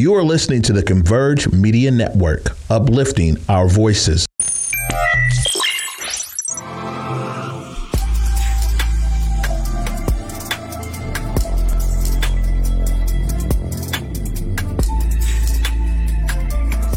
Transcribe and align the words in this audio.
You 0.00 0.14
are 0.14 0.24
listening 0.24 0.62
to 0.62 0.72
the 0.72 0.82
Converge 0.82 1.52
Media 1.52 1.90
Network, 1.90 2.56
uplifting 2.70 3.36
our 3.50 3.68
voices. 3.68 4.24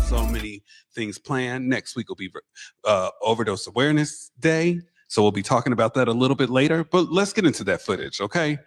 So 0.08 0.26
many 0.28 0.64
things 0.96 1.20
planned. 1.20 1.68
Next 1.68 1.98
week 1.98 2.08
will 2.08 2.16
be 2.16 2.32
uh, 2.86 3.10
Overdose 3.22 3.68
Awareness 3.68 4.32
Day. 4.40 4.80
So 5.10 5.22
we'll 5.22 5.34
be 5.34 5.44
talking 5.44 5.74
about 5.74 5.94
that 5.96 6.08
a 6.08 6.14
little 6.14 6.38
bit 6.38 6.50
later. 6.50 6.86
But 6.86 7.12
let's 7.12 7.34
get 7.34 7.46
into 7.46 7.66
that 7.66 7.82
footage, 7.82 8.22
okay? 8.22 8.60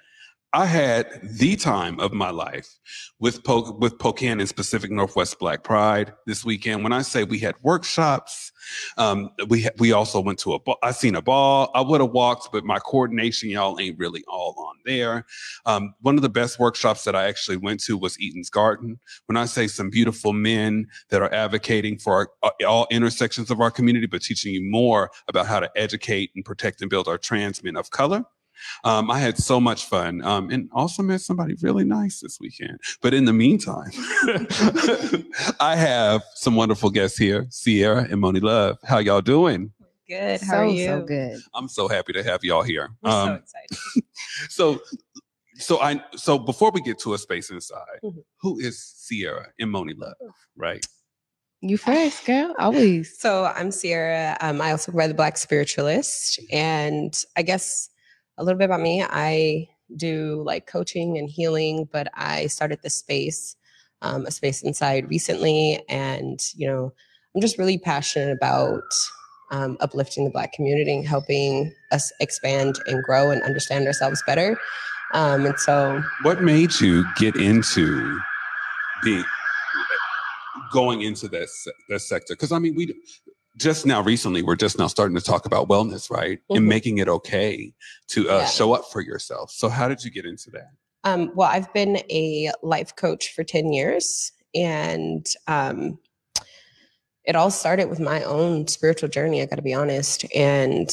I 0.53 0.65
had 0.65 1.21
the 1.23 1.57
time 1.57 2.01
of 2.01 2.13
my 2.13 2.31
life 2.31 2.79
with 3.19 3.45
po- 3.45 3.77
with 3.79 3.99
POCAAN 3.99 4.41
and 4.41 4.57
Pacific 4.57 4.91
Northwest 4.91 5.39
Black 5.39 5.65
Pride 5.65 6.15
this 6.27 6.45
weekend. 6.45 6.83
When 6.83 6.93
I 6.93 7.03
say 7.03 7.25
we 7.25 7.39
had 7.39 7.57
workshops, 7.63 8.53
um, 8.97 9.31
we 9.49 9.65
ha- 9.65 9.71
we 9.79 9.93
also 9.93 10.21
went 10.21 10.39
to 10.41 10.55
a 10.55 10.59
ball. 10.59 10.79
I 10.83 10.93
seen 10.93 11.15
a 11.15 11.21
ball. 11.21 11.71
I 11.75 11.81
would 11.83 12.01
have 12.01 12.11
walked, 12.11 12.53
but 12.53 12.65
my 12.65 12.79
coordination, 12.79 13.51
y'all, 13.51 13.79
ain't 13.79 13.99
really 13.99 14.25
all 14.29 14.55
on 14.69 14.77
there. 14.87 15.27
Um, 15.67 15.95
one 16.01 16.17
of 16.17 16.23
the 16.23 16.31
best 16.31 16.59
workshops 16.59 17.05
that 17.05 17.15
I 17.15 17.27
actually 17.27 17.59
went 17.59 17.83
to 17.85 17.99
was 17.99 18.19
Eaton's 18.19 18.49
Garden. 18.49 18.99
When 19.27 19.37
I 19.37 19.45
say 19.47 19.67
some 19.67 19.91
beautiful 19.91 20.33
men 20.33 20.87
that 21.11 21.23
are 21.23 21.33
advocating 21.35 21.99
for 21.99 22.15
our, 22.15 22.31
uh, 22.43 22.67
all 22.67 22.87
intersections 22.91 23.51
of 23.51 23.61
our 23.61 23.71
community, 23.71 24.07
but 24.07 24.23
teaching 24.23 24.55
you 24.55 24.63
more 24.63 25.11
about 25.29 25.47
how 25.47 25.61
to 25.61 25.71
educate 25.77 26.31
and 26.35 26.45
protect 26.45 26.81
and 26.81 26.89
build 26.89 27.09
our 27.09 27.19
trans 27.19 27.63
men 27.63 27.77
of 27.77 27.91
color. 27.91 28.25
Um, 28.85 29.11
I 29.11 29.19
had 29.19 29.37
so 29.39 29.61
much 29.61 29.87
fun 29.87 30.23
um, 30.25 30.51
and 30.51 30.69
also 30.73 31.03
met 31.03 31.21
somebody 31.21 31.55
really 31.63 31.85
nice 31.85 32.21
this 32.21 32.39
weekend. 32.41 32.79
But 33.03 33.15
in 33.15 33.25
the 33.25 33.33
meantime, 33.33 33.91
I 35.61 35.77
have 35.77 36.23
some 36.35 36.55
wonderful 36.55 36.91
guests 36.91 37.19
here, 37.19 37.47
Sierra 37.51 38.07
and 38.11 38.21
Moni 38.21 38.41
Love. 38.41 38.79
How 38.85 38.99
y'all 38.99 39.21
doing? 39.21 39.73
Good. 40.09 40.41
How 40.41 40.53
so, 40.53 40.57
are 40.59 40.67
you? 40.67 40.87
so 40.87 41.03
good. 41.03 41.41
I'm 41.55 41.69
so 41.69 41.89
happy 41.89 42.13
to 42.13 42.23
have 42.23 42.45
y'all 42.45 42.63
here. 42.63 42.91
We're 43.03 43.11
so 43.11 43.17
Um, 43.17 43.35
excited. 43.37 44.05
so, 44.49 44.81
so 45.59 45.81
I 45.81 46.03
so 46.15 46.39
before 46.39 46.71
we 46.71 46.81
get 46.83 46.99
to 47.01 47.15
a 47.15 47.19
space 47.19 47.51
inside, 47.51 48.01
Mhm. 48.05 48.23
who 48.41 48.59
is 48.61 48.79
Sierra 48.83 49.49
and 49.59 49.71
Moni 49.71 49.95
Love? 49.95 50.15
Right. 50.57 50.85
You 51.63 51.77
first, 51.79 52.25
girl. 52.27 52.55
Always. 52.59 53.19
So 53.19 53.47
I'm 53.47 53.71
Sierra. 53.73 54.37
Um, 54.41 54.61
I 54.61 54.71
also 54.73 54.93
go 54.93 54.99
by 54.99 55.09
the 55.09 55.15
Black 55.15 55.39
Spiritualist, 55.39 56.39
and 56.53 57.19
I 57.37 57.43
guess 57.43 57.89
a 58.39 58.45
little 58.45 58.59
bit 58.59 58.67
about 58.67 58.81
me. 58.81 59.03
I 59.03 59.69
do 59.97 60.43
like 60.45 60.67
coaching 60.67 61.19
and 61.19 61.29
healing, 61.29 61.89
but 61.93 62.09
I 62.15 62.47
started 62.49 62.81
this 62.83 62.97
space, 62.97 63.57
um, 64.03 64.27
a 64.27 64.31
space 64.31 64.63
inside 64.63 65.09
recently, 65.09 65.83
and 65.89 66.41
you 66.55 66.67
know, 66.67 66.93
I'm 67.35 67.41
just 67.41 67.59
really 67.59 67.79
passionate 67.79 68.33
about 68.33 68.83
um, 69.51 69.77
uplifting 69.81 70.25
the 70.25 70.31
Black 70.31 70.53
community, 70.53 71.03
helping 71.03 71.73
us 71.93 72.13
expand 72.21 72.79
and 72.87 73.03
grow 73.03 73.31
and 73.31 73.43
understand 73.43 73.87
ourselves 73.87 74.23
better. 74.27 74.59
Um, 75.15 75.47
and 75.47 75.59
so, 75.59 76.03
What 76.23 76.43
made 76.43 76.81
you 76.81 77.05
get 77.17 77.37
into 77.37 78.19
the 79.05 79.25
going 80.73 81.03
into 81.03 81.29
this 81.29 81.69
that 81.89 82.01
sector? 82.01 82.35
Because 82.35 82.53
I 82.53 82.59
mean, 82.59 82.75
we 82.75 82.93
just 83.57 83.87
now 83.87 84.03
recently 84.03 84.43
we're 84.43 84.57
just 84.57 84.79
now 84.79 84.87
starting 84.87 85.17
to 85.17 85.23
talk 85.23 85.47
about 85.47 85.69
wellness, 85.69 86.11
right, 86.11 86.41
and 86.51 86.65
Mhm. 86.65 86.69
making 86.69 86.99
it 86.99 87.09
okay 87.09 87.73
to 88.09 88.29
uh, 88.29 88.39
Yeah. 88.41 88.47
show 88.47 88.73
up 88.73 88.91
for 88.93 89.01
yourself. 89.01 89.51
So 89.51 89.69
how 89.69 89.89
did 89.89 90.05
you 90.05 90.11
get 90.11 90.27
into 90.27 90.51
that? 90.51 90.71
Um, 91.05 91.33
well, 91.35 91.49
I've 91.49 91.73
been 91.73 91.99
a 92.11 92.53
life 92.63 92.95
coach 92.97 93.33
for 93.35 93.45
10 93.45 93.73
years, 93.73 94.33
and 94.55 95.27
um, 95.47 95.99
it 97.25 97.37
all 97.37 97.51
started 97.51 97.89
with 97.89 98.01
my 98.01 98.23
own 98.25 98.67
spiritual 98.69 99.09
journey, 99.09 99.43
I 99.43 99.47
got 99.47 99.57
to 99.57 99.63
be 99.63 99.75
honest. 99.75 100.25
And 100.35 100.89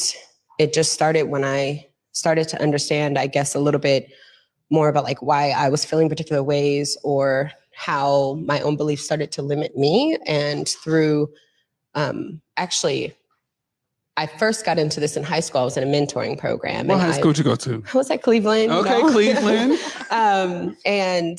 it 0.58 0.72
just 0.72 0.92
started 0.92 1.24
when 1.24 1.44
I 1.44 1.88
started 2.12 2.48
to 2.48 2.62
understand, 2.62 3.18
I 3.18 3.26
guess, 3.26 3.54
a 3.54 3.60
little 3.60 3.80
bit 3.80 4.08
more 4.70 4.88
about 4.88 5.04
like 5.04 5.22
why 5.22 5.50
I 5.50 5.68
was 5.68 5.84
feeling 5.84 6.08
particular 6.08 6.42
ways 6.42 6.96
or 7.04 7.52
how 7.72 8.34
my 8.44 8.60
own 8.60 8.76
beliefs 8.76 9.04
started 9.04 9.30
to 9.32 9.42
limit 9.42 9.76
me. 9.76 10.16
And 10.26 10.68
through 10.68 11.28
um, 11.94 12.40
actually, 12.56 13.14
I 14.16 14.26
first 14.26 14.64
got 14.64 14.78
into 14.78 15.00
this 15.00 15.16
in 15.16 15.22
high 15.24 15.40
school. 15.40 15.60
I 15.60 15.64
was 15.64 15.76
in 15.76 15.82
a 15.82 15.86
mentoring 15.90 16.38
program. 16.38 16.86
What 16.86 16.94
and 16.94 17.02
high 17.02 17.08
I- 17.16 17.18
school 17.18 17.32
did 17.32 17.38
you 17.38 17.44
go 17.44 17.56
to? 17.56 17.82
I 17.92 17.96
was 17.96 18.10
at 18.10 18.22
Cleveland. 18.22 18.70
you 18.72 18.78
Okay, 18.78 19.00
know? 19.00 19.10
Cleveland. 19.12 19.78
um, 20.10 20.76
and 20.86 21.38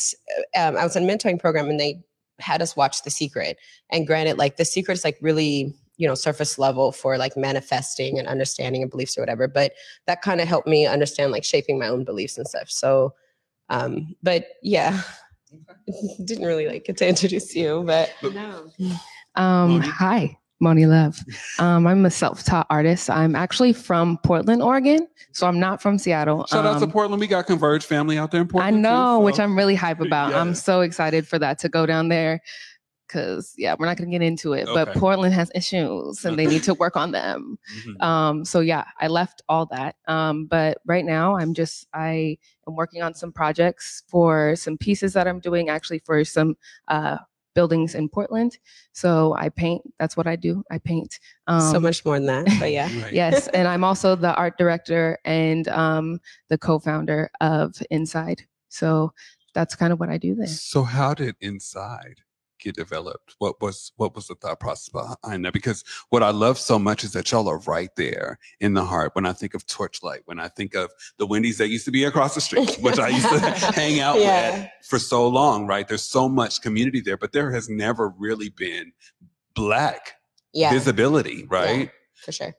um, 0.58 0.76
I 0.78 0.84
was 0.84 0.96
in 0.96 1.08
a 1.10 1.12
mentoring 1.12 1.40
program, 1.40 1.70
and 1.70 1.80
they 1.80 2.04
had 2.40 2.62
us 2.62 2.76
watch 2.76 3.04
The 3.04 3.10
Secret. 3.12 3.58
And 3.92 4.06
granted, 4.06 4.38
like 4.38 4.58
The 4.58 4.66
Secret 4.66 4.96
is 4.96 5.04
like 5.04 5.18
really 5.22 5.74
you 5.98 6.06
know 6.06 6.16
surface 6.16 6.60
level 6.60 6.92
for 6.92 7.18
like 7.18 7.38
manifesting 7.38 8.20
and 8.20 8.28
understanding 8.28 8.82
and 8.82 8.92
beliefs 8.92 9.18
or 9.18 9.22
whatever. 9.22 9.48
But 9.48 9.72
that 10.08 10.22
kind 10.22 10.42
of 10.42 10.48
helped 10.50 10.68
me 10.68 10.86
understand 10.86 11.32
like 11.32 11.46
shaping 11.46 11.80
my 11.80 11.88
own 11.88 12.04
beliefs 12.04 12.38
and 12.38 12.46
stuff. 12.46 12.70
So, 12.70 13.14
um, 13.70 14.16
but 14.22 14.48
yeah. 14.62 15.02
Didn't 16.26 16.44
really 16.46 16.68
like 16.68 16.84
get 16.84 16.98
to 16.98 17.08
introduce 17.08 17.56
you, 17.56 17.84
but 17.86 18.12
Um, 19.36 19.80
hi, 19.82 20.38
Moni 20.60 20.86
Love. 20.86 21.20
Um, 21.60 21.86
I'm 21.86 22.06
a 22.06 22.12
self-taught 22.12 22.68
artist. 22.70 23.10
I'm 23.10 23.36
actually 23.36 23.74
from 23.74 24.18
Portland, 24.24 24.62
Oregon, 24.62 25.08
so 25.34 25.48
I'm 25.48 25.60
not 25.60 25.82
from 25.82 25.98
Seattle. 25.98 26.46
Shout 26.48 26.66
out 26.66 26.78
to 26.80 26.86
Um, 26.86 26.92
Portland. 26.92 27.20
We 27.20 27.28
got 27.28 27.46
Converge 27.48 27.86
family 27.86 28.18
out 28.18 28.32
there 28.32 28.42
in 28.42 28.48
I 28.48 28.50
Portland. 28.52 28.78
too, 28.78 28.82
know, 28.82 29.20
which 29.20 29.40
I'm 29.40 29.56
really 29.58 29.76
hype 29.76 30.00
about. 30.02 30.32
Yeah. 30.32 30.40
I'm 30.42 30.56
so 30.56 30.82
excited 30.82 31.28
for 31.28 31.38
that 31.40 31.60
to 31.60 31.70
go 31.70 31.86
down 31.86 32.08
there. 32.10 32.42
Cause 33.08 33.54
yeah, 33.56 33.76
we're 33.78 33.86
not 33.86 33.98
gonna 33.98 34.10
get 34.10 34.24
into 34.24 34.54
it, 34.54 34.66
but 34.74 34.92
Portland 34.96 35.32
has 35.36 35.52
issues 35.54 36.26
and 36.26 36.40
they 36.40 36.48
need 36.48 36.64
to 36.64 36.74
work 36.84 36.98
on 36.98 37.12
them. 37.12 37.60
Mhm. 37.86 38.02
Um, 38.04 38.46
so 38.46 38.62
yeah, 38.62 38.86
I 39.00 39.08
left 39.10 39.44
all 39.48 39.68
that. 39.68 39.96
Um, 40.08 40.48
but 40.48 40.80
right 40.88 41.06
now 41.06 41.36
I'm 41.38 41.54
just 41.54 41.86
I 41.94 42.40
am 42.68 42.76
working 42.76 43.04
on 43.04 43.14
some 43.14 43.32
projects 43.32 44.02
for 44.08 44.56
some 44.56 44.76
pieces 44.80 45.14
that 45.14 45.28
I'm 45.28 45.40
doing 45.40 45.70
actually 45.70 46.00
for 46.00 46.24
some 46.26 46.58
uh 46.88 47.18
buildings 47.56 47.96
in 47.96 48.08
Portland. 48.10 48.60
So 48.92 49.36
I 49.40 49.50
paint, 49.50 49.82
that's 49.98 50.16
what 50.16 50.28
I 50.28 50.36
do. 50.36 50.64
I 50.70 50.78
paint. 50.78 51.20
Um 51.48 51.72
so 51.72 51.80
much 51.80 52.06
more 52.06 52.20
than 52.20 52.28
that. 52.28 52.60
But 52.60 52.72
yeah. 52.72 52.90
Right. 53.02 53.14
yes, 53.14 53.48
and 53.50 53.68
I'm 53.68 53.84
also 53.90 54.16
the 54.16 54.36
art 54.36 54.58
director 54.58 55.18
and 55.26 55.68
um 55.70 56.20
the 56.50 56.58
co-founder 56.58 57.32
of 57.42 57.82
Inside. 57.90 58.44
So 58.70 59.12
that's 59.56 59.76
kind 59.76 59.92
of 59.94 60.00
what 60.00 60.10
I 60.10 60.18
do 60.18 60.36
there. 60.36 60.48
So 60.48 60.84
how 60.84 61.14
did 61.16 61.36
Inside 61.42 62.22
get 62.66 62.76
developed? 62.76 63.36
What 63.40 63.62
was 63.62 63.92
what 63.96 64.16
was 64.16 64.28
the 64.28 64.36
thought 64.36 64.60
process 64.60 64.90
behind 64.90 65.46
that? 65.46 65.54
Because 65.54 65.84
what 66.10 66.24
I 66.24 66.32
love 66.32 66.60
so 66.60 66.78
much 66.78 67.04
is 67.04 67.14
that 67.14 67.32
y'all 67.32 67.48
are 67.48 67.60
right 67.60 67.90
there 67.96 68.38
in 68.60 68.74
the 68.74 68.84
heart. 68.84 69.12
When 69.14 69.26
I 69.26 69.32
think 69.34 69.54
of 69.54 69.66
Torchlight, 69.68 70.22
when 70.26 70.40
I 70.40 70.50
think 70.50 70.76
of 70.76 70.92
the 71.18 71.26
Wendy's 71.28 71.60
that 71.60 71.70
used 71.70 71.86
to 71.86 71.92
be 71.92 72.04
across 72.04 72.36
the 72.36 72.42
street, 72.42 72.76
which 72.82 73.00
I 73.00 73.10
used 73.10 73.30
to 73.30 73.40
hang 73.40 74.00
out 74.02 74.20
Yeah. 74.20 74.60
with 74.60 74.70
for 74.90 75.00
so 75.00 75.28
long, 75.28 75.68
right? 75.68 75.88
There's 75.88 76.04
so 76.04 76.28
much 76.28 76.62
community 76.62 77.00
there, 77.00 77.18
but 77.18 77.32
there 77.32 77.52
has 77.52 77.70
never 77.70 78.10
really 78.18 78.50
been 78.50 78.92
black 79.54 80.16
Yeah. 80.54 80.72
visibility, 80.72 81.46
right? 81.50 81.90
for 82.24 82.32
sure. 82.32 82.56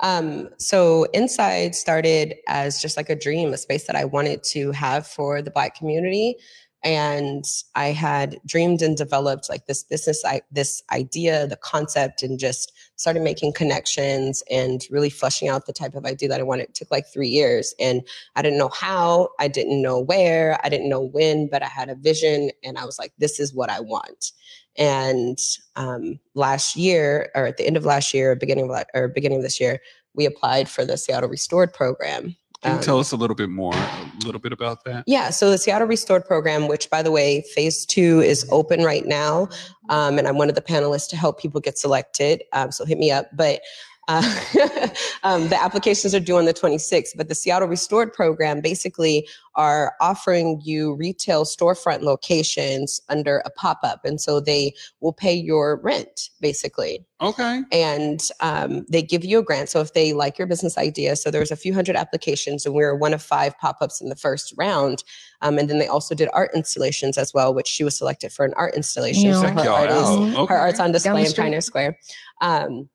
Um, 0.00 0.48
so 0.58 1.04
Inside 1.12 1.74
started 1.74 2.34
as 2.48 2.80
just 2.80 2.96
like 2.96 3.08
a 3.10 3.14
dream, 3.16 3.52
a 3.52 3.58
space 3.58 3.86
that 3.86 3.96
I 3.96 4.04
wanted 4.04 4.42
to 4.44 4.72
have 4.72 5.06
for 5.06 5.42
the 5.42 5.50
Black 5.50 5.74
community. 5.76 6.36
And 6.82 7.44
I 7.74 7.88
had 7.88 8.40
dreamed 8.46 8.80
and 8.80 8.96
developed 8.96 9.50
like 9.50 9.66
this 9.66 9.82
business, 9.82 10.24
I, 10.24 10.40
this 10.50 10.82
idea, 10.90 11.46
the 11.46 11.56
concept, 11.56 12.22
and 12.22 12.38
just 12.38 12.72
started 12.96 13.22
making 13.22 13.52
connections 13.52 14.42
and 14.50 14.82
really 14.90 15.10
fleshing 15.10 15.48
out 15.48 15.66
the 15.66 15.74
type 15.74 15.94
of 15.94 16.06
idea 16.06 16.28
that 16.30 16.40
I 16.40 16.44
wanted. 16.44 16.70
It 16.70 16.74
took 16.74 16.90
like 16.90 17.06
three 17.12 17.28
years, 17.28 17.74
and 17.78 18.02
I 18.34 18.42
didn't 18.42 18.58
know 18.58 18.70
how, 18.70 19.28
I 19.38 19.48
didn't 19.48 19.82
know 19.82 19.98
where, 19.98 20.58
I 20.64 20.70
didn't 20.70 20.88
know 20.88 21.02
when, 21.02 21.48
but 21.48 21.62
I 21.62 21.66
had 21.68 21.90
a 21.90 21.94
vision, 21.94 22.50
and 22.64 22.78
I 22.78 22.86
was 22.86 22.98
like, 22.98 23.12
"This 23.18 23.38
is 23.38 23.52
what 23.52 23.68
I 23.70 23.80
want." 23.80 24.32
And 24.76 25.38
um, 25.76 26.18
last 26.34 26.76
year, 26.76 27.30
or 27.34 27.46
at 27.46 27.58
the 27.58 27.66
end 27.66 27.76
of 27.76 27.84
last 27.84 28.14
year, 28.14 28.34
beginning 28.36 28.70
of 28.70 28.84
or 28.94 29.08
beginning 29.08 29.38
of 29.38 29.44
this 29.44 29.60
year, 29.60 29.80
we 30.14 30.24
applied 30.24 30.68
for 30.68 30.84
the 30.84 30.96
Seattle 30.96 31.28
Restored 31.28 31.72
program. 31.74 32.36
Can 32.62 32.72
you 32.72 32.76
Um, 32.78 32.82
tell 32.82 32.98
us 32.98 33.10
a 33.12 33.16
little 33.16 33.34
bit 33.36 33.48
more, 33.48 33.72
a 33.74 34.24
little 34.24 34.40
bit 34.40 34.52
about 34.52 34.84
that? 34.84 35.04
yeah, 35.06 35.30
so 35.30 35.50
the 35.50 35.56
Seattle 35.56 35.88
Restored 35.88 36.26
program, 36.26 36.68
which 36.68 36.90
by 36.90 37.02
the 37.02 37.10
way, 37.10 37.40
phase 37.54 37.86
two 37.86 38.20
is 38.20 38.46
open 38.50 38.84
right 38.84 39.06
now, 39.06 39.48
um, 39.88 40.18
and 40.18 40.28
I'm 40.28 40.36
one 40.36 40.50
of 40.50 40.54
the 40.54 40.60
panelists 40.60 41.08
to 41.10 41.16
help 41.16 41.40
people 41.40 41.60
get 41.60 41.78
selected. 41.78 42.42
Um, 42.52 42.70
so 42.70 42.84
hit 42.84 42.98
me 42.98 43.10
up. 43.10 43.26
But 43.34 43.62
Uh, 44.10 44.88
um, 45.22 45.48
the 45.48 45.58
applications 45.62 46.14
are 46.14 46.20
due 46.20 46.36
on 46.36 46.44
the 46.44 46.52
26th, 46.52 47.16
but 47.16 47.28
the 47.28 47.34
Seattle 47.34 47.68
Restored 47.68 48.12
program 48.12 48.60
basically 48.60 49.28
are 49.54 49.94
offering 50.00 50.60
you 50.64 50.94
retail 50.94 51.44
storefront 51.44 52.02
locations 52.02 53.00
under 53.08 53.38
a 53.44 53.50
pop 53.50 53.78
up. 53.84 54.04
And 54.04 54.20
so 54.20 54.40
they 54.40 54.74
will 55.00 55.12
pay 55.12 55.34
your 55.34 55.80
rent 55.82 56.30
basically. 56.40 57.04
Okay. 57.20 57.62
And 57.70 58.20
um, 58.40 58.84
they 58.88 59.02
give 59.02 59.24
you 59.24 59.38
a 59.38 59.42
grant. 59.42 59.68
So 59.68 59.80
if 59.80 59.92
they 59.92 60.12
like 60.12 60.38
your 60.38 60.48
business 60.48 60.76
idea, 60.76 61.14
so 61.14 61.30
there's 61.30 61.52
a 61.52 61.56
few 61.56 61.72
hundred 61.74 61.94
applications, 61.94 62.64
and 62.64 62.74
we 62.74 62.82
were 62.82 62.96
one 62.96 63.14
of 63.14 63.22
five 63.22 63.56
pop 63.58 63.76
ups 63.80 64.00
in 64.00 64.08
the 64.08 64.16
first 64.16 64.54
round. 64.56 65.04
Um, 65.42 65.58
and 65.58 65.68
then 65.70 65.78
they 65.78 65.86
also 65.86 66.14
did 66.14 66.28
art 66.32 66.50
installations 66.54 67.16
as 67.18 67.32
well, 67.34 67.54
which 67.54 67.68
she 67.68 67.84
was 67.84 67.96
selected 67.96 68.32
for 68.32 68.44
an 68.44 68.54
art 68.56 68.74
installation. 68.74 69.24
Yeah. 69.24 69.40
So 69.40 69.48
her, 69.48 69.64
y'all 69.64 69.74
art 69.74 69.90
is. 69.90 70.36
Okay. 70.36 70.54
her 70.54 70.58
art's 70.58 70.80
on 70.80 70.92
display 70.92 71.26
in. 71.26 71.32
Pioneer 71.32 71.60
Square. 71.60 71.98
Um, 72.40 72.88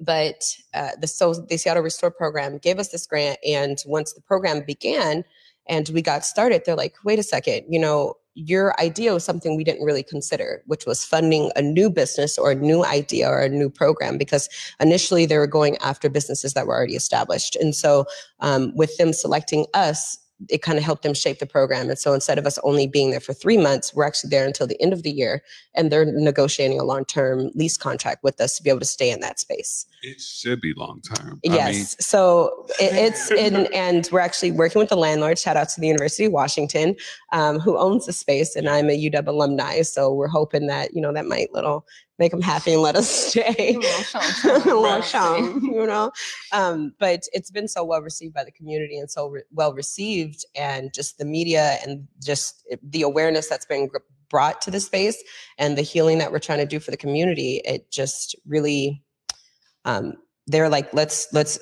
but 0.00 0.56
uh, 0.74 0.90
the 1.00 1.06
so 1.06 1.34
the 1.34 1.58
Seattle 1.58 1.82
Restore 1.82 2.10
program 2.10 2.58
gave 2.58 2.78
us 2.78 2.88
this 2.88 3.06
grant, 3.06 3.38
and 3.46 3.78
once 3.86 4.14
the 4.14 4.22
program 4.22 4.62
began 4.66 5.24
and 5.68 5.88
we 5.90 6.02
got 6.02 6.24
started, 6.24 6.62
they're 6.64 6.74
like, 6.74 6.94
"Wait 7.04 7.18
a 7.18 7.22
second, 7.22 7.66
you 7.68 7.78
know, 7.78 8.14
your 8.34 8.78
idea 8.80 9.12
was 9.12 9.24
something 9.24 9.56
we 9.56 9.64
didn't 9.64 9.84
really 9.84 10.02
consider, 10.02 10.62
which 10.66 10.86
was 10.86 11.04
funding 11.04 11.50
a 11.54 11.62
new 11.62 11.90
business 11.90 12.38
or 12.38 12.52
a 12.52 12.54
new 12.54 12.84
idea 12.84 13.28
or 13.28 13.40
a 13.40 13.48
new 13.48 13.68
program." 13.68 14.16
Because 14.16 14.48
initially 14.80 15.26
they 15.26 15.38
were 15.38 15.46
going 15.46 15.76
after 15.78 16.08
businesses 16.08 16.54
that 16.54 16.66
were 16.66 16.74
already 16.74 16.96
established, 16.96 17.54
and 17.56 17.74
so 17.74 18.06
um, 18.40 18.74
with 18.74 18.96
them 18.96 19.12
selecting 19.12 19.66
us. 19.74 20.18
It 20.48 20.62
kind 20.62 20.78
of 20.78 20.84
helped 20.84 21.02
them 21.02 21.14
shape 21.14 21.38
the 21.38 21.46
program. 21.46 21.88
And 21.88 21.98
so 21.98 22.14
instead 22.14 22.38
of 22.38 22.46
us 22.46 22.58
only 22.62 22.86
being 22.86 23.10
there 23.10 23.20
for 23.20 23.32
three 23.32 23.58
months, 23.58 23.94
we're 23.94 24.06
actually 24.06 24.30
there 24.30 24.46
until 24.46 24.66
the 24.66 24.80
end 24.80 24.92
of 24.92 25.02
the 25.02 25.10
year. 25.10 25.42
And 25.74 25.90
they're 25.90 26.04
negotiating 26.04 26.80
a 26.80 26.84
long 26.84 27.04
term 27.04 27.50
lease 27.54 27.76
contract 27.76 28.24
with 28.24 28.40
us 28.40 28.56
to 28.56 28.62
be 28.62 28.70
able 28.70 28.80
to 28.80 28.86
stay 28.86 29.10
in 29.10 29.20
that 29.20 29.38
space. 29.38 29.86
It 30.02 30.20
should 30.20 30.60
be 30.60 30.72
long 30.74 31.02
term. 31.02 31.40
Yes. 31.44 31.96
so 32.04 32.66
it, 32.80 32.94
it's 32.94 33.30
in, 33.30 33.66
and 33.74 34.08
we're 34.10 34.20
actually 34.20 34.52
working 34.52 34.80
with 34.80 34.88
the 34.88 34.96
landlord. 34.96 35.38
Shout 35.38 35.56
out 35.56 35.68
to 35.70 35.80
the 35.80 35.86
University 35.86 36.24
of 36.24 36.32
Washington, 36.32 36.96
um, 37.32 37.58
who 37.58 37.76
owns 37.76 38.06
the 38.06 38.12
space, 38.12 38.56
and 38.56 38.68
I'm 38.68 38.88
a 38.88 39.10
UW 39.10 39.28
alumni. 39.28 39.82
So 39.82 40.12
we're 40.12 40.28
hoping 40.28 40.66
that 40.68 40.94
you 40.94 41.02
know 41.02 41.12
that 41.12 41.26
might 41.26 41.52
little 41.52 41.86
make 42.20 42.30
them 42.30 42.42
happy 42.42 42.74
and 42.74 42.82
let 42.82 42.94
us 42.94 43.08
stay. 43.30 43.74
a 43.74 44.48
little 44.58 44.82
Right. 44.84 45.02
charm, 45.02 45.64
you 45.64 45.86
know. 45.86 46.12
Um, 46.52 46.92
but 47.00 47.24
it's 47.32 47.50
been 47.50 47.66
so 47.66 47.82
well 47.82 48.02
received 48.02 48.34
by 48.34 48.44
the 48.44 48.52
community 48.52 48.98
and 48.98 49.10
so 49.10 49.28
re- 49.28 49.42
well 49.50 49.72
received, 49.74 50.44
and 50.54 50.92
just 50.94 51.18
the 51.18 51.24
media 51.24 51.78
and 51.84 52.06
just 52.22 52.64
the 52.82 53.02
awareness 53.02 53.48
that's 53.48 53.66
been 53.66 53.88
gr- 53.88 53.96
brought 54.28 54.60
to 54.62 54.70
the 54.70 54.78
space 54.78 55.20
and 55.58 55.76
the 55.76 55.82
healing 55.82 56.18
that 56.18 56.30
we're 56.30 56.38
trying 56.38 56.60
to 56.60 56.66
do 56.66 56.78
for 56.78 56.92
the 56.92 56.96
community. 56.96 57.60
It 57.64 57.90
just 57.90 58.36
really, 58.46 59.02
um, 59.84 60.14
they're 60.46 60.68
like, 60.68 60.92
let's 60.94 61.26
let's 61.32 61.58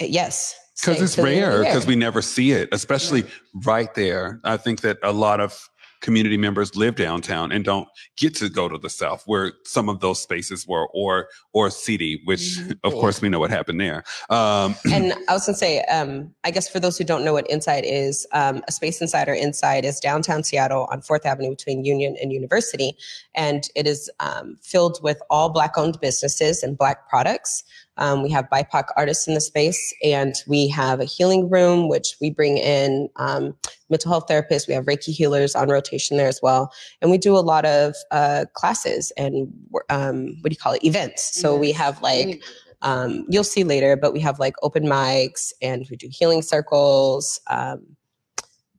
yes, 0.00 0.54
because 0.80 1.00
it's 1.00 1.14
till 1.14 1.24
the 1.24 1.30
end 1.30 1.44
of 1.44 1.52
the 1.52 1.58
rare 1.60 1.64
because 1.64 1.86
we 1.86 1.96
never 1.96 2.22
see 2.22 2.52
it 2.52 2.68
especially 2.72 3.24
right 3.66 3.94
there 3.94 4.40
i 4.44 4.56
think 4.56 4.80
that 4.80 4.98
a 5.02 5.12
lot 5.12 5.38
of 5.38 5.68
community 6.02 6.36
members 6.36 6.76
live 6.76 6.94
downtown 6.96 7.50
and 7.52 7.64
don't 7.64 7.88
get 8.18 8.34
to 8.34 8.48
go 8.50 8.68
to 8.68 8.76
the 8.76 8.90
south 8.90 9.22
where 9.26 9.52
some 9.64 9.88
of 9.88 10.00
those 10.00 10.20
spaces 10.20 10.66
were 10.66 10.86
or 10.88 11.28
or 11.54 11.70
city 11.70 12.20
which 12.24 12.58
of 12.84 12.92
Mhm. 12.92 13.00
course 13.00 13.22
we 13.22 13.28
know 13.30 13.38
what 13.40 13.50
happened 13.50 13.80
there 13.80 14.04
um 14.28 14.74
and 14.92 15.14
I 15.28 15.32
was 15.32 15.46
gonna 15.46 15.56
say, 15.56 15.80
um, 15.84 16.34
I 16.44 16.50
guess 16.50 16.68
for 16.68 16.80
those 16.80 16.98
who 16.98 17.04
don't 17.04 17.24
know 17.24 17.32
what 17.32 17.48
Inside 17.48 17.84
is, 17.86 18.26
um, 18.32 18.62
a 18.68 18.72
Space 18.72 19.00
Insider 19.00 19.32
Inside 19.32 19.84
is 19.84 19.98
downtown 20.00 20.42
Seattle 20.44 20.86
on 20.90 21.00
Fourth 21.00 21.24
Avenue 21.24 21.50
between 21.50 21.84
Union 21.84 22.16
and 22.20 22.32
University, 22.32 22.96
and 23.34 23.68
it 23.74 23.86
is 23.86 24.10
um, 24.20 24.58
filled 24.60 24.98
with 25.02 25.20
all 25.30 25.48
Black-owned 25.50 25.98
businesses 26.00 26.62
and 26.62 26.76
Black 26.76 27.08
products. 27.08 27.64
Um, 27.98 28.22
we 28.22 28.30
have 28.30 28.48
BIPOC 28.50 28.84
artists 28.96 29.28
in 29.28 29.34
the 29.34 29.40
space, 29.40 29.94
and 30.02 30.34
we 30.46 30.68
have 30.68 31.00
a 31.00 31.04
healing 31.04 31.50
room, 31.50 31.88
which 31.88 32.16
we 32.20 32.30
bring 32.30 32.58
in 32.58 33.08
um, 33.16 33.54
mental 33.90 34.10
health 34.10 34.26
therapists. 34.28 34.66
We 34.66 34.74
have 34.74 34.86
Reiki 34.86 35.12
healers 35.12 35.54
on 35.54 35.68
rotation 35.68 36.16
there 36.16 36.28
as 36.28 36.40
well, 36.42 36.72
and 37.00 37.10
we 37.10 37.18
do 37.18 37.36
a 37.36 37.40
lot 37.40 37.64
of 37.64 37.94
uh, 38.10 38.46
classes 38.54 39.12
and 39.16 39.52
um, 39.90 40.36
what 40.40 40.50
do 40.50 40.54
you 40.54 40.56
call 40.56 40.72
it? 40.72 40.84
Events. 40.84 41.38
So 41.40 41.56
we 41.56 41.72
have 41.72 42.00
like 42.02 42.42
um, 42.82 43.24
you'll 43.28 43.44
see 43.44 43.64
later, 43.64 43.96
but 43.96 44.12
we 44.12 44.20
have 44.20 44.38
like 44.38 44.54
open 44.62 44.84
mics 44.84 45.52
and 45.62 45.86
we 45.90 45.96
do 45.96 46.08
healing 46.10 46.42
circles, 46.42 47.40
um, 47.48 47.96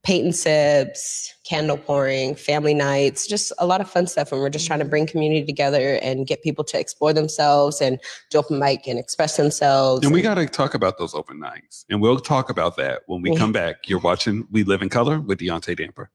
paint 0.04 0.26
and 0.26 0.36
sips, 0.36 1.34
candle 1.46 1.78
pouring, 1.78 2.36
family 2.36 2.74
nights, 2.74 3.26
just 3.26 3.54
a 3.58 3.66
lot 3.66 3.80
of 3.80 3.90
fun 3.90 4.06
stuff. 4.06 4.32
And 4.32 4.42
we're 4.42 4.50
just 4.50 4.68
trying 4.68 4.80
to 4.80 4.86
bring 4.86 5.08
community 5.08 5.46
together 5.46 6.00
and 6.02 6.28
get 6.28 6.44
people 6.44 6.64
to 6.66 6.80
explore 6.80 7.14
themselves 7.14 7.82
and 7.82 8.00
do 8.30 8.38
open 8.38 8.60
mic 8.60 8.86
and 8.88 9.00
express 9.00 9.38
themselves. 9.38 10.06
and 10.06 10.14
we 10.14 10.22
got 10.22 10.36
to 10.36 10.46
talk 10.46 10.74
about 10.74 10.98
those 10.98 11.16
open 11.16 11.40
nights 11.40 11.86
and 11.90 12.02
we'll 12.02 12.20
talk 12.20 12.50
about 12.50 12.76
that 12.78 13.04
when 13.08 13.22
we 13.22 13.36
come 13.36 13.52
back 13.52 13.88
you're 13.88 14.00
watching 14.00 14.48
we 14.52 14.64
live 14.64 14.82
in 14.82 14.90
color 14.90 15.20
with 15.20 15.40
deontay 15.40 15.78
damper 15.78 16.10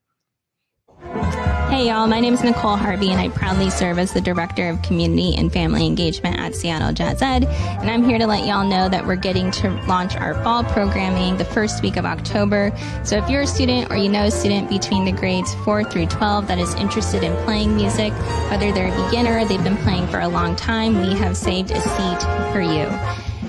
Hey 1.79 1.91
y'all, 1.91 2.09
my 2.09 2.19
name 2.19 2.35
is 2.35 2.43
Nicole 2.43 2.75
Harvey 2.75 3.13
and 3.13 3.21
I 3.21 3.29
proudly 3.29 3.71
serve 3.71 4.01
as 4.01 4.13
the 4.13 4.21
Director 4.21 4.69
of 4.69 4.83
Community 4.83 5.37
and 5.37 5.53
Family 5.53 5.87
Engagement 5.87 6.37
at 6.37 6.57
Seattle 6.57 6.93
Jazz 6.93 7.23
Ed. 7.23 7.45
And 7.45 7.89
I'm 7.89 8.03
here 8.03 8.19
to 8.19 8.27
let 8.27 8.49
y'all 8.49 8.69
know 8.69 8.89
that 8.89 9.07
we're 9.07 9.15
getting 9.15 9.53
to 9.53 9.71
launch 9.87 10.17
our 10.17 10.35
fall 10.43 10.65
programming 10.65 11.37
the 11.37 11.45
first 11.45 11.81
week 11.81 11.97
of 11.97 12.05
October. 12.05 12.77
So 13.05 13.17
if 13.19 13.31
you're 13.31 13.43
a 13.43 13.47
student 13.47 13.93
or 13.93 13.97
you 13.97 14.09
know 14.09 14.25
a 14.25 14.31
student 14.33 14.69
between 14.69 15.05
the 15.05 15.13
grades 15.13 15.55
4 15.65 15.85
through 15.85 16.07
12 16.07 16.49
that 16.49 16.59
is 16.59 16.75
interested 16.75 17.23
in 17.23 17.33
playing 17.45 17.77
music, 17.77 18.13
whether 18.51 18.73
they're 18.73 18.93
a 18.93 19.05
beginner 19.05 19.39
or 19.39 19.45
they've 19.45 19.63
been 19.63 19.77
playing 19.77 20.09
for 20.09 20.19
a 20.19 20.29
long 20.29 20.57
time, 20.57 21.01
we 21.01 21.15
have 21.15 21.37
saved 21.37 21.71
a 21.71 21.81
seat 21.81 22.53
for 22.53 22.61
you. 22.61 22.89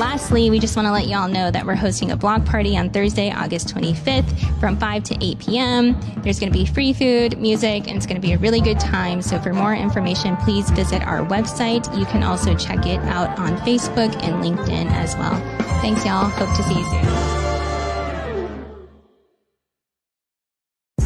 Lastly, 0.01 0.49
we 0.49 0.59
just 0.59 0.77
want 0.77 0.87
to 0.87 0.93
let 0.93 1.09
y'all 1.09 1.29
know 1.29 1.51
that 1.51 1.67
we're 1.67 1.75
hosting 1.75 2.11
a 2.11 2.17
block 2.17 2.47
party 2.47 2.75
on 2.75 2.89
Thursday, 2.89 3.31
August 3.31 3.69
25th 3.75 4.59
from 4.59 4.79
5 4.79 5.05
to 5.05 5.19
8 5.23 5.39
p.m. 5.39 6.01
There's 6.23 6.41
going 6.41 6.51
to 6.51 6.59
be 6.59 6.65
free 6.65 6.95
food, 6.95 7.39
music, 7.39 7.87
and 7.87 7.99
it's 7.99 8.07
going 8.07 8.19
to 8.19 8.27
be 8.27 8.33
a 8.33 8.39
really 8.39 8.63
good 8.63 8.81
time. 8.81 9.21
So 9.21 9.39
for 9.39 9.53
more 9.53 9.75
information, 9.75 10.39
please 10.39 10.71
visit 10.71 11.03
our 11.03 11.19
website. 11.27 11.95
You 11.99 12.07
can 12.07 12.23
also 12.23 12.57
check 12.57 12.87
it 12.87 12.99
out 13.01 13.39
on 13.39 13.59
Facebook 13.59 14.17
and 14.23 14.43
LinkedIn 14.43 14.91
as 14.91 15.15
well. 15.17 15.39
Thanks, 15.83 16.07
y'all. 16.07 16.31
Hope 16.31 16.49
to 16.57 16.63
see 16.63 16.79
you 16.79 16.85
soon. 16.85 17.40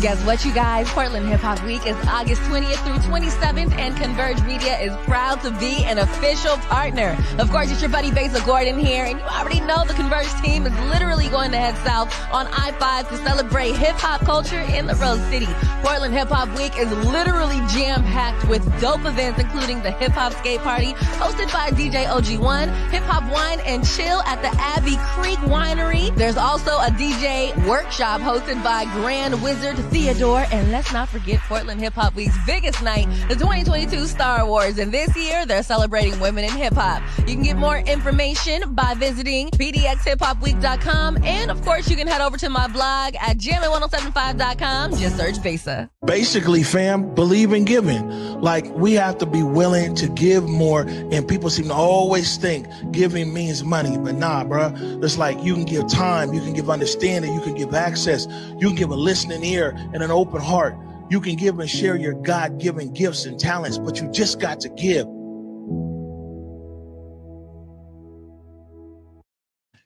Guess 0.04 0.22
what, 0.26 0.44
you 0.44 0.52
guys? 0.52 0.86
Portland 0.90 1.26
Hip 1.28 1.40
Hop 1.40 1.64
Week 1.64 1.86
is 1.86 1.96
August 2.06 2.42
20th 2.42 2.76
through 2.84 2.98
27th, 3.10 3.72
and 3.78 3.96
Converge 3.96 4.38
Media 4.42 4.78
is 4.78 4.94
proud 5.06 5.40
to 5.40 5.50
be 5.52 5.82
an 5.86 5.96
official 5.96 6.58
partner. 6.68 7.16
Of 7.38 7.50
course, 7.50 7.70
it's 7.70 7.80
your 7.80 7.88
buddy 7.88 8.10
Besa 8.10 8.44
Gordon 8.44 8.78
here, 8.78 9.06
and 9.06 9.18
you 9.18 9.24
already 9.24 9.60
know 9.62 9.82
the 9.86 9.94
Converge 9.94 10.30
team 10.42 10.66
is 10.66 10.78
literally 10.90 11.28
going 11.28 11.52
to 11.52 11.56
head 11.56 11.74
south 11.86 12.12
on 12.30 12.48
I-5 12.48 13.08
to 13.08 13.16
celebrate 13.16 13.76
hip 13.76 13.96
hop 13.96 14.20
culture 14.20 14.60
in 14.60 14.86
the 14.86 14.94
Rose 14.96 15.22
City. 15.30 15.48
Portland 15.80 16.12
Hip 16.12 16.28
Hop 16.28 16.54
Week 16.58 16.76
is 16.76 16.92
literally 17.06 17.60
jam-packed 17.72 18.46
with 18.46 18.62
dope 18.82 19.06
events, 19.06 19.40
including 19.40 19.82
the 19.82 19.90
Hip 19.92 20.12
Hop 20.12 20.34
Skate 20.34 20.60
Party, 20.60 20.92
hosted 21.16 21.50
by 21.50 21.70
DJ 21.70 22.04
OG1, 22.04 22.68
Hip 22.90 23.04
Hop 23.04 23.24
Wine 23.32 23.60
and 23.60 23.88
Chill 23.88 24.20
at 24.24 24.42
the 24.42 24.54
Abbey 24.60 24.98
Creek 25.16 25.38
Winery. 25.48 26.14
There's 26.14 26.36
also 26.36 26.72
a 26.72 26.90
DJ 26.90 27.56
workshop 27.66 28.20
hosted 28.20 28.62
by 28.62 28.84
Grand 28.92 29.42
Wizard 29.42 29.78
Theodore. 29.94 30.44
And 30.50 30.72
let's 30.72 30.92
not 30.92 31.08
forget 31.08 31.38
Portland 31.42 31.80
Hip 31.80 31.92
Hop 31.92 32.16
Week's 32.16 32.36
biggest 32.44 32.82
night, 32.82 33.06
the 33.28 33.36
2022 33.36 34.06
Star 34.06 34.40
Awards. 34.40 34.78
And 34.78 34.90
this 34.90 35.14
year, 35.16 35.46
they're 35.46 35.62
celebrating 35.62 36.18
women 36.18 36.42
in 36.42 36.50
hip 36.50 36.74
hop. 36.74 37.00
You 37.18 37.34
can 37.34 37.44
get 37.44 37.56
more 37.56 37.78
information 37.78 38.74
by 38.74 38.94
visiting 38.94 39.50
pdxhiphopweek.com. 39.50 41.22
And 41.22 41.48
of 41.48 41.62
course, 41.62 41.88
you 41.88 41.94
can 41.96 42.08
head 42.08 42.20
over 42.20 42.36
to 42.38 42.50
my 42.50 42.66
blog 42.66 43.14
at 43.20 43.38
jammin1075.com. 43.38 44.96
Just 44.96 45.16
search 45.16 45.40
Besa. 45.40 45.88
basically, 46.04 46.64
fam, 46.64 47.14
believe 47.14 47.52
in 47.52 47.64
giving. 47.64 48.08
Like 48.40 48.66
we 48.74 48.94
have 48.94 49.18
to 49.18 49.26
be 49.26 49.44
willing 49.44 49.94
to 49.94 50.08
give 50.08 50.48
more, 50.48 50.82
and 50.82 51.26
people 51.26 51.50
seem 51.50 51.68
to 51.68 51.74
always 51.74 52.36
think 52.36 52.66
giving 52.90 53.32
means 53.32 53.62
money, 53.62 53.96
but 53.96 54.16
nah, 54.16 54.42
bruh. 54.44 55.04
It's 55.04 55.18
like 55.18 55.40
you 55.42 55.54
can 55.54 55.64
give 55.64 55.88
time, 55.88 56.34
you 56.34 56.40
can 56.40 56.52
give 56.52 56.68
understanding, 56.68 57.32
you 57.32 57.40
can 57.40 57.54
give 57.54 57.74
access, 57.74 58.26
you 58.58 58.66
can 58.68 58.74
give 58.74 58.90
a 58.90 58.96
listening 58.96 59.44
ear 59.44 59.78
and 59.92 60.02
an 60.02 60.10
open 60.10 60.40
heart. 60.40 60.76
You 61.10 61.20
can 61.20 61.36
give 61.36 61.58
and 61.58 61.68
share 61.68 61.96
your 61.96 62.14
God-given 62.14 62.94
gifts 62.94 63.26
and 63.26 63.38
talents, 63.38 63.78
but 63.78 64.00
you 64.00 64.10
just 64.10 64.40
got 64.40 64.60
to 64.60 64.68
give. 64.70 65.06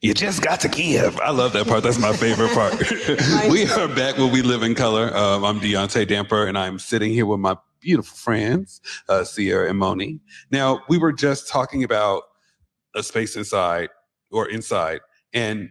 You 0.00 0.14
just 0.14 0.42
got 0.42 0.60
to 0.60 0.68
give. 0.68 1.18
I 1.18 1.30
love 1.30 1.52
that 1.54 1.66
part. 1.66 1.82
That's 1.82 1.98
my 1.98 2.12
favorite 2.12 2.52
part. 2.52 2.72
we 3.50 3.68
are 3.68 3.88
back 3.88 4.16
when 4.16 4.30
we 4.30 4.42
live 4.42 4.62
in 4.62 4.76
color. 4.76 5.14
Um, 5.14 5.44
I'm 5.44 5.58
Deontay 5.58 6.06
Damper, 6.06 6.46
and 6.46 6.56
I'm 6.56 6.78
sitting 6.78 7.10
here 7.10 7.26
with 7.26 7.40
my 7.40 7.56
beautiful 7.80 8.16
friends, 8.16 8.80
uh, 9.08 9.24
Sierra 9.24 9.68
and 9.68 9.78
Moni. 9.78 10.20
Now, 10.52 10.82
we 10.88 10.98
were 10.98 11.12
just 11.12 11.48
talking 11.48 11.82
about 11.82 12.22
a 12.94 13.02
space 13.02 13.34
inside 13.34 13.88
or 14.30 14.48
inside, 14.48 15.00
and 15.32 15.70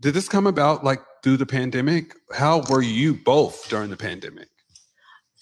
did 0.00 0.14
this 0.14 0.28
come 0.28 0.46
about 0.46 0.82
like 0.82 1.00
through 1.22 1.36
the 1.36 1.46
pandemic? 1.46 2.14
How 2.32 2.62
were 2.70 2.82
you 2.82 3.14
both 3.14 3.68
during 3.68 3.90
the 3.90 3.96
pandemic? 3.96 4.48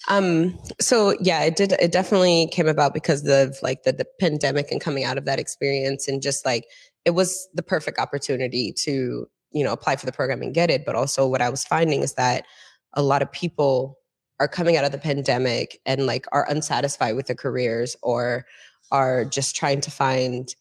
Um, 0.07 0.57
so 0.79 1.15
yeah, 1.19 1.43
it 1.43 1.55
did. 1.55 1.73
It 1.73 1.91
definitely 1.91 2.47
came 2.51 2.67
about 2.67 2.93
because 2.93 3.27
of 3.27 3.57
like 3.61 3.83
the, 3.83 3.91
the 3.91 4.05
pandemic 4.19 4.71
and 4.71 4.79
coming 4.79 5.03
out 5.03 5.17
of 5.17 5.25
that 5.25 5.39
experience, 5.39 6.07
and 6.07 6.21
just 6.21 6.45
like 6.45 6.65
it 7.05 7.11
was 7.11 7.47
the 7.53 7.63
perfect 7.63 7.99
opportunity 7.99 8.73
to 8.83 9.27
you 9.51 9.63
know 9.63 9.73
apply 9.73 9.97
for 9.97 10.05
the 10.05 10.11
program 10.11 10.41
and 10.41 10.53
get 10.53 10.69
it. 10.69 10.85
But 10.85 10.95
also, 10.95 11.27
what 11.27 11.41
I 11.41 11.49
was 11.49 11.65
finding 11.65 12.03
is 12.03 12.13
that 12.13 12.45
a 12.93 13.01
lot 13.01 13.21
of 13.21 13.31
people 13.31 13.97
are 14.39 14.47
coming 14.47 14.77
out 14.77 14.85
of 14.85 14.91
the 14.91 14.97
pandemic 14.97 15.79
and 15.85 16.05
like 16.05 16.25
are 16.31 16.49
unsatisfied 16.49 17.15
with 17.15 17.27
their 17.27 17.35
careers 17.35 17.95
or 18.03 18.45
are 18.91 19.25
just 19.25 19.55
trying 19.55 19.81
to 19.81 19.91
find 19.91 20.55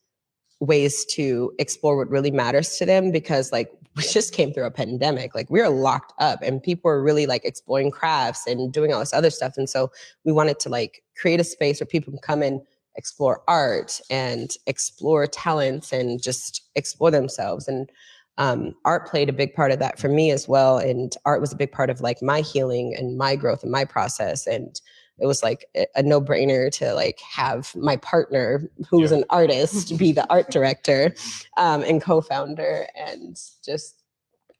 ways 0.61 1.05
to 1.05 1.53
explore 1.59 1.97
what 1.97 2.11
really 2.11 2.31
matters 2.31 2.79
to 2.79 2.87
them 2.87 3.13
because 3.13 3.53
like 3.53 3.71
we 3.97 4.03
just 4.03 4.35
came 4.35 4.53
through 4.53 4.67
a 4.67 4.71
pandemic 4.71 5.35
like 5.35 5.49
we 5.51 5.61
are 5.61 5.71
locked 5.71 6.13
up 6.19 6.41
and 6.43 6.63
people 6.63 6.91
are 6.91 7.03
really 7.03 7.27
like 7.27 7.45
exploring 7.45 7.91
crafts 7.91 8.47
and 8.47 8.73
doing 8.73 8.93
all 8.93 9.01
this 9.01 9.15
other 9.15 9.31
stuff 9.31 9.55
and 9.57 9.69
so 9.69 9.91
we 10.25 10.33
wanted 10.33 10.61
to 10.61 10.69
like 10.69 11.03
create 11.17 11.41
a 11.41 11.45
space 11.45 11.81
where 11.81 11.87
people 11.87 12.13
can 12.13 12.21
come 12.21 12.43
and 12.43 12.61
explore 12.97 13.43
art 13.49 14.01
and 14.11 14.53
explore 14.67 15.27
talents 15.27 15.93
and 15.93 16.23
just 16.23 16.63
explore 16.75 17.11
themselves 17.11 17.69
and 17.69 17.91
um, 18.39 18.75
art 18.85 19.07
played 19.09 19.31
a 19.31 19.33
big 19.33 19.55
part 19.55 19.73
of 19.73 19.79
that 19.79 19.99
for 19.99 20.09
me 20.09 20.31
as 20.31 20.47
well 20.47 20.77
and 20.79 21.17
art 21.25 21.41
was 21.41 21.53
a 21.53 21.57
big 21.57 21.73
part 21.73 21.89
of 21.89 22.03
like 22.03 22.21
my 22.21 22.43
healing 22.43 22.95
and 22.95 23.17
my 23.17 23.35
growth 23.35 23.63
and 23.63 23.73
my 23.73 23.85
process 23.85 24.47
and 24.47 24.81
it 25.19 25.27
was 25.27 25.43
like 25.43 25.67
a 25.95 26.03
no 26.03 26.21
brainer 26.21 26.71
to 26.71 26.93
like 26.95 27.19
have 27.21 27.75
my 27.77 27.97
partner 27.97 28.71
who's 28.89 29.11
yeah. 29.11 29.19
an 29.19 29.25
artist 29.31 29.97
be 29.99 30.13
the 30.13 30.31
art 30.31 30.51
director 30.51 31.15
um, 31.57 31.83
and 31.83 32.03
co-founder 32.03 32.87
and 32.97 33.39
just 33.65 34.03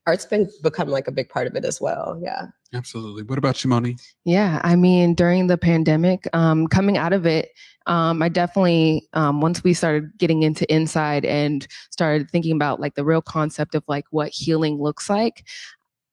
art's 0.07 0.27
been 0.27 0.49
become 0.63 0.89
like 0.89 1.09
a 1.09 1.13
big 1.13 1.29
part 1.29 1.47
of 1.47 1.55
it 1.57 1.65
as 1.65 1.81
well 1.81 2.19
yeah. 2.23 2.47
Absolutely. 2.75 3.23
What 3.23 3.39
about 3.39 3.63
you 3.63 3.71
moni? 3.71 3.97
Yeah 4.25 4.61
i 4.65 4.77
mean 4.77 5.15
during 5.15 5.47
the 5.47 5.59
pandemic 5.59 6.29
um, 6.33 6.67
coming 6.67 6.97
out 6.97 7.13
of 7.13 7.27
it 7.27 7.51
um, 7.87 8.23
i 8.23 8.29
definitely 8.29 9.09
um, 9.13 9.41
once 9.41 9.63
we 9.63 9.75
started 9.75 10.11
getting 10.19 10.43
into 10.43 10.73
inside 10.73 11.25
and 11.25 11.67
started 11.91 12.31
thinking 12.31 12.55
about 12.55 12.81
like 12.81 12.95
the 12.95 13.05
real 13.05 13.23
concept 13.23 13.75
of 13.75 13.85
like 13.89 14.05
what 14.11 14.31
healing 14.31 14.81
looks 14.81 15.09
like 15.09 15.45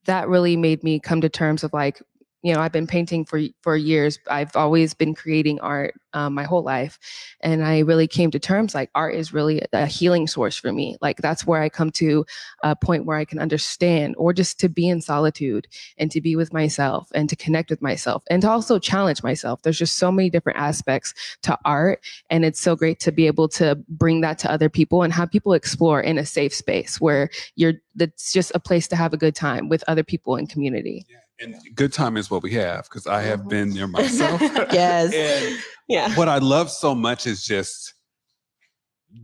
that 0.06 0.28
really 0.28 0.58
made 0.58 0.84
me 0.84 1.00
come 1.00 1.22
to 1.22 1.30
terms 1.30 1.64
of 1.64 1.74
like 1.74 2.02
you 2.44 2.54
know 2.54 2.60
i've 2.60 2.72
been 2.72 2.86
painting 2.86 3.26
for 3.26 3.42
for 3.62 3.76
years 3.76 4.20
i've 4.30 4.56
always 4.56 4.94
been 4.94 5.16
creating 5.16 5.60
art 5.62 5.96
um, 6.14 6.34
my 6.34 6.44
whole 6.44 6.62
life 6.62 7.00
and 7.42 7.64
i 7.66 7.80
really 7.80 8.08
came 8.08 8.30
to 8.30 8.38
terms 8.38 8.76
like 8.76 8.92
art 8.94 9.16
is 9.16 9.34
really 9.34 9.66
a 9.72 9.88
healing 9.88 10.28
source 10.28 10.56
for 10.58 10.72
me 10.72 10.96
like 11.02 11.18
that's 11.18 11.48
where 11.48 11.62
i 11.62 11.70
come 11.70 11.90
to 11.90 12.26
a 12.64 12.76
point 12.76 13.06
where 13.06 13.18
i 13.18 13.26
can 13.26 13.40
understand 13.40 14.14
or 14.18 14.34
just 14.34 14.60
to 14.60 14.70
be 14.70 14.88
in 14.88 15.02
solitude 15.02 15.68
and 15.98 16.12
to 16.12 16.22
be 16.22 16.36
with 16.36 16.54
myself 16.54 17.08
and 17.16 17.30
to 17.30 17.36
connect 17.36 17.70
with 17.70 17.82
myself 17.82 18.24
and 18.30 18.42
to 18.42 18.50
also 18.50 18.78
challenge 18.78 19.24
myself 19.24 19.62
there's 19.64 19.80
just 19.80 19.98
so 19.98 20.12
many 20.12 20.30
different 20.30 20.60
aspects 20.60 21.14
to 21.42 21.58
art 21.66 22.04
and 22.30 22.46
it's 22.46 22.60
so 22.60 22.76
great 22.76 23.00
to 23.00 23.12
be 23.12 23.26
able 23.26 23.48
to 23.48 23.76
bring 23.88 24.22
that 24.22 24.38
to 24.38 24.52
other 24.52 24.70
people 24.70 25.02
and 25.02 25.14
have 25.14 25.32
people 25.32 25.54
explore 25.54 26.02
in 26.02 26.18
a 26.18 26.26
safe 26.26 26.54
space 26.54 27.00
where 27.00 27.30
you're 27.56 27.74
that's 27.96 28.34
just 28.34 28.52
a 28.54 28.60
place 28.60 28.88
to 28.88 28.96
have 28.96 29.14
a 29.14 29.18
good 29.18 29.36
time 29.36 29.70
with 29.70 29.84
other 29.88 30.04
people 30.04 30.36
in 30.36 30.48
community. 30.48 31.06
Yeah 31.10 31.23
and 31.40 31.56
good 31.76 31.94
time 31.94 32.18
is 32.18 32.30
what 32.30 32.44
we 32.44 32.52
have 32.52 32.84
because 32.84 33.08
I 33.08 33.22
have 33.22 33.48
been 33.48 33.72
there 33.72 33.88
myself. 33.88 34.42
yes. 34.72 35.14
and 35.54 35.60
yeah. 35.88 36.16
What 36.16 36.30
I 36.30 36.38
love 36.38 36.70
so 36.70 36.96
much 36.96 37.28
is 37.28 37.44
just 37.44 37.94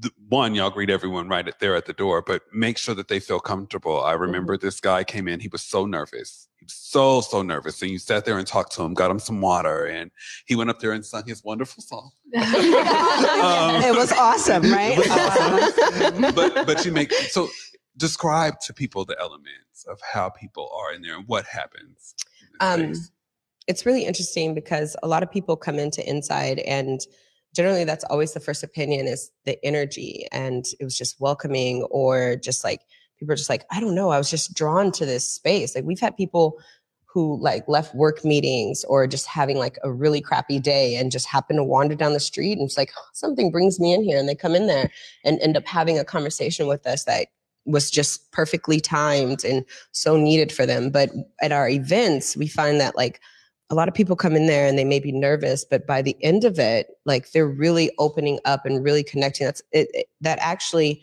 the, 0.02 0.12
one, 0.28 0.54
y'all 0.54 0.70
greet 0.70 0.90
everyone 0.90 1.28
right 1.28 1.48
at, 1.48 1.60
there 1.60 1.76
at 1.76 1.86
the 1.86 1.94
door, 1.94 2.22
but 2.22 2.44
make 2.54 2.78
sure 2.78 2.94
that 2.96 3.08
they 3.08 3.20
feel 3.20 3.40
comfortable. 3.40 4.04
I 4.04 4.14
remember 4.14 4.56
mm-hmm. 4.56 4.66
this 4.66 4.80
guy 4.80 5.04
came 5.04 5.28
in, 5.28 5.40
he 5.40 5.48
was 5.48 5.64
so 5.64 5.86
nervous. 5.86 6.48
He 6.58 6.66
was 6.66 6.74
so, 6.74 7.22
so 7.22 7.42
nervous. 7.42 7.82
And 7.82 7.90
you 7.90 7.98
sat 7.98 8.26
there 8.26 8.38
and 8.38 8.46
talked 8.46 8.74
to 8.74 8.84
him, 8.84 8.94
got 8.94 9.10
him 9.10 9.20
some 9.20 9.42
water, 9.42 9.86
and 9.86 10.12
he 10.46 10.56
went 10.56 10.70
up 10.70 10.80
there 10.80 10.92
and 10.92 11.06
sung 11.06 11.24
his 11.26 11.44
wonderful 11.44 11.82
song. 11.82 12.12
um, 12.36 12.44
it 12.44 13.96
was 13.96 14.12
awesome, 14.12 14.72
right? 14.72 14.98
Was 14.98 15.08
awesome. 15.10 16.22
but 16.36 16.68
but 16.68 16.86
you 16.86 16.92
make 16.92 17.12
so 17.12 17.50
describe 18.00 18.60
to 18.62 18.74
people 18.74 19.06
the 19.06 19.20
elements 19.20 19.86
of 19.88 20.00
how 20.14 20.30
people 20.30 20.72
are 20.76 20.94
in 20.94 21.02
there 21.02 21.16
and 21.16 21.28
what 21.28 21.46
happens. 21.46 22.16
Um, 22.60 22.94
it's 23.68 23.86
really 23.86 24.06
interesting 24.06 24.56
because 24.56 24.96
a 25.04 25.08
lot 25.08 25.22
of 25.22 25.32
people 25.32 25.56
come 25.56 25.78
into 25.78 26.08
inside 26.10 26.60
and 26.60 27.02
generally 27.56 27.84
that's 27.84 28.04
always 28.06 28.34
the 28.34 28.40
first 28.40 28.64
opinion 28.64 29.08
is 29.08 29.32
the 29.46 29.64
energy 29.64 30.26
and 30.32 30.66
it 30.80 30.84
was 30.84 30.98
just 30.98 31.20
welcoming 31.20 31.84
or 31.92 32.36
just 32.36 32.64
like 32.64 32.82
people 33.20 33.32
are 33.32 33.36
just 33.36 33.50
like 33.50 33.66
i 33.72 33.80
don't 33.80 33.96
know 33.96 34.10
i 34.10 34.18
was 34.18 34.30
just 34.30 34.54
drawn 34.54 34.92
to 34.92 35.06
this 35.06 35.28
space 35.28 35.76
like 35.76 35.86
we've 35.86 36.00
had 36.00 36.18
people 36.18 36.60
who 37.12 37.42
like 37.42 37.68
left 37.68 37.96
work 37.96 38.24
meetings 38.24 38.84
or 38.86 39.08
just 39.08 39.26
having 39.26 39.58
like 39.58 39.78
a 39.84 39.92
really 39.92 40.22
crappy 40.22 40.60
day 40.60 40.96
and 40.96 41.12
just 41.12 41.28
happen 41.28 41.56
to 41.56 41.64
wander 41.64 41.96
down 41.96 42.14
the 42.14 42.20
street 42.20 42.54
and 42.54 42.64
it's 42.64 42.78
like 42.78 42.92
something 43.14 43.52
brings 43.52 43.80
me 43.80 43.94
in 43.94 44.04
here 44.04 44.18
and 44.18 44.30
they 44.30 44.36
come 44.36 44.56
in 44.56 44.68
there 44.68 44.92
and 45.24 45.40
end 45.42 45.58
up 45.58 45.66
having 45.66 45.98
a 45.98 46.06
conversation 46.06 46.68
with 46.68 46.86
us 46.86 47.06
that 47.06 47.28
was 47.70 47.90
just 47.92 48.32
perfectly 48.32 48.80
timed 48.80 49.44
and 49.44 49.66
so 49.92 50.18
needed 50.18 50.52
for 50.52 50.66
them. 50.66 50.90
But 50.90 51.12
at 51.42 51.52
our 51.52 51.70
events, 51.70 52.36
we 52.36 52.48
find 52.48 52.80
that 52.82 52.96
like 52.96 53.22
a 53.70 53.76
lot 53.76 53.88
of 53.88 53.94
people 53.94 54.16
come 54.16 54.36
in 54.36 54.48
there 54.48 54.66
and 54.66 54.78
they 54.78 54.86
may 54.86 55.00
be 55.00 55.12
nervous, 55.12 55.64
but 55.64 55.86
by 55.86 56.02
the 56.02 56.18
end 56.24 56.44
of 56.44 56.58
it, 56.58 56.88
like 57.06 57.32
they're 57.32 57.48
really 57.48 57.92
opening 58.00 58.40
up 58.46 58.66
and 58.66 58.84
really 58.84 59.04
connecting. 59.04 59.46
That's 59.46 59.62
it, 59.72 59.90
it 59.94 60.08
that 60.22 60.40
actually 60.42 61.02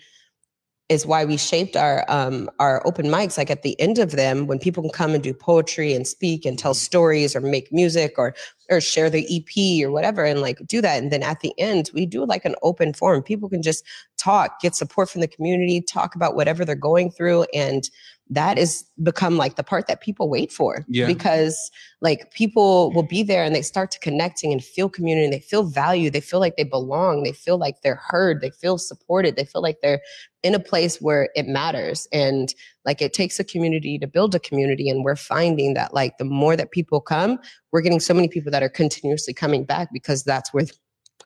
is 0.88 1.04
why 1.04 1.24
we 1.24 1.36
shaped 1.36 1.76
our 1.76 2.04
um, 2.08 2.48
our 2.60 2.86
open 2.86 3.06
mics. 3.06 3.36
Like 3.36 3.50
at 3.50 3.62
the 3.62 3.78
end 3.80 3.98
of 3.98 4.12
them, 4.12 4.46
when 4.46 4.58
people 4.58 4.82
can 4.82 4.92
come 4.92 5.14
and 5.14 5.22
do 5.22 5.34
poetry 5.34 5.94
and 5.94 6.06
speak 6.06 6.44
and 6.44 6.58
tell 6.58 6.74
stories 6.74 7.34
or 7.34 7.40
make 7.40 7.72
music 7.72 8.14
or 8.18 8.34
or 8.70 8.80
share 8.80 9.10
the 9.10 9.26
EP 9.36 9.84
or 9.84 9.90
whatever, 9.90 10.24
and 10.24 10.40
like 10.40 10.58
do 10.66 10.80
that. 10.80 11.02
And 11.02 11.10
then 11.10 11.22
at 11.22 11.40
the 11.40 11.52
end, 11.58 11.90
we 11.92 12.06
do 12.06 12.24
like 12.24 12.44
an 12.44 12.54
open 12.62 12.92
forum. 12.92 13.22
People 13.22 13.48
can 13.48 13.62
just 13.62 13.84
talk, 14.16 14.60
get 14.60 14.74
support 14.74 15.10
from 15.10 15.20
the 15.20 15.28
community, 15.28 15.80
talk 15.80 16.14
about 16.14 16.36
whatever 16.36 16.64
they're 16.64 16.74
going 16.76 17.10
through, 17.10 17.46
and 17.52 17.90
that 18.28 18.58
is 18.58 18.84
become 19.02 19.36
like 19.36 19.54
the 19.54 19.62
part 19.62 19.86
that 19.86 20.00
people 20.00 20.28
wait 20.28 20.50
for 20.50 20.84
yeah. 20.88 21.06
because 21.06 21.70
like 22.00 22.32
people 22.32 22.90
will 22.92 23.04
be 23.04 23.22
there 23.22 23.44
and 23.44 23.54
they 23.54 23.62
start 23.62 23.90
to 23.92 24.00
connecting 24.00 24.52
and 24.52 24.64
feel 24.64 24.88
community. 24.88 25.24
And 25.26 25.32
they 25.32 25.40
feel 25.40 25.62
value 25.62 26.10
they 26.10 26.20
feel 26.20 26.40
like 26.40 26.56
they 26.56 26.64
belong. 26.64 27.22
They 27.22 27.32
feel 27.32 27.56
like 27.56 27.82
they're 27.82 28.00
heard. 28.08 28.40
They 28.40 28.50
feel 28.50 28.78
supported. 28.78 29.36
They 29.36 29.44
feel 29.44 29.62
like 29.62 29.78
they're 29.80 30.00
in 30.42 30.54
a 30.54 30.60
place 30.60 31.00
where 31.00 31.28
it 31.36 31.46
matters. 31.46 32.08
And 32.12 32.52
like 32.84 33.00
it 33.00 33.12
takes 33.12 33.38
a 33.38 33.44
community 33.44 33.98
to 33.98 34.06
build 34.08 34.34
a 34.34 34.40
community. 34.40 34.90
And 34.90 35.04
we're 35.04 35.16
finding 35.16 35.74
that 35.74 35.94
like 35.94 36.18
the 36.18 36.24
more 36.24 36.56
that 36.56 36.72
people 36.72 37.00
come 37.00 37.38
we're 37.72 37.82
getting 37.82 38.00
so 38.00 38.14
many 38.14 38.26
people 38.28 38.50
that 38.50 38.62
are 38.62 38.70
continuously 38.70 39.34
coming 39.34 39.64
back 39.64 39.88
because 39.92 40.24
that's 40.24 40.52
where 40.52 40.64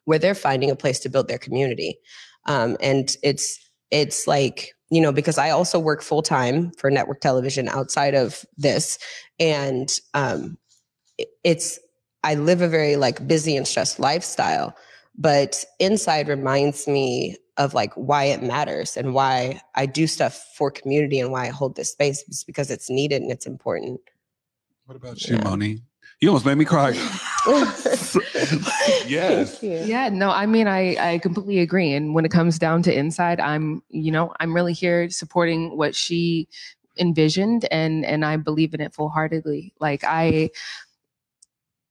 where 0.05 0.19
they're 0.19 0.35
finding 0.35 0.71
a 0.71 0.77
place 0.77 0.99
to 1.01 1.09
build 1.09 1.29
their 1.29 1.39
community. 1.39 1.99
Um, 2.47 2.77
and 2.81 3.17
it's 3.23 3.59
it's 3.91 4.27
like 4.27 4.75
you 4.91 5.01
know, 5.01 5.13
because 5.13 5.39
I 5.39 5.51
also 5.51 5.79
work 5.79 6.03
full 6.03 6.23
time 6.23 6.73
for 6.73 6.91
network 6.91 7.21
television 7.21 7.69
outside 7.69 8.15
of 8.15 8.45
this. 8.57 8.99
And 9.39 9.89
um, 10.15 10.59
it's, 11.45 11.79
I 12.25 12.35
live 12.35 12.61
a 12.61 12.69
very 12.69 12.97
like 12.97 13.27
busy 13.27 13.57
and 13.57 13.67
stressed 13.67 14.01
lifestyle, 14.01 14.77
but 15.17 15.65
inside 15.79 16.29
reminds 16.29 16.87
me 16.89 17.37
of 17.57 17.73
like 17.73 17.93
why 17.95 18.25
it 18.25 18.43
matters 18.43 18.97
and 18.97 19.15
why 19.15 19.61
I 19.75 19.87
do 19.87 20.07
stuff 20.07 20.45
for 20.57 20.71
community 20.71 21.21
and 21.21 21.31
why 21.31 21.47
I 21.47 21.51
hold 21.51 21.77
this 21.77 21.93
space 21.93 22.23
is 22.29 22.43
because 22.43 22.71
it's 22.71 22.91
needed 22.91 23.23
and 23.23 23.31
it's 23.31 23.47
important. 23.47 24.01
What 24.87 24.97
about 24.97 25.23
you, 25.29 25.37
yeah. 25.37 25.45
Moni? 25.45 25.83
You 26.21 26.29
almost 26.29 26.45
made 26.45 26.59
me 26.59 26.67
cry. 26.67 26.91
yes. 29.07 29.59
Yeah, 29.87 30.11
no, 30.11 30.31
I 30.31 30.45
mean 30.45 30.69
I 30.69 30.97
I 31.13 31.19
completely 31.19 31.61
agree. 31.61 31.95
And 31.95 32.15
when 32.15 32.27
it 32.27 32.31
comes 32.31 32.59
down 32.59 32.83
to 32.83 32.95
inside, 32.97 33.41
I'm, 33.41 33.83
you 33.89 34.13
know, 34.13 34.35
I'm 34.39 34.55
really 34.55 34.75
here 34.75 35.09
supporting 35.09 35.77
what 35.77 35.95
she 35.95 36.49
envisioned 36.99 37.67
and 37.71 38.05
and 38.05 38.25
I 38.25 38.37
believe 38.37 38.75
in 38.75 38.83
it 38.83 38.93
full-heartedly. 38.93 39.73
Like 39.81 40.05
I 40.05 40.51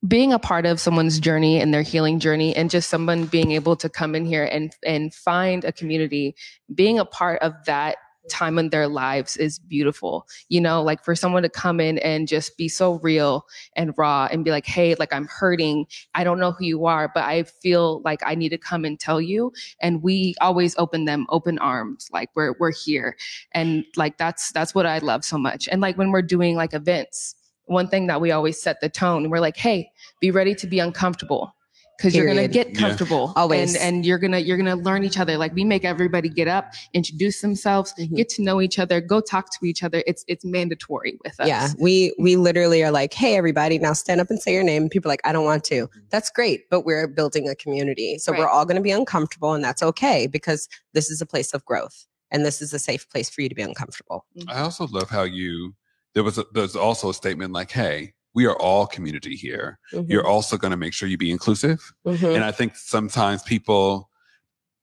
being 0.07 0.31
a 0.31 0.39
part 0.39 0.65
of 0.65 0.79
someone's 0.79 1.19
journey 1.19 1.59
and 1.59 1.73
their 1.73 1.81
healing 1.81 2.19
journey 2.19 2.55
and 2.55 2.69
just 2.69 2.89
someone 2.89 3.25
being 3.25 3.51
able 3.51 3.75
to 3.77 3.89
come 3.89 4.13
in 4.13 4.25
here 4.25 4.45
and 4.45 4.75
and 4.85 5.13
find 5.13 5.65
a 5.65 5.71
community 5.71 6.35
being 6.73 6.99
a 6.99 7.05
part 7.05 7.41
of 7.41 7.53
that 7.65 7.97
time 8.29 8.57
in 8.57 8.69
their 8.69 8.87
lives 8.87 9.35
is 9.37 9.59
beautiful. 9.59 10.27
You 10.47 10.61
know, 10.61 10.81
like 10.81 11.03
for 11.03 11.15
someone 11.15 11.43
to 11.43 11.49
come 11.49 11.79
in 11.79 11.97
and 11.99 12.27
just 12.27 12.57
be 12.57 12.67
so 12.67 12.99
real 12.99 13.45
and 13.75 13.93
raw 13.97 14.27
and 14.31 14.45
be 14.45 14.51
like, 14.51 14.65
hey, 14.65 14.95
like 14.95 15.13
I'm 15.13 15.27
hurting. 15.27 15.87
I 16.15 16.23
don't 16.23 16.39
know 16.39 16.51
who 16.51 16.65
you 16.65 16.85
are, 16.85 17.11
but 17.13 17.23
I 17.23 17.43
feel 17.43 18.01
like 18.03 18.21
I 18.25 18.35
need 18.35 18.49
to 18.49 18.57
come 18.57 18.85
and 18.85 18.99
tell 18.99 19.19
you. 19.19 19.51
And 19.81 20.01
we 20.01 20.35
always 20.41 20.75
open 20.77 21.05
them 21.05 21.25
open 21.29 21.59
arms, 21.59 22.09
like 22.11 22.29
we're 22.35 22.55
we're 22.59 22.71
here. 22.71 23.17
And 23.53 23.83
like 23.95 24.17
that's 24.17 24.51
that's 24.51 24.73
what 24.73 24.85
I 24.85 24.99
love 24.99 25.25
so 25.25 25.37
much. 25.37 25.67
And 25.69 25.81
like 25.81 25.97
when 25.97 26.11
we're 26.11 26.21
doing 26.21 26.55
like 26.55 26.73
events, 26.73 27.35
one 27.65 27.87
thing 27.87 28.07
that 28.07 28.21
we 28.21 28.31
always 28.31 28.61
set 28.61 28.81
the 28.81 28.89
tone, 28.89 29.29
we're 29.29 29.39
like, 29.39 29.57
hey, 29.57 29.91
be 30.19 30.31
ready 30.31 30.55
to 30.55 30.67
be 30.67 30.79
uncomfortable 30.79 31.53
because 31.99 32.15
you're 32.15 32.25
gonna 32.25 32.47
Period. 32.47 32.51
get 32.53 32.69
Yeah. 32.69 32.79
comfortable 32.79 33.33
Always. 33.35 33.75
and 33.75 33.83
and 33.95 34.05
you're 34.05 34.17
gonna 34.17 34.39
you're 34.39 34.55
gonna 34.57 34.77
learn 34.77 35.03
each 35.03 35.19
other 35.19 35.37
like 35.37 35.53
we 35.53 35.65
make 35.65 35.83
everybody 35.83 36.29
get 36.29 36.47
up 36.47 36.71
introduce 36.93 37.41
themselves 37.41 37.93
Mhm. 37.99 38.15
get 38.15 38.29
to 38.29 38.41
know 38.41 38.61
each 38.61 38.79
other 38.79 39.01
go 39.01 39.19
talk 39.19 39.49
to 39.59 39.65
each 39.65 39.83
other 39.83 40.01
it's 40.07 40.23
it's 40.29 40.45
mandatory 40.45 41.17
with 41.25 41.37
us 41.41 41.47
Yeah, 41.47 41.67
we 41.77 42.13
we 42.17 42.37
literally 42.37 42.83
are 42.83 42.91
like, 42.91 43.13
hey, 43.13 43.35
everybody, 43.35 43.77
now 43.79 43.93
stand 43.93 44.21
up 44.21 44.29
and 44.29 44.39
say 44.41 44.53
your 44.53 44.63
name. 44.63 44.87
People 44.89 45.09
are 45.09 45.13
like, 45.13 45.21
I 45.25 45.31
don't 45.33 45.45
want 45.45 45.63
to. 45.65 45.89
That's 46.09 46.29
great, 46.29 46.69
but 46.69 46.81
we're 46.85 47.07
building 47.07 47.49
a 47.49 47.55
community, 47.55 48.17
so 48.17 48.31
we're 48.31 48.47
all 48.47 48.65
going 48.65 48.77
to 48.77 48.81
be 48.81 48.91
uncomfortable, 48.91 49.53
and 49.53 49.63
that's 49.63 49.83
okay 49.83 50.27
because 50.27 50.69
this 50.93 51.09
is 51.11 51.21
a 51.21 51.25
place 51.25 51.53
of 51.53 51.65
growth, 51.65 52.05
and 52.31 52.45
this 52.45 52.61
is 52.61 52.73
a 52.73 52.79
safe 52.79 53.09
place 53.09 53.29
for 53.29 53.41
you 53.41 53.49
to 53.49 53.55
be 53.55 53.61
uncomfortable. 53.61 54.25
I 54.47 54.59
also 54.61 54.87
love 54.87 55.09
how 55.09 55.23
you 55.23 55.73
there 56.13 56.23
was 56.23 56.37
a, 56.37 56.45
there's 56.53 56.75
also 56.75 57.09
a 57.09 57.13
statement 57.13 57.51
like, 57.53 57.71
"Hey, 57.71 58.13
we 58.33 58.45
are 58.45 58.55
all 58.57 58.85
community 58.87 59.35
here. 59.35 59.79
You're 60.07 60.25
also 60.27 60.57
going 60.57 60.71
to 60.71 60.77
make 60.77 60.93
sure 60.93 61.07
you 61.07 61.17
be 61.17 61.31
inclusive." 61.31 61.79
Mhm. 62.05 62.35
And 62.35 62.43
I 62.43 62.51
think 62.51 62.75
sometimes 62.75 63.43
people 63.43 64.09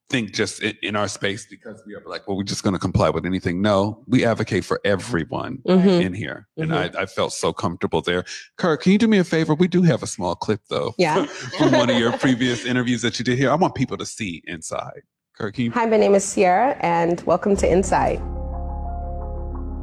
think 0.08 0.32
just 0.32 0.62
in, 0.62 0.72
in 0.84 0.94
our 0.94 1.08
space 1.08 1.46
because 1.50 1.82
we 1.84 1.92
are 1.94 2.02
like, 2.06 2.28
"Well, 2.28 2.36
we're 2.36 2.44
just 2.44 2.62
going 2.62 2.74
to 2.74 2.78
comply 2.78 3.10
with 3.10 3.26
anything." 3.26 3.60
No, 3.60 4.04
we 4.06 4.24
advocate 4.24 4.64
for 4.64 4.80
everyone 4.84 5.58
Mhm. 5.66 6.00
in 6.00 6.14
here, 6.14 6.46
and 6.56 6.72
I, 6.74 6.90
I 6.96 7.06
felt 7.06 7.32
so 7.32 7.52
comfortable 7.52 8.02
there. 8.02 8.24
Kirk, 8.56 8.82
can 8.82 8.92
you 8.92 8.98
do 8.98 9.08
me 9.08 9.18
a 9.18 9.24
favor? 9.24 9.54
We 9.54 9.66
do 9.68 9.82
have 9.82 10.02
a 10.04 10.06
small 10.06 10.36
clip 10.36 10.60
though, 10.70 10.94
Yeah. 10.96 11.26
from 11.58 11.72
one 11.72 11.90
of 11.90 11.98
your 11.98 12.12
previous 12.18 12.64
interviews 12.64 13.02
that 13.02 13.18
you 13.18 13.24
did 13.24 13.36
here. 13.36 13.50
I 13.50 13.56
want 13.56 13.74
people 13.74 13.96
to 13.96 14.06
see 14.06 14.42
inside. 14.46 15.02
Kurt, 15.36 15.54
can 15.54 15.64
you? 15.64 15.70
Hi, 15.72 15.86
my 15.86 15.96
name 15.96 16.14
is 16.14 16.24
Sierra, 16.24 16.76
and 16.80 17.20
welcome 17.22 17.56
to 17.56 17.68
Inside. 17.70 18.22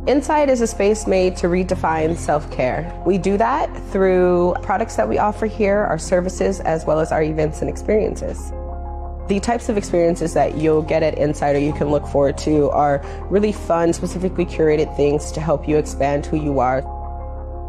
Inside 0.06 0.50
is 0.50 0.60
a 0.60 0.68
space 0.68 1.08
made 1.08 1.38
to 1.38 1.48
redefine 1.48 2.18
self 2.18 2.52
care. 2.52 2.94
We 3.06 3.18
do 3.18 3.38
that 3.38 3.74
through 3.90 4.54
products 4.62 4.98
that 4.98 5.08
we 5.08 5.18
offer 5.18 5.46
here, 5.46 5.78
our 5.78 5.98
services, 5.98 6.60
as 6.60 6.84
well 6.84 7.00
as 7.00 7.14
our 7.14 7.24
events 7.24 7.62
and 7.62 7.70
experiences. 7.70 8.52
The 9.30 9.40
types 9.42 9.70
of 9.70 9.78
experiences 9.78 10.34
that 10.34 10.58
you'll 10.58 10.82
get 10.82 11.04
at 11.04 11.18
Inside 11.18 11.56
or 11.56 11.60
you 11.60 11.72
can 11.72 11.90
look 11.90 12.06
forward 12.06 12.38
to 12.40 12.70
are 12.72 13.02
really 13.30 13.54
fun, 13.54 13.94
specifically 13.94 14.46
curated 14.46 14.94
things 14.98 15.32
to 15.32 15.40
help 15.40 15.70
you 15.70 15.78
expand 15.78 16.26
who 16.26 16.36
you 16.36 16.60
are. 16.60 16.82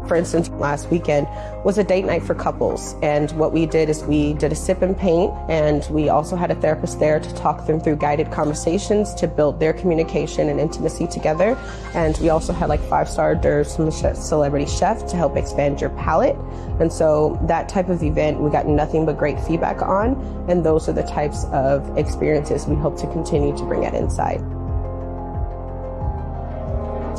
For 0.07 0.15
instance, 0.15 0.49
last 0.49 0.89
weekend 0.91 1.27
was 1.63 1.77
a 1.77 1.83
date 1.83 2.05
night 2.05 2.23
for 2.23 2.35
couples. 2.35 2.95
And 3.01 3.31
what 3.31 3.51
we 3.51 3.65
did 3.65 3.89
is 3.89 4.03
we 4.03 4.33
did 4.33 4.51
a 4.51 4.55
sip 4.55 4.81
and 4.81 4.97
paint, 4.97 5.33
and 5.49 5.85
we 5.89 6.09
also 6.09 6.35
had 6.35 6.51
a 6.51 6.55
therapist 6.55 6.99
there 6.99 7.19
to 7.19 7.35
talk 7.35 7.65
them 7.65 7.79
through 7.79 7.97
guided 7.97 8.31
conversations 8.31 9.13
to 9.15 9.27
build 9.27 9.59
their 9.59 9.73
communication 9.73 10.49
and 10.49 10.59
intimacy 10.59 11.07
together. 11.07 11.57
And 11.93 12.17
we 12.19 12.29
also 12.29 12.53
had 12.53 12.69
like 12.69 12.81
five 12.81 13.09
star 13.09 13.35
hors 13.35 13.75
from 13.75 13.87
a 13.87 13.91
celebrity 13.91 14.65
chef 14.65 15.07
to 15.07 15.17
help 15.17 15.35
expand 15.35 15.81
your 15.81 15.89
palate. 15.91 16.35
And 16.79 16.91
so 16.91 17.39
that 17.47 17.67
type 17.67 17.89
of 17.89 18.03
event, 18.03 18.39
we 18.39 18.51
got 18.51 18.67
nothing 18.67 19.05
but 19.05 19.17
great 19.17 19.39
feedback 19.39 19.81
on. 19.81 20.15
And 20.47 20.63
those 20.63 20.87
are 20.87 20.93
the 20.93 21.03
types 21.03 21.45
of 21.45 21.97
experiences 21.97 22.67
we 22.67 22.75
hope 22.75 22.97
to 22.99 23.07
continue 23.07 23.55
to 23.57 23.63
bring 23.63 23.85
at 23.85 23.95
Inside. 23.95 24.54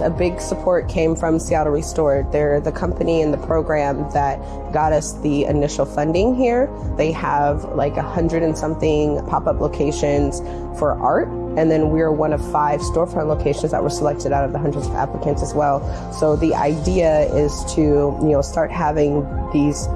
A 0.00 0.11
big 0.11 0.41
support 0.41 0.88
came 0.88 1.17
from 1.17 1.38
Seattle 1.38 1.73
Restored. 1.73 2.31
They're 2.33 2.61
the 2.61 2.73
company 2.73 3.23
and 3.23 3.33
the 3.33 3.38
program 3.38 4.09
that 4.12 4.38
got 4.73 4.93
us 4.93 5.15
the 5.21 5.45
initial 5.45 5.87
funding 5.87 6.35
here. 6.35 6.71
They 6.97 7.12
have 7.12 7.65
like 7.75 7.97
a 7.97 8.03
hundred 8.03 8.43
and 8.43 8.57
something 8.57 9.25
pop-up 9.26 9.61
locations 9.61 10.41
for 10.79 10.93
art. 10.93 11.29
And 11.29 11.71
then 11.71 11.91
we're 11.91 12.12
one 12.12 12.33
of 12.33 12.53
five 12.53 12.81
storefront 12.81 13.29
locations 13.29 13.73
that 13.73 13.83
were 13.83 13.91
selected 13.91 14.33
out 14.33 14.45
of 14.45 14.53
the 14.53 14.59
hundreds 14.59 14.87
of 14.87 14.95
applicants 14.95 15.43
as 15.43 15.55
well. 15.55 15.81
So 16.12 16.37
the 16.37 16.55
idea 16.55 17.33
is 17.35 17.65
to, 17.75 17.81
you 17.81 18.29
know, 18.33 18.43
start 18.43 18.71
having 18.71 19.25
these 19.53 19.88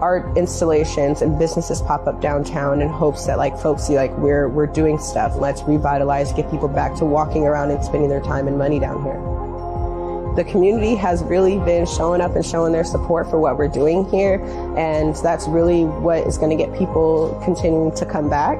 art 0.00 0.36
installations 0.36 1.20
and 1.20 1.38
businesses 1.38 1.82
pop 1.82 2.06
up 2.06 2.20
downtown 2.22 2.80
in 2.80 2.88
hopes 2.88 3.26
that 3.26 3.36
like 3.36 3.58
folks 3.58 3.86
see 3.86 3.96
like 3.96 4.16
we're 4.16 4.48
we're 4.48 4.66
doing 4.66 4.98
stuff. 4.98 5.36
Let's 5.36 5.62
revitalize, 5.62 6.32
get 6.32 6.50
people 6.50 6.68
back 6.68 6.96
to 6.96 7.04
walking 7.04 7.44
around 7.44 7.70
and 7.70 7.84
spending 7.84 8.08
their 8.08 8.22
time 8.22 8.48
and 8.48 8.56
money 8.56 8.78
down 8.78 9.02
here. 9.02 9.29
The 10.40 10.50
community 10.50 10.94
has 10.94 11.22
really 11.22 11.58
been 11.58 11.84
showing 11.84 12.22
up 12.22 12.34
and 12.34 12.46
showing 12.46 12.72
their 12.72 12.82
support 12.82 13.28
for 13.28 13.38
what 13.38 13.58
we're 13.58 13.68
doing 13.68 14.08
here, 14.08 14.42
and 14.74 15.14
that's 15.16 15.46
really 15.46 15.84
what 15.84 16.26
is 16.26 16.38
going 16.38 16.48
to 16.48 16.56
get 16.56 16.74
people 16.78 17.38
continuing 17.44 17.94
to 17.96 18.06
come 18.06 18.30
back. 18.30 18.56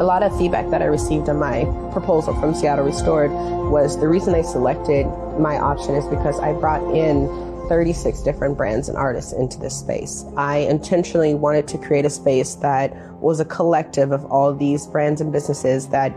A 0.00 0.04
lot 0.04 0.24
of 0.24 0.36
feedback 0.36 0.68
that 0.70 0.82
I 0.82 0.86
received 0.86 1.28
on 1.28 1.38
my 1.38 1.62
proposal 1.92 2.34
from 2.40 2.54
Seattle 2.56 2.86
Restored 2.86 3.30
was 3.70 3.96
the 4.00 4.08
reason 4.08 4.32
they 4.32 4.42
selected 4.42 5.06
my 5.38 5.56
option 5.58 5.94
is 5.94 6.04
because 6.06 6.40
I 6.40 6.54
brought 6.54 6.82
in 6.92 7.28
36 7.68 8.22
different 8.22 8.56
brands 8.56 8.88
and 8.88 8.98
artists 8.98 9.32
into 9.32 9.60
this 9.60 9.78
space. 9.78 10.24
I 10.36 10.56
intentionally 10.56 11.34
wanted 11.34 11.68
to 11.68 11.78
create 11.78 12.04
a 12.04 12.10
space 12.10 12.56
that 12.56 12.96
was 13.20 13.38
a 13.38 13.44
collective 13.44 14.10
of 14.10 14.24
all 14.24 14.52
these 14.52 14.88
brands 14.88 15.20
and 15.20 15.30
businesses 15.32 15.86
that 15.90 16.10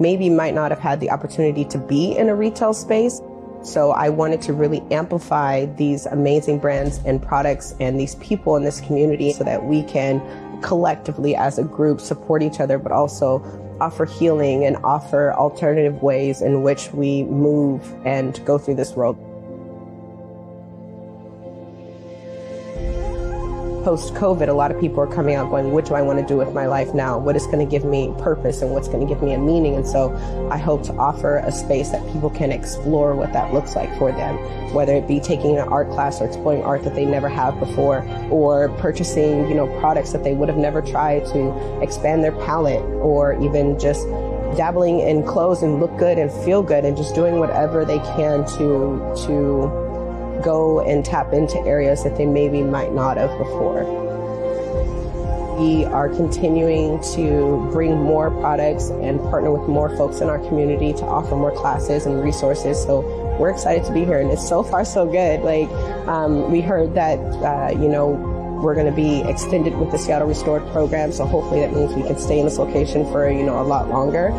maybe 0.00 0.30
might 0.30 0.54
not 0.54 0.70
have 0.70 0.80
had 0.80 0.98
the 0.98 1.10
opportunity 1.10 1.64
to 1.66 1.78
be 1.78 2.16
in 2.16 2.28
a 2.28 2.34
retail 2.34 2.72
space. 2.74 3.20
So 3.62 3.90
I 3.90 4.08
wanted 4.08 4.40
to 4.42 4.54
really 4.54 4.82
amplify 4.90 5.66
these 5.66 6.06
amazing 6.06 6.58
brands 6.58 6.98
and 7.04 7.22
products 7.22 7.74
and 7.78 8.00
these 8.00 8.14
people 8.16 8.56
in 8.56 8.64
this 8.64 8.80
community 8.80 9.32
so 9.32 9.44
that 9.44 9.64
we 9.64 9.82
can 9.82 10.20
collectively 10.62 11.36
as 11.36 11.58
a 11.58 11.64
group 11.64 12.00
support 12.00 12.42
each 12.42 12.58
other, 12.58 12.78
but 12.78 12.90
also 12.90 13.38
offer 13.80 14.06
healing 14.06 14.64
and 14.64 14.76
offer 14.78 15.32
alternative 15.34 16.02
ways 16.02 16.42
in 16.42 16.62
which 16.62 16.92
we 16.92 17.24
move 17.24 17.94
and 18.06 18.44
go 18.44 18.58
through 18.58 18.74
this 18.74 18.92
world. 18.92 19.16
Post 23.84 24.12
COVID, 24.12 24.48
a 24.48 24.52
lot 24.52 24.70
of 24.70 24.78
people 24.78 25.00
are 25.00 25.06
coming 25.06 25.34
out 25.34 25.50
going, 25.50 25.72
What 25.72 25.86
do 25.86 25.94
I 25.94 26.02
want 26.02 26.18
to 26.18 26.26
do 26.26 26.36
with 26.36 26.52
my 26.52 26.66
life 26.66 26.92
now? 26.92 27.18
What 27.18 27.34
is 27.34 27.46
going 27.46 27.60
to 27.60 27.64
give 27.64 27.82
me 27.82 28.12
purpose 28.18 28.60
and 28.60 28.72
what's 28.72 28.88
going 28.88 29.00
to 29.00 29.06
give 29.06 29.22
me 29.22 29.32
a 29.32 29.38
meaning? 29.38 29.74
And 29.74 29.86
so 29.86 30.14
I 30.50 30.58
hope 30.58 30.82
to 30.84 30.92
offer 30.96 31.38
a 31.38 31.50
space 31.50 31.88
that 31.88 32.06
people 32.12 32.28
can 32.28 32.52
explore 32.52 33.14
what 33.14 33.32
that 33.32 33.54
looks 33.54 33.76
like 33.76 33.96
for 33.96 34.12
them, 34.12 34.36
whether 34.74 34.94
it 34.94 35.08
be 35.08 35.18
taking 35.18 35.56
an 35.56 35.66
art 35.68 35.88
class 35.92 36.20
or 36.20 36.26
exploring 36.26 36.62
art 36.62 36.84
that 36.84 36.94
they 36.94 37.06
never 37.06 37.30
have 37.30 37.58
before, 37.58 38.06
or 38.30 38.68
purchasing, 38.80 39.48
you 39.48 39.54
know, 39.54 39.66
products 39.80 40.12
that 40.12 40.24
they 40.24 40.34
would 40.34 40.50
have 40.50 40.58
never 40.58 40.82
tried 40.82 41.24
to 41.26 41.80
expand 41.80 42.22
their 42.22 42.32
palette, 42.32 42.82
or 43.00 43.40
even 43.42 43.78
just 43.78 44.06
dabbling 44.56 45.00
in 45.00 45.24
clothes 45.24 45.62
and 45.62 45.80
look 45.80 45.96
good 45.96 46.18
and 46.18 46.30
feel 46.44 46.62
good 46.62 46.84
and 46.84 46.96
just 46.98 47.14
doing 47.14 47.38
whatever 47.38 47.84
they 47.84 47.98
can 48.00 48.44
to 48.44 48.98
to 49.24 49.79
go 50.42 50.80
and 50.80 51.04
tap 51.04 51.32
into 51.32 51.58
areas 51.60 52.04
that 52.04 52.16
they 52.16 52.26
maybe 52.26 52.62
might 52.62 52.92
not 52.92 53.16
have 53.16 53.36
before. 53.38 53.84
We 55.58 55.84
are 55.84 56.08
continuing 56.08 57.02
to 57.14 57.68
bring 57.70 57.94
more 57.98 58.30
products 58.30 58.88
and 58.88 59.20
partner 59.20 59.50
with 59.50 59.68
more 59.68 59.94
folks 59.96 60.20
in 60.20 60.28
our 60.28 60.38
community 60.38 60.94
to 60.94 61.04
offer 61.04 61.36
more 61.36 61.54
classes 61.54 62.06
and 62.06 62.22
resources. 62.22 62.82
So 62.82 63.00
we're 63.38 63.50
excited 63.50 63.84
to 63.84 63.92
be 63.92 64.04
here, 64.04 64.20
and 64.20 64.30
it's 64.30 64.46
so 64.46 64.62
far 64.62 64.84
so 64.84 65.06
good. 65.06 65.40
Like 65.40 65.68
um, 66.08 66.50
we 66.50 66.60
heard 66.60 66.94
that, 66.94 67.18
uh, 67.18 67.72
you 67.72 67.88
know, 67.88 68.08
we're 68.62 68.74
going 68.74 68.86
to 68.86 68.92
be 68.92 69.22
extended 69.28 69.76
with 69.76 69.90
the 69.90 69.98
Seattle 69.98 70.28
Restored 70.28 70.66
program, 70.68 71.12
so 71.12 71.26
hopefully 71.26 71.60
that 71.60 71.72
means 71.72 71.92
we 71.94 72.02
can 72.02 72.18
stay 72.18 72.38
in 72.38 72.44
this 72.44 72.58
location 72.58 73.04
for 73.10 73.30
you 73.30 73.42
know 73.42 73.60
a 73.60 73.64
lot 73.64 73.88
longer, 73.88 74.30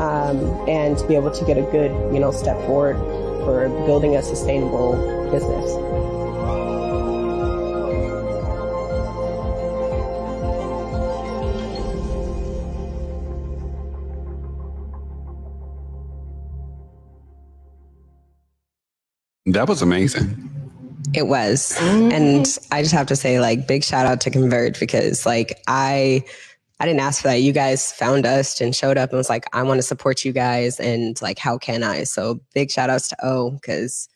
um, 0.00 0.68
and 0.68 0.96
be 1.08 1.14
able 1.14 1.30
to 1.30 1.44
get 1.44 1.56
a 1.56 1.62
good 1.62 1.90
you 2.12 2.20
know 2.20 2.32
step 2.32 2.56
forward 2.66 2.96
for 3.44 3.68
building 3.86 4.16
a 4.16 4.22
sustainable 4.22 5.17
business. 5.30 5.74
That 19.46 19.66
was 19.66 19.80
amazing. 19.80 20.50
It 21.14 21.26
was. 21.26 21.74
And 21.80 22.46
I 22.70 22.82
just 22.82 22.92
have 22.92 23.06
to 23.06 23.16
say, 23.16 23.40
like, 23.40 23.66
big 23.66 23.82
shout 23.82 24.04
out 24.04 24.20
to 24.22 24.30
Converge 24.30 24.78
because 24.78 25.24
like 25.24 25.60
I 25.66 26.22
I 26.80 26.86
didn't 26.86 27.00
ask 27.00 27.22
for 27.22 27.28
that. 27.28 27.40
You 27.40 27.52
guys 27.52 27.90
found 27.92 28.26
us 28.26 28.60
and 28.60 28.76
showed 28.76 28.98
up 28.98 29.10
and 29.10 29.16
was 29.16 29.30
like, 29.30 29.46
I 29.54 29.62
want 29.62 29.78
to 29.78 29.82
support 29.82 30.24
you 30.24 30.32
guys 30.32 30.78
and 30.78 31.20
like 31.22 31.38
how 31.38 31.58
can 31.58 31.82
I? 31.82 32.04
So 32.04 32.40
big 32.54 32.70
shout 32.70 32.90
outs 32.90 33.08
to 33.08 33.16
O 33.22 33.52
because 33.52 34.08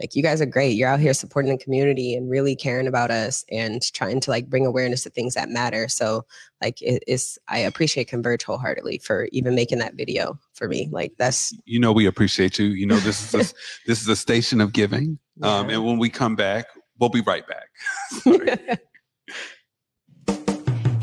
like 0.00 0.16
you 0.16 0.22
guys 0.22 0.40
are 0.40 0.46
great. 0.46 0.76
You're 0.76 0.88
out 0.88 0.98
here 0.98 1.12
supporting 1.12 1.52
the 1.52 1.62
community 1.62 2.14
and 2.14 2.30
really 2.30 2.56
caring 2.56 2.86
about 2.86 3.10
us 3.10 3.44
and 3.50 3.82
trying 3.92 4.20
to 4.20 4.30
like 4.30 4.48
bring 4.48 4.64
awareness 4.64 5.02
to 5.04 5.10
things 5.10 5.34
that 5.34 5.50
matter. 5.50 5.88
So 5.88 6.24
like 6.62 6.80
it, 6.80 7.04
it's 7.06 7.38
I 7.48 7.58
appreciate 7.58 8.08
Converge 8.08 8.42
wholeheartedly 8.42 8.98
for 9.04 9.28
even 9.32 9.54
making 9.54 9.78
that 9.78 9.94
video 9.94 10.38
for 10.54 10.68
me. 10.68 10.88
Like 10.90 11.12
that's 11.18 11.54
You 11.66 11.78
know 11.78 11.92
we 11.92 12.06
appreciate 12.06 12.58
you. 12.58 12.66
You 12.66 12.86
know 12.86 12.96
this 12.96 13.22
is 13.22 13.34
a, 13.34 13.54
this 13.86 14.00
is 14.00 14.08
a 14.08 14.16
station 14.16 14.60
of 14.60 14.72
giving. 14.72 15.18
Um, 15.42 15.70
and 15.70 15.84
when 15.84 15.98
we 15.98 16.10
come 16.10 16.34
back, 16.34 16.66
we'll 16.98 17.10
be 17.10 17.22
right 17.22 17.44
back. 17.46 18.80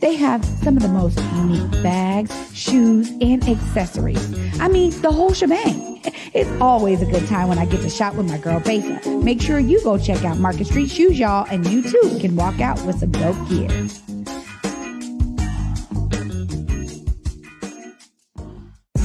They 0.00 0.14
have 0.14 0.44
some 0.44 0.76
of 0.76 0.82
the 0.82 0.88
most 0.88 1.18
unique 1.34 1.82
bags, 1.82 2.32
shoes, 2.56 3.10
and 3.20 3.42
accessories. 3.48 4.60
I 4.60 4.68
mean, 4.68 4.90
the 5.02 5.10
whole 5.10 5.32
shebang. 5.32 6.00
It's 6.34 6.50
always 6.60 7.02
a 7.02 7.06
good 7.06 7.26
time 7.26 7.48
when 7.48 7.58
I 7.58 7.66
get 7.66 7.80
to 7.80 7.90
shop 7.90 8.14
with 8.14 8.28
my 8.28 8.38
girl 8.38 8.60
Besa. 8.60 9.00
Make 9.22 9.40
sure 9.40 9.58
you 9.58 9.82
go 9.82 9.98
check 9.98 10.24
out 10.24 10.38
Market 10.38 10.68
Street 10.68 10.88
Shoes, 10.88 11.18
y'all, 11.18 11.46
and 11.50 11.66
you 11.66 11.82
too 11.82 12.18
can 12.20 12.36
walk 12.36 12.60
out 12.60 12.80
with 12.84 13.00
some 13.00 13.10
dope 13.10 13.48
gear. 13.48 13.68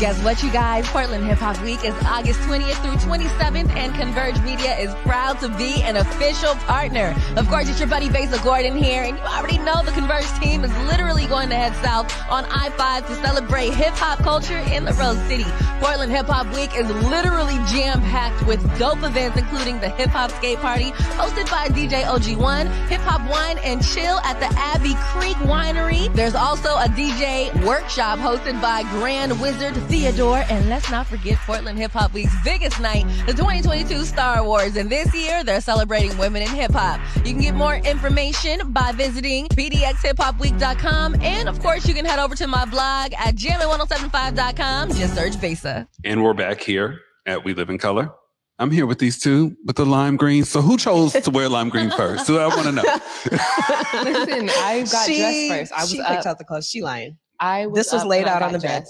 Guess 0.04 0.22
what, 0.22 0.44
you 0.44 0.52
guys? 0.52 0.86
Portland 0.88 1.24
Hip 1.28 1.38
Hop 1.38 1.64
Week 1.64 1.82
is 1.86 1.94
August 2.04 2.38
20th 2.42 2.76
through 2.84 3.00
27th, 3.10 3.70
and 3.70 3.96
Converge 3.96 4.38
Media 4.42 4.78
is 4.78 4.94
proud 4.96 5.40
to 5.40 5.48
be 5.56 5.82
an 5.84 5.96
official 5.96 6.56
partner. 6.68 7.16
Of 7.38 7.48
course, 7.48 7.70
it's 7.70 7.80
your 7.80 7.88
buddy 7.88 8.10
Besa 8.10 8.38
Gordon 8.44 8.76
here, 8.76 9.04
and 9.04 9.18
you 9.18 9.24
already 9.24 9.60
know 9.60 9.82
the 9.82 9.94
Converge 9.94 10.28
team 10.42 10.66
is 10.66 10.78
literally 10.92 11.26
going 11.28 11.48
to 11.52 11.56
head 11.56 11.74
south 11.82 12.12
on 12.30 12.44
I-5 12.44 13.08
to 13.08 13.16
celebrate 13.26 13.74
hip 13.76 13.94
hop 13.94 14.20
culture 14.20 14.58
in 14.74 14.84
the 14.84 14.92
Rose 14.92 15.18
City. 15.30 15.46
Portland 15.80 16.12
Hip 16.12 16.26
Hop 16.26 16.54
Week 16.54 16.76
is 16.76 16.90
literally 17.08 17.56
jam-packed 17.72 18.46
with 18.46 18.60
dope 18.78 19.04
events, 19.04 19.38
including 19.38 19.80
the 19.80 19.88
Hip 19.88 20.10
Hop 20.10 20.32
Skate 20.32 20.58
Party, 20.58 20.92
hosted 21.16 21.50
by 21.50 21.70
DJ 21.70 22.04
OG1, 22.04 22.68
Hip 22.90 23.00
Hop 23.02 23.22
Wine 23.32 23.58
and 23.60 23.82
Chill 23.82 24.20
at 24.20 24.38
the 24.42 24.54
Abbey 24.60 24.96
Creek 24.96 25.38
Winery. 25.48 26.14
There's 26.14 26.36
also 26.36 26.76
a 26.76 26.88
DJ 26.90 27.54
workshop 27.66 28.20
hosted 28.20 28.62
by 28.62 28.84
Grand 29.00 29.40
Wizard 29.40 29.76
Theodore. 29.94 30.44
And 30.50 30.70
let's 30.70 30.90
not 30.90 31.06
forget 31.06 31.38
Portland 31.46 31.78
Hip 31.78 31.92
Hop 31.92 32.14
Week's 32.14 32.34
biggest 32.44 32.80
night, 32.80 33.06
the 33.28 33.34
2022 33.34 34.06
Star 34.06 34.40
Awards. 34.40 34.76
And 34.76 34.90
this 34.90 35.14
year, 35.14 35.44
they're 35.44 35.62
celebrating 35.62 36.18
women 36.18 36.42
in 36.42 36.48
hip 36.48 36.72
hop. 36.72 37.00
You 37.18 37.34
can 37.34 37.42
get 37.42 37.54
more 37.54 37.76
information 37.76 38.72
by 38.72 38.92
visiting 38.94 39.48
pdxhiphopweek.com. 39.50 41.22
And 41.22 41.48
of 41.48 41.60
course, 41.62 41.88
you 41.88 41.94
can 41.94 42.06
head 42.06 42.18
over 42.18 42.34
to 42.34 42.48
my 42.48 42.66
blog 42.66 43.14
at 43.14 43.36
jammin1075.com. 43.36 44.94
Just 44.94 45.14
search 45.14 45.40
Besa. 45.40 45.88
and 46.04 46.24
we're 46.24 46.34
back 46.34 46.60
here 46.62 47.00
at 47.28 47.46
We 47.46 47.54
Live 47.54 47.70
in 47.70 47.78
Color. 47.78 48.12
I'm 48.58 48.72
here 48.72 48.88
with 48.88 48.98
these 48.98 49.20
two 49.20 49.56
with 49.64 49.76
the 49.76 49.86
lime 49.86 50.18
green. 50.18 50.44
So 50.44 50.62
who 50.62 50.76
chose 50.76 51.14
to 51.14 51.30
wear 51.30 51.50
lime 51.50 51.70
green 51.70 51.92
first? 51.92 52.26
So 52.26 52.40
I 52.40 52.48
want 52.48 52.64
to 52.64 52.72
know. 52.72 52.82
Listen, 54.04 54.50
I 54.50 54.88
got 54.92 55.06
she, 55.06 55.18
dressed 55.18 55.50
first. 55.50 55.74
I 55.74 55.82
was 55.82 55.92
she 55.92 56.02
up. 56.02 56.08
picked 56.08 56.26
out 56.26 56.38
the 56.40 56.46
clothes. 56.46 56.68
She 56.68 56.82
lying. 56.82 57.18
I 57.40 57.68
was 57.68 57.78
This 57.78 57.94
was 57.94 58.06
laid 58.06 58.28
out 58.28 58.42
on 58.42 58.54
the 58.54 58.60
bed. 58.60 58.86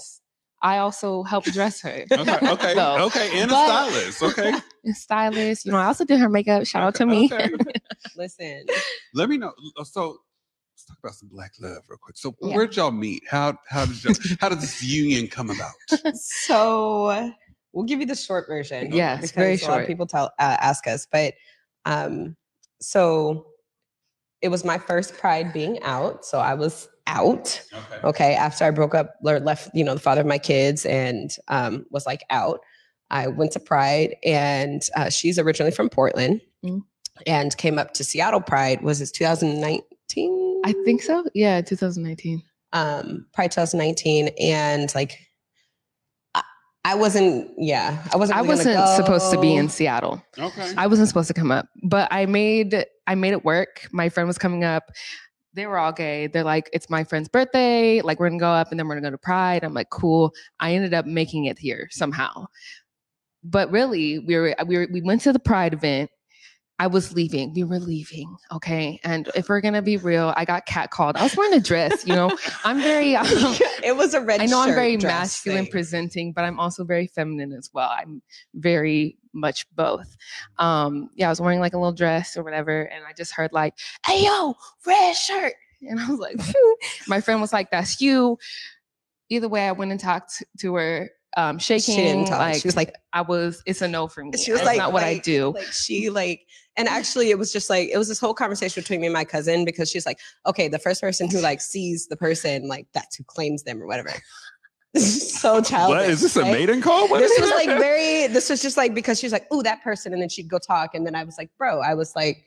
Dressed. 0.64 0.74
I 0.76 0.78
also 0.78 1.22
helped 1.22 1.52
dress 1.52 1.80
her. 1.82 2.04
Okay, 2.12 2.38
okay, 2.50 2.74
So, 2.74 2.98
okay. 3.06 3.40
And 3.40 3.50
a 3.50 3.54
stylist. 3.54 4.22
Okay. 4.22 4.52
stylist. 4.92 5.64
You 5.66 5.72
know, 5.72 5.78
I 5.78 5.86
also 5.86 6.04
did 6.04 6.20
her 6.20 6.28
makeup. 6.28 6.66
Shout 6.66 6.82
out 6.82 6.94
to 6.96 7.06
me. 7.06 7.26
Okay. 7.32 7.50
Listen, 8.16 8.64
Let 9.14 9.28
me 9.28 9.36
know. 9.38 9.52
So 9.84 10.18
let's 10.74 10.84
talk 10.86 10.98
about 11.02 11.14
some 11.14 11.28
black 11.28 11.52
love 11.60 11.82
real 11.88 11.98
quick. 12.00 12.16
So 12.16 12.34
Yeah. 12.40 12.54
where'd 12.56 12.76
y'all 12.76 12.90
meet? 12.90 13.22
How 13.28 13.56
how 13.68 13.86
did 13.86 14.02
y'all, 14.04 14.14
how 14.40 14.48
did 14.48 14.60
this 14.60 14.82
union 14.82 15.28
come 15.28 15.50
about? 15.50 15.72
so 16.14 17.32
we'll 17.72 17.84
give 17.84 18.00
you 18.00 18.06
the 18.06 18.14
short 18.16 18.46
version. 18.48 18.92
Yes, 18.92 19.16
because 19.16 19.30
very 19.32 19.54
A 19.54 19.56
lot 19.56 19.60
short. 19.60 19.80
of 19.82 19.86
people 19.86 20.06
tell 20.06 20.26
uh, 20.38 20.56
ask 20.60 20.86
us, 20.86 21.06
but 21.10 21.34
um, 21.84 22.36
so 22.80 23.46
it 24.42 24.48
was 24.48 24.64
my 24.64 24.78
first 24.78 25.16
Pride 25.16 25.52
being 25.52 25.82
out, 25.82 26.24
so 26.24 26.38
I 26.38 26.54
was 26.54 26.88
out. 27.06 27.60
Okay. 27.72 28.00
Okay, 28.04 28.34
after 28.34 28.64
I 28.64 28.70
broke 28.70 28.94
up, 28.94 29.14
or 29.22 29.40
left, 29.40 29.70
you 29.74 29.84
know, 29.84 29.94
the 29.94 30.00
father 30.00 30.20
of 30.22 30.26
my 30.26 30.38
kids, 30.38 30.84
and 30.86 31.30
um, 31.48 31.86
was 31.90 32.06
like 32.06 32.22
out. 32.30 32.60
I 33.10 33.28
went 33.28 33.52
to 33.52 33.60
Pride, 33.60 34.16
and 34.24 34.82
uh, 34.96 35.10
she's 35.10 35.38
originally 35.38 35.70
from 35.72 35.88
Portland, 35.90 36.40
Mm. 36.64 36.80
and 37.26 37.54
came 37.58 37.78
up 37.78 37.92
to 37.94 38.04
Seattle 38.04 38.40
Pride. 38.40 38.80
Was 38.82 39.00
it 39.02 39.10
2019? 39.14 40.62
I 40.64 40.72
think 40.84 41.02
so. 41.02 41.24
Yeah, 41.34 41.60
2019. 41.60 42.42
um 42.72 43.26
Pride 43.34 43.52
2019 43.52 44.30
and 44.40 44.92
like 44.94 45.18
I, 46.34 46.42
I 46.84 46.94
wasn't 46.94 47.50
yeah 47.58 48.02
I 48.12 48.16
wasn't 48.16 48.38
I 48.38 48.42
really 48.42 48.64
gonna 48.64 48.80
wasn't 48.80 48.96
supposed 49.04 49.30
to 49.32 49.40
be 49.40 49.54
in. 49.54 49.68
Seattle. 49.68 50.22
Okay. 50.38 50.72
I 50.76 50.86
wasn't 50.86 51.08
supposed 51.08 51.28
to 51.28 51.34
come 51.34 51.50
up, 51.52 51.66
but 51.82 52.08
I 52.10 52.26
made 52.26 52.84
I 53.06 53.14
made 53.14 53.32
it 53.32 53.44
work. 53.44 53.86
My 53.92 54.08
friend 54.08 54.26
was 54.26 54.38
coming 54.38 54.64
up. 54.64 54.90
They 55.54 55.66
were 55.66 55.78
all 55.78 55.92
gay. 55.92 56.26
They're 56.26 56.44
like, 56.44 56.68
it's 56.72 56.90
my 56.90 57.04
friend's 57.04 57.28
birthday. 57.28 58.02
Like, 58.02 58.18
we're 58.18 58.28
gonna 58.28 58.40
go 58.40 58.50
up 58.50 58.70
and 58.70 58.78
then 58.78 58.88
we're 58.88 58.96
gonna 58.96 59.06
go 59.06 59.12
to 59.12 59.18
Pride. 59.18 59.64
I'm 59.64 59.74
like, 59.74 59.90
cool. 59.90 60.32
I 60.60 60.74
ended 60.74 60.94
up 60.94 61.06
making 61.06 61.46
it 61.46 61.58
here 61.58 61.88
somehow. 61.90 62.46
But 63.44 63.70
really, 63.70 64.18
we 64.20 64.36
were 64.36 64.54
we 64.66 64.78
were 64.78 64.88
we 64.90 65.00
went 65.02 65.20
to 65.22 65.32
the 65.32 65.38
Pride 65.38 65.72
event. 65.74 66.10
I 66.78 66.88
was 66.88 67.14
leaving. 67.14 67.52
We 67.54 67.62
were 67.62 67.78
leaving. 67.78 68.36
Okay. 68.52 68.98
And 69.04 69.30
if 69.36 69.48
we're 69.48 69.60
gonna 69.60 69.82
be 69.82 69.96
real, 69.96 70.34
I 70.36 70.44
got 70.44 70.66
catcalled. 70.66 71.16
I 71.16 71.22
was 71.22 71.36
wearing 71.36 71.54
a 71.54 71.60
dress, 71.60 72.04
you 72.04 72.14
know. 72.14 72.36
I'm 72.64 72.80
very 72.80 73.14
um, 73.16 73.26
it 73.82 73.96
was 73.96 74.12
a 74.14 74.20
red 74.20 74.40
I 74.40 74.46
know 74.46 74.60
I'm 74.60 74.74
very 74.74 74.96
masculine 74.96 75.64
thing. 75.64 75.70
presenting, 75.70 76.32
but 76.32 76.44
I'm 76.44 76.58
also 76.58 76.84
very 76.84 77.06
feminine 77.06 77.52
as 77.52 77.70
well. 77.72 77.90
I'm 77.90 78.22
very 78.54 79.18
much 79.32 79.66
both. 79.74 80.16
Um, 80.58 81.10
yeah, 81.14 81.26
I 81.26 81.30
was 81.30 81.40
wearing 81.40 81.60
like 81.60 81.74
a 81.74 81.78
little 81.78 81.92
dress 81.92 82.36
or 82.36 82.42
whatever, 82.42 82.82
and 82.82 83.04
I 83.04 83.12
just 83.12 83.32
heard 83.32 83.52
like, 83.52 83.74
"Hey 84.04 84.24
yo, 84.24 84.54
red 84.84 85.14
shirt," 85.14 85.54
and 85.82 86.00
I 86.00 86.10
was 86.10 86.18
like, 86.18 86.36
my 87.08 87.20
friend 87.20 87.40
was 87.40 87.52
like, 87.52 87.70
"That's 87.70 88.00
you." 88.00 88.38
Either 89.30 89.48
way, 89.48 89.68
I 89.68 89.72
went 89.72 89.90
and 89.90 90.00
talked 90.00 90.42
to 90.60 90.74
her, 90.74 91.10
um, 91.36 91.58
shaking. 91.58 91.96
she 91.96 92.02
didn't 92.02 92.26
tell 92.26 92.38
like 92.38 92.60
she 92.60 92.68
was 92.68 92.76
like 92.76 92.94
I 93.12 93.22
was. 93.22 93.62
It's 93.66 93.82
a 93.82 93.88
no 93.88 94.06
for 94.08 94.24
me. 94.24 94.36
she 94.36 94.52
was 94.52 94.60
That's 94.60 94.66
like 94.66 94.78
not 94.78 94.92
what 94.92 95.02
I 95.02 95.18
do. 95.18 95.52
like 95.54 95.64
she 95.72 96.10
like 96.10 96.46
and 96.76 96.88
actually 96.88 97.30
it 97.30 97.38
was 97.38 97.52
just 97.52 97.70
like 97.70 97.88
it 97.88 97.98
was 97.98 98.08
this 98.08 98.18
whole 98.20 98.34
conversation 98.34 98.82
between 98.82 99.00
me 99.00 99.06
and 99.06 99.14
my 99.14 99.24
cousin 99.24 99.64
because 99.64 99.90
she's 99.90 100.06
like 100.06 100.18
okay 100.46 100.68
the 100.68 100.78
first 100.78 101.00
person 101.00 101.30
who 101.30 101.40
like 101.40 101.60
sees 101.60 102.08
the 102.08 102.16
person 102.16 102.66
like 102.68 102.86
that's 102.92 103.16
who 103.16 103.24
claims 103.24 103.62
them 103.62 103.82
or 103.82 103.86
whatever 103.86 104.10
so 104.96 105.60
childish 105.60 105.96
What 105.96 106.08
is 106.08 106.20
this 106.20 106.36
a 106.36 106.42
maiden 106.42 106.80
call? 106.80 107.08
What 107.08 107.20
this 107.20 107.38
was 107.40 107.50
like 107.50 107.66
very 107.66 108.26
this 108.28 108.48
was 108.50 108.62
just 108.62 108.76
like 108.76 108.94
because 108.94 109.18
she's 109.18 109.32
like 109.32 109.46
oh 109.50 109.62
that 109.62 109.82
person 109.82 110.12
and 110.12 110.22
then 110.22 110.28
she'd 110.28 110.48
go 110.48 110.58
talk 110.58 110.94
and 110.94 111.06
then 111.06 111.14
i 111.14 111.24
was 111.24 111.36
like 111.38 111.50
bro 111.58 111.80
i 111.80 111.94
was 111.94 112.14
like 112.14 112.44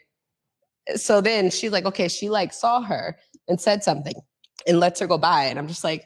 so 0.95 1.19
then 1.21 1.49
she's 1.49 1.71
like 1.71 1.85
okay 1.85 2.07
she 2.07 2.29
like 2.29 2.53
saw 2.53 2.81
her 2.81 3.17
and 3.49 3.59
said 3.59 3.83
something 3.83 4.15
and 4.65 4.79
lets 4.79 4.99
her 4.99 5.07
go 5.07 5.17
by 5.17 5.43
and 5.45 5.59
i'm 5.59 5.67
just 5.67 5.83
like 5.83 6.05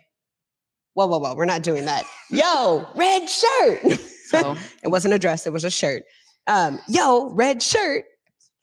whoa 0.93 1.07
whoa 1.07 1.19
whoa 1.19 1.35
we're 1.35 1.45
not 1.45 1.63
doing 1.63 1.85
that. 1.85 2.05
Yo 2.29 2.87
red 2.95 3.29
shirt. 3.29 3.81
So? 4.31 4.55
It 4.83 4.87
wasn't 4.87 5.13
a 5.13 5.19
dress 5.19 5.45
it 5.45 5.51
was 5.51 5.65
a 5.65 5.69
shirt. 5.69 6.03
Um 6.47 6.79
yo 6.87 7.31
red 7.31 7.61
shirt. 7.61 8.05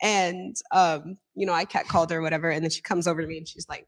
And 0.01 0.57
um 0.73 1.19
you 1.35 1.47
know 1.47 1.53
i 1.53 1.67
cat 1.67 1.87
called 1.89 2.11
her 2.11 2.19
or 2.19 2.23
whatever 2.23 2.49
and 2.49 2.65
then 2.65 2.71
she 2.71 2.81
comes 2.81 3.07
over 3.07 3.21
to 3.21 3.29
me 3.29 3.37
and 3.37 3.47
she's 3.47 3.69
like 3.69 3.87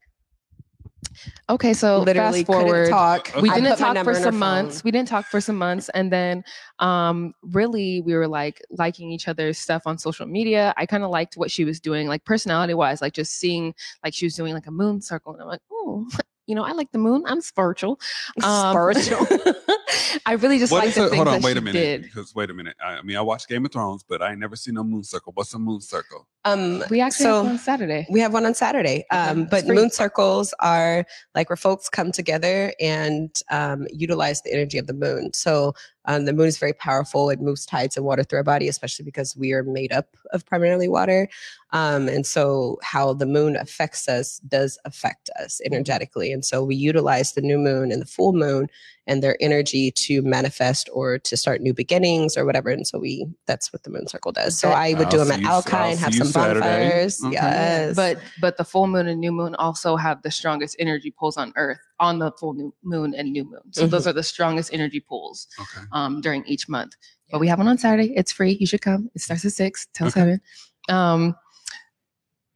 okay, 1.49 1.73
so 1.73 1.99
literally 1.99 2.43
fast 2.43 2.47
forward. 2.47 2.89
talk. 2.89 3.31
We 3.41 3.49
didn't 3.49 3.77
talk 3.77 3.97
for 4.03 4.13
some 4.13 4.37
months. 4.37 4.83
We 4.83 4.91
didn't 4.91 5.09
talk 5.09 5.25
for 5.25 5.41
some 5.41 5.57
months. 5.57 5.89
And 5.89 6.11
then 6.11 6.43
um 6.79 7.33
really 7.43 8.01
we 8.01 8.13
were 8.13 8.27
like 8.27 8.61
liking 8.69 9.11
each 9.11 9.27
other's 9.27 9.57
stuff 9.57 9.83
on 9.85 9.97
social 9.97 10.25
media. 10.25 10.73
I 10.77 10.85
kind 10.85 11.03
of 11.03 11.09
liked 11.09 11.35
what 11.35 11.51
she 11.51 11.65
was 11.65 11.79
doing 11.79 12.07
like 12.07 12.23
personality 12.25 12.73
wise 12.73 13.01
like 13.01 13.13
just 13.13 13.33
seeing 13.33 13.73
like 14.03 14.13
she 14.13 14.25
was 14.25 14.35
doing 14.35 14.53
like 14.53 14.67
a 14.67 14.71
moon 14.71 15.01
circle 15.01 15.33
and 15.33 15.41
i'm 15.41 15.47
like 15.47 15.61
oh 15.71 16.07
you 16.47 16.55
know 16.55 16.63
i 16.63 16.71
like 16.71 16.91
the 16.91 16.97
moon 16.97 17.23
i'm 17.27 17.41
spiritual 17.41 17.99
um, 18.43 18.71
Spiritual. 18.71 19.25
i 20.25 20.33
really 20.33 20.59
just 20.59 20.71
What 20.71 20.85
like 20.85 20.93
the 20.93 21.05
a, 21.05 21.09
things 21.09 21.15
hold 21.15 21.27
on, 21.27 21.33
that 21.35 21.43
wait 21.43 21.57
a 21.57 21.61
minute. 21.61 21.73
did 21.73 22.03
Because 22.03 22.33
wait 22.35 22.49
a 22.49 22.53
minute. 22.53 22.75
I, 22.83 22.97
I 22.97 23.01
mean, 23.01 23.17
I 23.17 23.21
watched 23.21 23.47
Game 23.47 23.65
of 23.65 23.71
Thrones, 23.71 24.03
but 24.07 24.21
I 24.21 24.31
ain't 24.31 24.39
never 24.39 24.55
seen 24.55 24.75
no 24.75 24.83
moon 24.83 25.03
circle. 25.03 25.31
What's 25.35 25.53
a 25.53 25.59
moon 25.59 25.81
circle? 25.81 26.27
um 26.45 26.83
we 26.89 26.99
actually 27.01 27.25
so 27.25 27.35
have 27.35 27.43
one 27.43 27.51
on 27.53 27.59
saturday 27.59 28.07
we 28.09 28.19
have 28.19 28.33
one 28.33 28.45
on 28.47 28.53
saturday 28.55 29.05
um 29.11 29.41
it's 29.41 29.51
but 29.51 29.67
moon 29.67 29.91
circles 29.91 30.55
are 30.59 31.05
like 31.35 31.49
where 31.51 31.55
folks 31.57 31.87
come 31.87 32.11
together 32.11 32.73
and 32.79 33.43
um 33.51 33.85
utilize 33.93 34.41
the 34.41 34.51
energy 34.51 34.79
of 34.79 34.87
the 34.87 34.93
moon 34.93 35.31
so 35.33 35.71
um, 36.05 36.25
the 36.25 36.33
moon 36.33 36.47
is 36.47 36.57
very 36.57 36.73
powerful 36.73 37.29
it 37.29 37.39
moves 37.41 37.65
tides 37.65 37.95
and 37.97 38.05
water 38.05 38.23
through 38.23 38.37
our 38.37 38.43
body 38.43 38.67
especially 38.67 39.05
because 39.05 39.35
we 39.35 39.53
are 39.53 39.63
made 39.63 39.91
up 39.91 40.15
of 40.31 40.45
primarily 40.45 40.87
water 40.87 41.27
um, 41.71 42.07
and 42.07 42.25
so 42.25 42.77
how 42.83 43.13
the 43.13 43.25
moon 43.25 43.55
affects 43.55 44.07
us 44.09 44.39
does 44.47 44.77
affect 44.85 45.29
us 45.39 45.61
energetically 45.65 46.31
and 46.31 46.43
so 46.45 46.63
we 46.63 46.75
utilize 46.75 47.33
the 47.33 47.41
new 47.41 47.57
moon 47.57 47.91
and 47.91 48.01
the 48.01 48.05
full 48.05 48.33
moon 48.33 48.67
and 49.07 49.23
their 49.23 49.35
energy 49.41 49.91
to 49.91 50.21
manifest 50.21 50.87
or 50.93 51.17
to 51.17 51.35
start 51.35 51.59
new 51.59 51.73
beginnings 51.73 52.37
or 52.37 52.45
whatever. 52.45 52.69
And 52.69 52.85
so 52.87 52.99
we 52.99 53.25
that's 53.47 53.73
what 53.73 53.81
the 53.83 53.89
moon 53.89 54.07
circle 54.07 54.31
does. 54.31 54.57
So 54.59 54.69
I 54.69 54.93
would 54.93 55.09
do 55.09 55.17
I'll 55.19 55.25
them 55.25 55.31
at 55.33 55.41
you- 55.41 55.47
I'll 55.47 55.55
Alki 55.55 55.75
and 55.75 55.99
have 55.99 56.13
some 56.13 56.27
Saturday. 56.27 56.59
bonfires. 56.59 57.23
Okay. 57.23 57.33
Yes. 57.33 57.95
But 57.95 58.19
but 58.39 58.57
the 58.57 58.63
full 58.63 58.85
moon 58.87 59.07
and 59.07 59.19
new 59.19 59.31
moon 59.31 59.55
also 59.55 59.95
have 59.95 60.21
the 60.21 60.29
strongest 60.29 60.75
energy 60.77 61.11
pulls 61.11 61.35
on 61.35 61.51
Earth 61.55 61.79
on 62.01 62.19
the 62.19 62.31
full 62.33 62.53
new 62.53 62.73
moon 62.83 63.13
and 63.15 63.31
new 63.31 63.45
moon. 63.45 63.61
So 63.71 63.87
those 63.87 64.07
are 64.07 64.11
the 64.13 64.23
strongest 64.23 64.73
energy 64.73 64.99
pools 64.99 65.47
Okay. 65.59 65.85
um, 65.93 66.19
during 66.19 66.43
each 66.45 66.67
month. 66.67 66.95
But 67.31 67.39
we 67.39 67.47
have 67.47 67.59
one 67.59 67.67
on 67.69 67.77
Saturday. 67.77 68.11
It's 68.17 68.31
free. 68.33 68.57
You 68.59 68.65
should 68.67 68.81
come. 68.81 69.09
It 69.15 69.21
starts 69.21 69.45
at 69.45 69.53
six 69.53 69.87
till 69.93 70.07
Okay. 70.07 70.19
seven. 70.19 70.41
Um, 70.89 71.35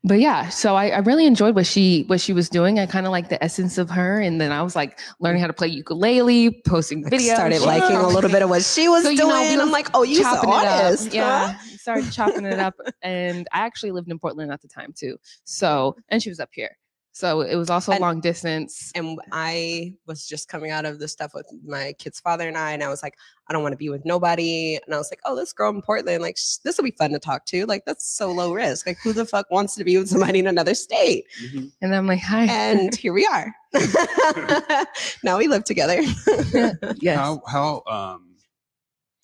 but 0.04 0.20
yeah, 0.20 0.50
so 0.50 0.76
I, 0.76 0.90
I 0.90 0.98
really 1.00 1.26
enjoyed 1.26 1.56
what 1.56 1.66
she 1.66 2.04
what 2.08 2.22
she 2.22 2.32
was 2.32 2.48
doing. 2.48 2.78
I 2.80 2.86
kind 2.86 3.08
of 3.08 3.12
like 3.12 3.30
the 3.30 3.44
essence 3.44 3.80
of 3.80 3.90
her, 3.90 4.20
and 4.20 4.40
then 4.40 4.52
I 4.52 4.62
was 4.62 4.76
like 4.76 5.00
learning 5.20 5.42
how 5.42 5.48
to 5.48 5.54
play 5.54 5.68
ukulele, 5.68 6.62
posting 6.68 7.04
I 7.06 7.10
videos. 7.10 7.34
started 7.34 7.62
liking 7.62 7.96
a 7.98 8.08
little 8.08 8.30
bit 8.30 8.44
of 8.44 8.50
what 8.50 8.64
she 8.64 8.88
was 8.88 9.04
So, 9.04 9.10
you 9.10 9.18
doing. 9.18 9.30
know, 9.30 9.48
we 9.56 9.60
I'm 9.62 9.72
like, 9.72 9.90
oh, 9.96 10.04
you 10.04 10.18
an 10.18 10.24
chopping 10.24 10.50
it 10.50 10.66
up. 10.68 11.00
Yeah, 11.12 11.48
huh? 11.48 11.58
started 11.78 12.12
chopping 12.12 12.46
it 12.46 12.60
up, 12.60 12.76
and 13.02 13.48
I 13.52 13.60
actually 13.66 13.92
lived 13.94 14.12
in 14.12 14.20
Portland 14.20 14.52
at 14.52 14.62
the 14.62 14.68
time 14.68 14.94
too. 14.94 15.18
So, 15.44 15.96
and 16.10 16.22
she 16.22 16.30
was 16.30 16.40
up 16.40 16.50
here, 16.52 16.78
so 17.16 17.40
it 17.40 17.56
was 17.56 17.70
also 17.70 17.94
And- 17.94 18.02
long 18.02 18.20
distance. 18.20 18.92
And 18.94 19.18
I 19.32 19.94
was 20.06 20.28
just 20.28 20.50
coming 20.50 20.70
out 20.72 20.84
of 20.84 21.00
the 21.00 21.08
stuff 21.08 21.34
with 21.34 21.48
my 21.66 21.94
kid's 21.98 22.20
father 22.20 22.46
and 22.46 22.58
I, 22.58 22.74
and 22.74 22.84
I 22.84 22.90
was 22.90 23.02
like, 23.02 23.16
I 23.48 23.54
don't 23.54 23.64
want 23.64 23.72
to 23.72 23.78
be 23.78 23.88
with 23.88 24.04
nobody. 24.04 24.76
And 24.86 24.94
I 24.94 24.98
was 24.98 25.10
like, 25.10 25.22
oh, 25.24 25.34
this 25.34 25.54
girl 25.54 25.70
in 25.70 25.82
Portland, 25.82 26.22
like, 26.22 26.36
sh- 26.36 26.58
this 26.66 26.76
will 26.78 26.84
be 26.84 26.92
fun 26.92 27.12
to 27.12 27.20
talk 27.20 27.46
to. 27.46 27.66
Like, 27.68 27.86
that's 27.86 28.06
so 28.06 28.34
low 28.34 28.52
risk. 28.54 28.86
Like, 28.86 28.98
who 29.02 29.14
the 29.14 29.26
fuck 29.26 29.50
wants 29.50 29.76
to 29.76 29.86
be 29.86 29.98
with 29.98 30.10
somebody 30.10 30.40
in 30.40 30.48
another 30.48 30.76
state? 30.76 31.24
Mhm. 31.42 31.72
And 31.82 31.96
I'm 31.96 32.06
like, 32.06 32.20
hi. 32.20 32.48
And 32.48 32.94
here 33.04 33.14
we 33.14 33.26
are. 33.26 33.56
now 35.24 35.38
we 35.38 35.48
live 35.48 35.64
together. 35.64 36.02
yes. 36.98 37.18
How 37.18 37.42
how 37.48 37.84
um 37.88 38.36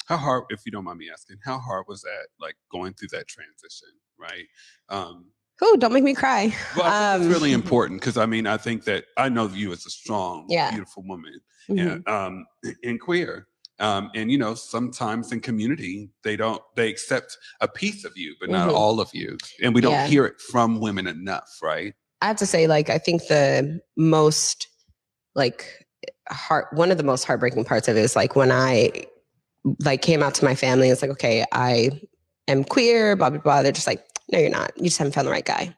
how 0.06 0.16
hard, 0.18 0.44
if 0.50 0.62
you 0.66 0.72
don't 0.72 0.84
mind 0.86 1.00
me 1.00 1.10
asking, 1.12 1.38
how 1.44 1.58
hard 1.60 1.86
was 1.88 2.02
that 2.04 2.28
like 2.40 2.56
going 2.72 2.94
through 2.94 3.10
that 3.12 3.28
transition, 3.28 3.90
right? 4.18 4.46
Um 4.90 5.26
Ooh, 5.64 5.78
don't 5.78 5.94
make 5.94 6.04
me 6.04 6.14
cry. 6.16 6.54
well, 6.76 6.88
Um, 7.16 7.22
it's 7.22 7.30
really 7.30 7.52
important 7.54 8.00
because 8.02 8.18
I 8.18 8.26
mean, 8.26 8.48
I 8.48 8.58
think 8.58 8.84
that 8.86 9.06
I 9.18 9.30
know 9.30 9.48
you 9.48 9.72
as 9.72 9.86
a 9.86 9.90
strong, 9.90 10.46
Yeah. 10.50 10.72
beautiful 10.72 11.04
woman 11.04 11.40
Mhm. 11.70 11.80
and 11.96 12.08
um 12.08 12.46
and 12.84 13.00
queer. 13.00 13.48
Um, 13.80 14.12
and 14.14 14.32
you 14.32 14.38
know, 14.38 14.54
sometimes 14.54 15.32
in 15.32 15.40
community 15.40 16.10
they 16.24 16.36
don't 16.36 16.62
they 16.76 16.90
accept 16.90 17.38
a 17.62 17.68
piece 17.68 18.06
of 18.06 18.16
you, 18.16 18.36
but 18.40 18.50
not 18.50 18.70
Mhm. 18.70 18.76
all 18.76 19.00
of 19.00 19.10
you. 19.14 19.38
And 19.62 19.74
we 19.74 19.82
don't 19.82 19.94
Yeah. 19.94 20.08
hear 20.08 20.26
it 20.26 20.40
from 20.40 20.80
women 20.80 21.08
enough, 21.08 21.50
right? 21.62 21.94
I 22.22 22.28
have 22.28 22.38
to 22.38 22.46
say, 22.46 22.68
like, 22.68 22.90
I 22.92 23.00
think 23.00 23.26
the 23.28 23.82
most, 23.98 24.68
like, 25.34 25.88
heart, 26.30 26.68
one 26.74 26.92
of 26.92 26.98
the 27.00 27.04
most 27.04 27.24
heartbreaking 27.24 27.66
parts 27.66 27.88
of 27.88 27.98
it 27.98 28.02
is 28.02 28.16
like 28.16 28.36
when 28.36 28.52
I, 28.52 28.92
like, 29.84 30.04
came 30.04 30.22
out 30.22 30.36
to 30.36 30.46
my 30.46 30.54
family. 30.54 30.90
It's 30.90 31.02
like, 31.02 31.10
okay, 31.12 31.46
I 31.52 31.90
am 32.48 32.64
queer, 32.64 33.16
blah 33.16 33.32
blah 33.32 33.40
blah. 33.40 33.64
They're 33.64 33.72
just 33.72 33.88
like, 33.88 34.06
no, 34.32 34.40
you're 34.40 34.50
not. 34.50 34.72
You 34.78 34.86
just 34.86 34.98
haven't 34.98 35.14
found 35.14 35.28
the 35.28 35.32
right 35.32 35.46
guy. 35.46 35.76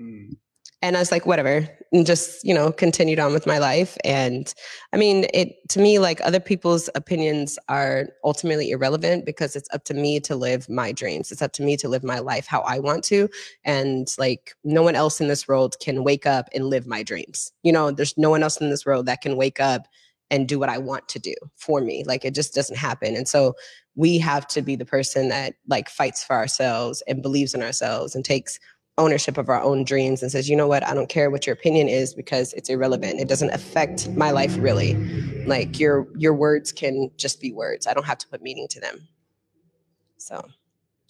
Mm. 0.00 0.36
And 0.84 0.96
I 0.96 1.00
was 1.00 1.12
like, 1.12 1.26
whatever, 1.26 1.68
and 1.92 2.04
just 2.04 2.44
you 2.44 2.52
know, 2.52 2.72
continued 2.72 3.20
on 3.20 3.32
with 3.32 3.46
my 3.46 3.58
life. 3.58 3.96
And 4.04 4.52
I 4.92 4.96
mean, 4.96 5.26
it 5.32 5.56
to 5.68 5.78
me, 5.78 6.00
like, 6.00 6.20
other 6.24 6.40
people's 6.40 6.90
opinions 6.96 7.56
are 7.68 8.08
ultimately 8.24 8.70
irrelevant 8.70 9.24
because 9.24 9.54
it's 9.54 9.68
up 9.72 9.84
to 9.84 9.94
me 9.94 10.18
to 10.20 10.34
live 10.34 10.68
my 10.68 10.90
dreams. 10.90 11.30
It's 11.30 11.42
up 11.42 11.52
to 11.52 11.62
me 11.62 11.76
to 11.76 11.88
live 11.88 12.02
my 12.02 12.18
life 12.18 12.46
how 12.46 12.62
I 12.62 12.80
want 12.80 13.04
to. 13.04 13.28
And 13.64 14.08
like, 14.18 14.56
no 14.64 14.82
one 14.82 14.96
else 14.96 15.20
in 15.20 15.28
this 15.28 15.46
world 15.46 15.76
can 15.80 16.02
wake 16.02 16.26
up 16.26 16.48
and 16.52 16.66
live 16.66 16.88
my 16.88 17.04
dreams. 17.04 17.52
You 17.62 17.70
know, 17.72 17.92
there's 17.92 18.18
no 18.18 18.30
one 18.30 18.42
else 18.42 18.60
in 18.60 18.68
this 18.68 18.84
world 18.84 19.06
that 19.06 19.20
can 19.20 19.36
wake 19.36 19.60
up 19.60 19.86
and 20.32 20.48
do 20.48 20.58
what 20.58 20.68
I 20.68 20.78
want 20.78 21.08
to 21.10 21.20
do 21.20 21.34
for 21.54 21.80
me. 21.80 22.02
Like, 22.04 22.24
it 22.24 22.34
just 22.34 22.54
doesn't 22.54 22.76
happen. 22.76 23.14
And 23.14 23.28
so 23.28 23.54
we 23.94 24.18
have 24.18 24.46
to 24.48 24.62
be 24.62 24.74
the 24.74 24.84
person 24.84 25.28
that 25.28 25.54
like 25.68 25.88
fights 25.88 26.24
for 26.24 26.34
ourselves 26.34 27.02
and 27.06 27.22
believes 27.22 27.54
in 27.54 27.62
ourselves 27.62 28.14
and 28.14 28.24
takes 28.24 28.58
ownership 28.98 29.38
of 29.38 29.48
our 29.48 29.60
own 29.60 29.84
dreams 29.84 30.22
and 30.22 30.30
says, 30.30 30.48
you 30.48 30.56
know 30.56 30.66
what, 30.66 30.86
I 30.86 30.94
don't 30.94 31.08
care 31.08 31.30
what 31.30 31.46
your 31.46 31.54
opinion 31.54 31.88
is 31.88 32.14
because 32.14 32.52
it's 32.54 32.68
irrelevant. 32.68 33.20
It 33.20 33.28
doesn't 33.28 33.50
affect 33.50 34.08
my 34.10 34.30
life 34.30 34.56
really. 34.58 34.94
Like 35.46 35.78
your 35.78 36.06
your 36.16 36.34
words 36.34 36.72
can 36.72 37.10
just 37.16 37.40
be 37.40 37.52
words. 37.52 37.86
I 37.86 37.94
don't 37.94 38.06
have 38.06 38.18
to 38.18 38.28
put 38.28 38.42
meaning 38.42 38.68
to 38.68 38.80
them. 38.80 39.08
So 40.18 40.46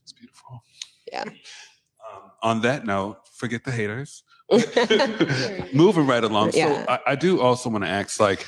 It's 0.02 0.12
beautiful. 0.12 0.62
Yeah. 1.10 1.24
Um, 1.24 2.30
on 2.42 2.60
that 2.62 2.86
note, 2.86 3.18
forget 3.34 3.64
the 3.64 3.72
haters. 3.72 4.24
Moving 5.72 6.06
right 6.06 6.24
along. 6.24 6.52
Yeah. 6.54 6.84
So 6.84 6.92
I, 6.92 7.12
I 7.12 7.14
do 7.14 7.40
also 7.40 7.68
want 7.70 7.84
to 7.84 7.90
ask, 7.90 8.20
like, 8.20 8.46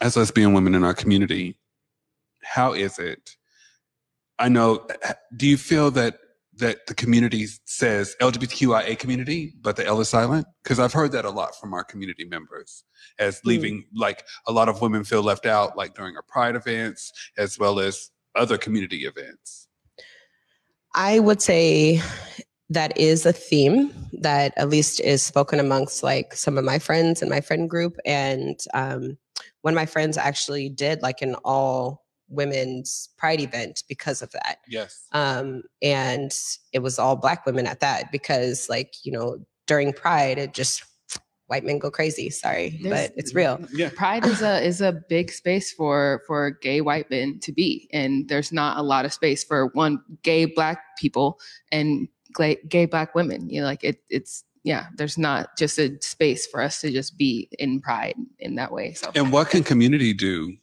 as 0.00 0.16
lesbian 0.16 0.52
women 0.52 0.74
in 0.74 0.84
our 0.84 0.94
community, 0.94 1.58
how 2.42 2.72
is 2.72 2.98
it? 2.98 3.36
I 4.38 4.48
know. 4.48 4.86
Do 5.36 5.46
you 5.46 5.56
feel 5.56 5.90
that 5.92 6.18
that 6.58 6.86
the 6.86 6.94
community 6.94 7.46
says 7.66 8.16
LGBTQIA 8.20 8.98
community, 8.98 9.52
but 9.60 9.76
the 9.76 9.86
L 9.86 10.00
is 10.00 10.08
silent? 10.08 10.46
Because 10.62 10.78
I've 10.78 10.92
heard 10.92 11.12
that 11.12 11.24
a 11.24 11.30
lot 11.30 11.58
from 11.58 11.74
our 11.74 11.84
community 11.84 12.24
members, 12.24 12.84
as 13.18 13.40
leaving 13.44 13.84
like 13.94 14.24
a 14.46 14.52
lot 14.52 14.68
of 14.68 14.80
women 14.80 15.04
feel 15.04 15.22
left 15.22 15.44
out, 15.44 15.76
like 15.76 15.94
during 15.94 16.16
our 16.16 16.22
Pride 16.22 16.56
events, 16.56 17.12
as 17.36 17.58
well 17.58 17.78
as 17.78 18.10
other 18.34 18.56
community 18.56 19.04
events. 19.04 19.68
I 20.94 21.18
would 21.18 21.42
say 21.42 22.00
that 22.70 22.96
is 22.98 23.26
a 23.26 23.32
theme 23.32 23.92
that 24.12 24.52
at 24.56 24.68
least 24.68 25.00
is 25.00 25.22
spoken 25.22 25.60
amongst 25.60 26.02
like 26.02 26.34
some 26.34 26.58
of 26.58 26.64
my 26.64 26.78
friends 26.78 27.22
in 27.22 27.28
my 27.28 27.40
friend 27.40 27.68
group. 27.68 27.96
And 28.04 28.58
um, 28.74 29.18
one 29.62 29.74
of 29.74 29.76
my 29.76 29.86
friends 29.86 30.16
actually 30.16 30.68
did 30.68 31.02
like 31.02 31.22
an 31.22 31.34
all 31.44 32.04
women's 32.28 33.10
pride 33.16 33.40
event 33.40 33.84
because 33.88 34.22
of 34.22 34.30
that. 34.32 34.58
Yes. 34.68 35.04
Um, 35.12 35.62
and 35.80 36.32
it 36.72 36.80
was 36.80 36.98
all 36.98 37.16
black 37.16 37.46
women 37.46 37.66
at 37.66 37.80
that 37.80 38.10
because 38.10 38.68
like, 38.68 38.94
you 39.04 39.12
know, 39.12 39.38
during 39.66 39.92
pride, 39.92 40.38
it 40.38 40.52
just 40.52 40.84
white 41.46 41.64
men 41.64 41.78
go 41.78 41.90
crazy. 41.90 42.30
Sorry, 42.30 42.78
There's- 42.82 43.08
but 43.08 43.16
it's 43.16 43.34
real. 43.34 43.60
Yeah. 43.72 43.90
Pride 43.94 44.24
is 44.26 44.42
a 44.42 44.60
is 44.64 44.80
a 44.80 44.92
big 45.08 45.30
space 45.30 45.72
for 45.72 46.22
for 46.26 46.50
gay 46.50 46.80
white 46.80 47.10
men 47.10 47.38
to 47.42 47.52
be, 47.52 47.88
and 47.92 48.28
there's 48.28 48.52
not 48.52 48.78
a 48.78 48.82
lot 48.82 49.04
of 49.04 49.12
space 49.12 49.44
for 49.44 49.66
one 49.68 50.02
gay 50.22 50.44
black 50.46 50.82
people 50.98 51.38
and 51.70 52.08
gay, 52.36 52.56
gay 52.68 52.86
black 52.86 53.14
women. 53.14 53.48
You 53.48 53.60
know, 53.60 53.66
like 53.66 53.84
it 53.84 54.02
it's 54.08 54.42
yeah, 54.66 54.86
there's 54.96 55.16
not 55.16 55.56
just 55.56 55.78
a 55.78 55.96
space 56.00 56.44
for 56.44 56.60
us 56.60 56.80
to 56.80 56.90
just 56.90 57.16
be 57.16 57.48
in 57.60 57.80
pride 57.80 58.16
in 58.40 58.56
that 58.56 58.72
way. 58.72 58.94
So 58.94 59.12
And 59.14 59.30
what 59.32 59.48
can 59.48 59.62
community 59.62 60.12
do 60.12 60.56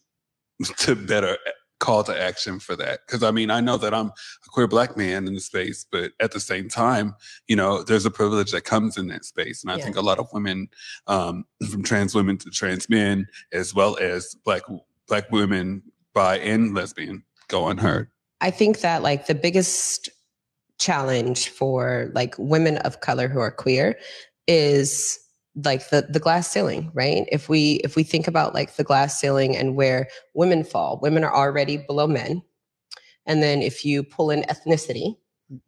to 0.79 0.93
better 0.93 1.37
call 1.79 2.03
to 2.03 2.21
action 2.21 2.59
for 2.59 2.75
that? 2.75 2.99
Because 3.07 3.23
I 3.23 3.31
mean, 3.31 3.49
I 3.49 3.61
know 3.61 3.77
that 3.77 3.93
I'm 3.93 4.07
a 4.07 4.49
queer 4.49 4.67
black 4.67 4.97
man 4.97 5.25
in 5.25 5.33
the 5.33 5.39
space, 5.39 5.85
but 5.89 6.11
at 6.19 6.33
the 6.33 6.41
same 6.41 6.67
time, 6.67 7.15
you 7.47 7.55
know, 7.55 7.81
there's 7.81 8.05
a 8.05 8.11
privilege 8.11 8.51
that 8.51 8.65
comes 8.65 8.97
in 8.97 9.07
that 9.07 9.23
space. 9.23 9.63
And 9.63 9.71
I 9.71 9.77
Yeah. 9.77 9.85
think 9.85 9.95
a 9.95 10.01
lot 10.01 10.19
of 10.19 10.27
women, 10.33 10.67
um, 11.07 11.45
from 11.71 11.81
trans 11.81 12.13
women 12.13 12.37
to 12.39 12.49
trans 12.49 12.89
men, 12.89 13.25
as 13.53 13.73
well 13.73 13.97
as 14.01 14.35
black 14.43 14.63
black 15.07 15.31
women, 15.31 15.81
bi 16.13 16.39
and 16.39 16.73
lesbian, 16.75 17.23
go 17.47 17.69
unheard. 17.69 18.09
I 18.41 18.51
think 18.51 18.81
that 18.81 19.01
like 19.01 19.27
the 19.27 19.35
biggest 19.35 20.09
challenge 20.83 21.49
for 21.49 22.11
like 22.13 22.35
women 22.37 22.77
of 22.77 22.99
color 22.99 23.27
who 23.27 23.39
are 23.39 23.51
queer 23.51 23.97
is 24.47 25.19
like 25.63 25.89
the 25.89 26.07
the 26.09 26.19
glass 26.19 26.49
ceiling, 26.49 26.91
right? 26.93 27.27
If 27.31 27.47
we 27.47 27.75
if 27.83 27.95
we 27.95 28.03
think 28.03 28.27
about 28.27 28.53
like 28.53 28.75
the 28.75 28.83
glass 28.83 29.19
ceiling 29.19 29.55
and 29.55 29.75
where 29.75 30.07
women 30.33 30.63
fall, 30.63 30.99
women 31.01 31.23
are 31.23 31.33
already 31.33 31.77
below 31.77 32.07
men. 32.07 32.41
And 33.25 33.41
then 33.41 33.61
if 33.61 33.85
you 33.85 34.03
pull 34.03 34.31
in 34.31 34.43
ethnicity, 34.43 35.15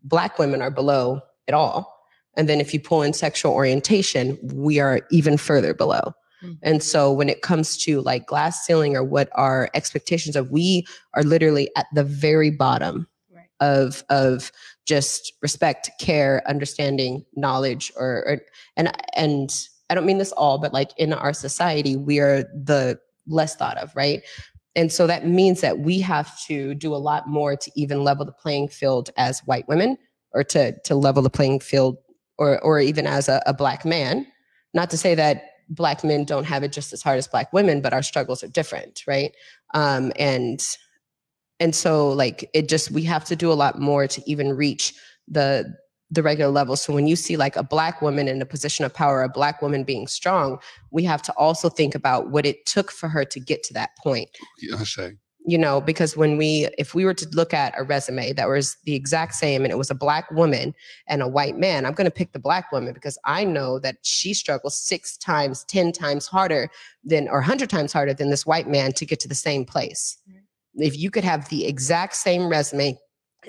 black 0.03 0.37
women 0.39 0.61
are 0.61 0.71
below 0.71 1.21
it 1.47 1.53
all. 1.53 1.93
And 2.35 2.49
then 2.49 2.59
if 2.59 2.73
you 2.73 2.79
pull 2.79 3.01
in 3.01 3.13
sexual 3.13 3.53
orientation, 3.53 4.37
we 4.53 4.79
are 4.79 5.01
even 5.11 5.37
further 5.37 5.73
below. 5.73 6.13
Mhm. 6.43 6.57
And 6.63 6.83
so 6.83 7.13
when 7.13 7.29
it 7.29 7.41
comes 7.41 7.77
to 7.85 8.01
like 8.01 8.25
glass 8.25 8.65
ceiling 8.65 8.97
or 8.97 9.03
what 9.03 9.29
our 9.33 9.69
expectations 9.73 10.35
of, 10.35 10.51
we 10.51 10.85
are 11.13 11.23
literally 11.23 11.69
at 11.77 11.85
the 11.93 12.03
very 12.03 12.51
bottom. 12.51 13.07
Of 13.59 14.03
of 14.09 14.51
just 14.85 15.33
respect, 15.41 15.89
care, 15.99 16.43
understanding, 16.47 17.25
knowledge, 17.35 17.91
or, 17.95 18.23
or 18.27 18.41
and 18.77 18.91
and 19.15 19.67
I 19.89 19.95
don't 19.95 20.05
mean 20.05 20.17
this 20.17 20.31
all, 20.31 20.57
but 20.57 20.73
like 20.73 20.91
in 20.97 21.13
our 21.13 21.33
society, 21.33 21.95
we 21.95 22.19
are 22.19 22.43
the 22.43 22.99
less 23.27 23.55
thought 23.55 23.77
of, 23.77 23.95
right? 23.95 24.21
And 24.75 24.91
so 24.91 25.07
that 25.07 25.25
means 25.25 25.61
that 25.61 25.79
we 25.79 25.99
have 26.01 26.39
to 26.47 26.75
do 26.75 26.93
a 26.93 26.97
lot 26.97 27.27
more 27.27 27.55
to 27.55 27.71
even 27.75 28.03
level 28.03 28.25
the 28.25 28.31
playing 28.31 28.67
field 28.67 29.09
as 29.17 29.39
white 29.45 29.67
women, 29.67 29.97
or 30.33 30.43
to 30.45 30.77
to 30.81 30.95
level 30.95 31.23
the 31.23 31.29
playing 31.29 31.59
field, 31.59 31.97
or 32.37 32.61
or 32.61 32.79
even 32.79 33.07
as 33.07 33.29
a, 33.29 33.41
a 33.45 33.53
black 33.53 33.85
man. 33.85 34.27
Not 34.73 34.89
to 34.89 34.97
say 34.97 35.15
that 35.15 35.43
black 35.69 36.03
men 36.03 36.25
don't 36.25 36.43
have 36.43 36.63
it 36.63 36.71
just 36.71 36.93
as 36.93 37.01
hard 37.01 37.17
as 37.17 37.27
black 37.27 37.51
women, 37.53 37.81
but 37.81 37.93
our 37.93 38.03
struggles 38.03 38.43
are 38.43 38.47
different, 38.47 39.01
right? 39.07 39.33
Um, 39.73 40.11
and 40.17 40.61
and 41.59 41.73
so 41.75 42.09
like 42.09 42.49
it 42.53 42.67
just 42.67 42.91
we 42.91 43.03
have 43.03 43.25
to 43.25 43.35
do 43.35 43.51
a 43.51 43.53
lot 43.53 43.79
more 43.79 44.07
to 44.07 44.21
even 44.29 44.55
reach 44.55 44.93
the 45.27 45.75
the 46.11 46.23
regular 46.23 46.51
level. 46.51 46.75
So 46.75 46.93
when 46.93 47.07
you 47.07 47.15
see 47.15 47.37
like 47.37 47.55
a 47.55 47.63
black 47.63 48.01
woman 48.01 48.27
in 48.27 48.41
a 48.41 48.45
position 48.45 48.85
of 48.85 48.93
power, 48.93 49.23
a 49.23 49.29
black 49.29 49.61
woman 49.61 49.83
being 49.83 50.07
strong, 50.07 50.59
we 50.91 51.03
have 51.03 51.21
to 51.23 51.33
also 51.33 51.69
think 51.69 51.95
about 51.95 52.29
what 52.29 52.45
it 52.45 52.65
took 52.65 52.91
for 52.91 53.09
her 53.09 53.25
to 53.25 53.39
get 53.39 53.63
to 53.63 53.73
that 53.73 53.91
point. 53.97 54.29
Yeah, 54.59 54.83
Shay. 54.83 55.13
You 55.47 55.59
know, 55.59 55.79
because 55.79 56.17
when 56.17 56.37
we, 56.37 56.67
if 56.77 56.95
we 56.95 57.05
were 57.05 57.13
to 57.13 57.27
look 57.29 57.53
at 57.53 57.73
a 57.77 57.83
resume 57.83 58.33
that 58.33 58.47
was 58.47 58.77
the 58.85 58.95
exact 58.95 59.35
same 59.35 59.63
and 59.63 59.71
it 59.71 59.77
was 59.77 59.91
a 59.91 59.95
black 59.95 60.29
woman 60.31 60.73
and 61.07 61.21
a 61.21 61.27
white 61.27 61.55
man, 61.55 61.85
I'm 61.85 61.93
going 61.93 62.05
to 62.05 62.11
pick 62.11 62.31
the 62.31 62.39
black 62.39 62.71
woman 62.71 62.93
because 62.93 63.17
I 63.25 63.43
know 63.43 63.77
that 63.79 63.97
she 64.01 64.33
struggles 64.33 64.75
six 64.75 65.17
times, 65.17 65.63
10 65.65 65.91
times 65.91 66.25
harder 66.25 66.69
than, 67.03 67.27
or 67.27 67.39
100 67.39 67.69
times 67.69 67.93
harder 67.93 68.13
than 68.13 68.31
this 68.31 68.45
white 68.45 68.67
man 68.67 68.91
to 68.93 69.05
get 69.05 69.19
to 69.19 69.27
the 69.27 69.35
same 69.35 69.65
place. 69.65 70.17
If 70.77 70.97
you 70.97 71.11
could 71.11 71.23
have 71.23 71.49
the 71.49 71.65
exact 71.65 72.15
same 72.15 72.47
resume, 72.47 72.97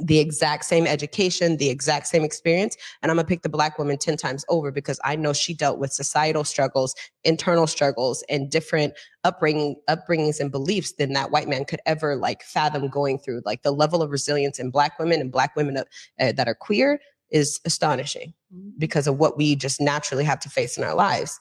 the 0.01 0.19
exact 0.19 0.65
same 0.65 0.87
education, 0.87 1.57
the 1.57 1.71
exact 1.71 2.07
same 2.07 2.25
experience. 2.25 2.77
And 3.03 3.11
I'm 3.11 3.17
gonna 3.17 3.27
pick 3.27 3.43
the 3.43 3.49
black 3.49 3.79
woman 3.79 3.99
10 3.99 4.17
times 4.17 4.45
over 4.49 4.71
because 4.71 5.01
I 5.05 5.17
know 5.17 5.33
she 5.33 5.55
dealt 5.55 5.79
with 5.79 5.93
societal 5.93 6.45
struggles, 6.45 6.95
internal 7.25 7.67
struggles, 7.67 8.23
and 8.29 8.51
different 8.51 8.95
upbringing, 9.25 9.77
upbringings 9.89 10.41
and 10.41 10.51
beliefs 10.51 10.93
than 10.93 11.13
that 11.15 11.31
white 11.31 11.49
man 11.49 11.65
could 11.65 11.81
ever 11.87 12.17
like 12.17 12.43
fathom 12.43 12.89
going 12.89 13.19
through. 13.19 13.43
Like 13.45 13.63
the 13.63 13.73
level 13.73 14.03
of 14.03 14.11
resilience 14.11 14.59
in 14.59 14.71
black 14.71 14.99
women 14.99 15.21
and 15.21 15.33
black 15.33 15.57
women 15.57 15.79
uh, 15.79 15.85
that 16.19 16.49
are 16.49 16.55
queer 16.55 17.01
is 17.31 17.61
astonishing 17.65 18.35
because 18.79 19.07
of 19.07 19.19
what 19.19 19.37
we 19.37 19.57
just 19.57 19.81
naturally 19.81 20.25
have 20.25 20.41
to 20.41 20.49
face 20.49 20.79
in 20.79 20.85
our 20.85 20.95
lives. 20.95 21.41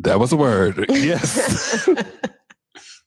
That 0.00 0.20
was 0.20 0.32
a 0.32 0.36
word. 0.36 0.86
Yes. 0.90 1.88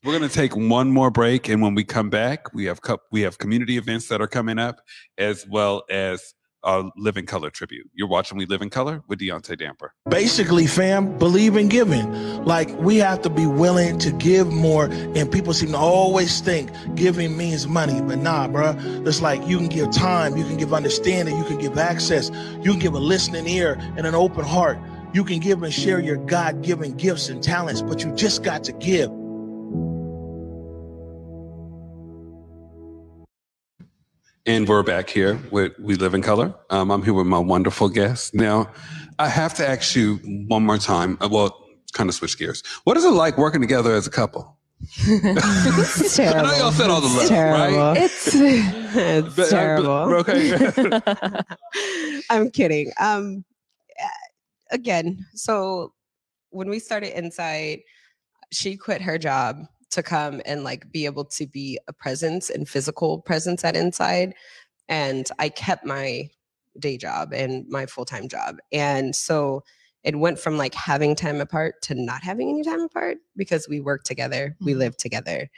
We're 0.08 0.14
gonna 0.14 0.30
take 0.30 0.56
one 0.56 0.90
more 0.90 1.12
break, 1.12 1.50
and 1.50 1.62
when 1.62 1.76
we 1.76 1.84
come 1.84 2.10
back, 2.10 2.54
we 2.54 2.64
have 2.64 2.82
co- 2.82 3.02
we 3.12 3.24
have 3.24 3.40
community 3.40 3.76
events 3.76 4.08
that 4.08 4.22
are 4.22 4.28
coming 4.28 4.58
up, 4.58 4.80
as 5.18 5.46
well 5.46 5.84
as 5.90 6.34
our 6.64 6.90
Living 6.96 7.26
Color 7.26 7.50
tribute. 7.50 7.90
You're 7.94 8.08
watching 8.08 8.38
We 8.38 8.46
Live 8.46 8.62
in 8.62 8.70
Color 8.70 9.04
with 9.10 9.20
Deontay 9.20 9.60
Damper. 9.60 9.94
Basically, 10.10 10.66
fam, 10.66 11.18
believe 11.18 11.58
in 11.58 11.68
giving. 11.68 12.10
Like 12.46 12.70
we 12.80 12.96
have 13.00 13.22
to 13.24 13.30
be 13.30 13.46
willing 13.46 13.98
to 13.98 14.14
give 14.14 14.50
more, 14.50 14.86
and 14.86 15.30
people 15.30 15.54
seem 15.54 15.74
to 15.74 15.78
always 15.78 16.40
think 16.40 16.72
giving 16.96 17.36
means 17.36 17.68
money, 17.68 18.00
but 18.00 18.20
nah, 18.20 18.48
bruh. 18.48 19.06
It's 19.06 19.22
like 19.22 19.46
you 19.46 19.58
can 19.58 19.68
give 19.68 19.92
time, 19.92 20.38
you 20.38 20.46
can 20.46 20.56
give 20.56 20.74
understanding, 20.74 21.38
you 21.38 21.44
can 21.44 21.58
give 21.58 21.78
access, 21.78 22.32
you 22.62 22.72
can 22.72 22.80
give 22.80 22.94
a 22.94 23.00
listening 23.00 23.46
ear 23.46 23.78
and 23.98 24.08
an 24.08 24.16
open 24.16 24.46
heart. 24.46 24.78
You 25.12 25.26
can 25.26 25.40
give 25.40 25.64
and 25.64 25.74
share 25.74 26.00
your 26.00 26.16
God-given 26.16 26.94
gifts 26.94 27.28
and 27.28 27.44
talents, 27.44 27.82
but 27.82 28.06
you 28.06 28.14
just 28.14 28.42
got 28.42 28.64
to 28.64 28.72
give. 28.72 29.12
And 34.48 34.68
we're 34.68 34.82
back 34.84 35.10
here 35.10 35.38
with 35.52 35.78
We 35.78 35.96
Live 35.96 36.14
in 36.14 36.22
Color. 36.22 36.56
Um, 36.70 36.90
I'm 36.90 37.04
here 37.04 37.14
with 37.14 37.28
my 37.28 37.38
wonderful 37.40 37.90
guest. 37.90 38.34
Now, 38.34 38.72
I 39.20 39.28
have 39.28 39.54
to 39.56 39.68
ask 39.68 39.94
you 39.96 40.16
one 40.48 40.66
more 40.66 40.78
time. 40.78 41.18
uh, 41.22 41.28
Well, 41.30 41.66
kind 41.92 42.10
of 42.10 42.16
switch 42.16 42.38
gears. 42.40 42.64
What 42.86 42.96
is 42.96 43.04
it 43.04 43.10
like 43.10 43.38
working 43.38 43.60
together 43.60 43.94
as 43.94 44.08
a 44.08 44.10
couple? 44.10 44.58
It's 44.80 46.18
I 46.20 46.42
know 46.44 46.54
y'all 46.56 46.72
said 46.72 46.90
all 46.90 47.02
the 47.02 47.08
It's 47.22 47.30
love, 47.30 47.74
right? 47.74 47.98
It's 47.98 48.28
it's 48.36 49.36
But- 49.36 49.48
uh, 49.48 49.50
terrible. 49.50 50.24
but- 50.24 50.30
okay. 50.30 51.42
I'm 52.30 52.50
kidding. 52.50 52.92
Um, 53.02 53.44
again, 54.72 55.26
so 55.34 55.94
when 56.52 56.70
we 56.70 56.80
started 56.80 57.18
Inside, 57.18 57.80
she 58.54 58.78
quit 58.78 59.02
her 59.02 59.18
job 59.18 59.58
to 59.92 60.04
come 60.04 60.42
and 60.46 60.64
like 60.64 60.92
be 60.92 61.06
able 61.06 61.26
to 61.26 61.48
be 61.48 61.80
a 61.88 61.94
presence 61.94 62.50
and 62.50 62.68
physical 62.68 63.20
presence 63.22 63.64
at 63.64 63.76
Inside, 63.76 64.34
and 64.90 65.30
I 65.40 65.50
kept 65.50 65.86
my 65.86 66.30
day 66.80 66.98
job 66.98 67.34
and 67.34 67.68
my 67.70 67.86
full 67.86 68.06
time 68.06 68.28
job, 68.28 68.58
and 68.72 69.16
so 69.16 69.64
it 70.04 70.16
went 70.18 70.40
from 70.40 70.58
like 70.58 70.74
having 70.76 71.16
time 71.16 71.42
apart 71.42 71.82
to 71.82 71.96
not 71.96 72.24
having 72.24 72.50
any 72.50 72.64
time 72.64 72.82
apart 72.82 73.18
because 73.36 73.68
we 73.68 73.80
work 73.82 74.04
together, 74.04 74.56
we 74.62 74.74
Mhm. 74.74 74.78
live 74.78 74.98
together, 74.98 75.50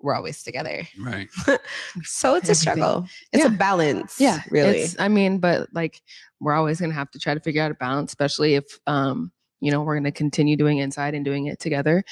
we're 0.00 0.14
always 0.14 0.42
together. 0.42 0.86
right. 1.00 1.28
So 2.04 2.34
it's 2.36 2.48
a 2.48 2.54
struggle. 2.54 3.08
It's 3.32 3.44
a 3.44 3.48
balance. 3.50 4.20
yeah 4.20 4.42
really. 4.50 4.82
it's, 4.82 4.96
i 5.00 5.08
mean 5.08 5.38
but 5.38 5.68
like 5.72 6.00
we're 6.40 6.52
always 6.54 6.78
going 6.78 6.90
to 6.90 6.94
have 6.94 7.10
to 7.12 7.18
try 7.18 7.34
to 7.34 7.40
figure 7.40 7.62
out 7.62 7.70
a 7.70 7.74
balance 7.74 8.10
especially 8.12 8.54
if 8.54 8.78
um 8.86 9.32
you 9.60 9.70
know 9.72 9.82
we're 9.82 9.94
going 9.94 10.04
to 10.04 10.12
continue 10.12 10.56
doing 10.56 10.78
inside 10.78 11.14
and 11.14 11.24
doing 11.24 11.46
it 11.46 11.58
together 11.58 12.04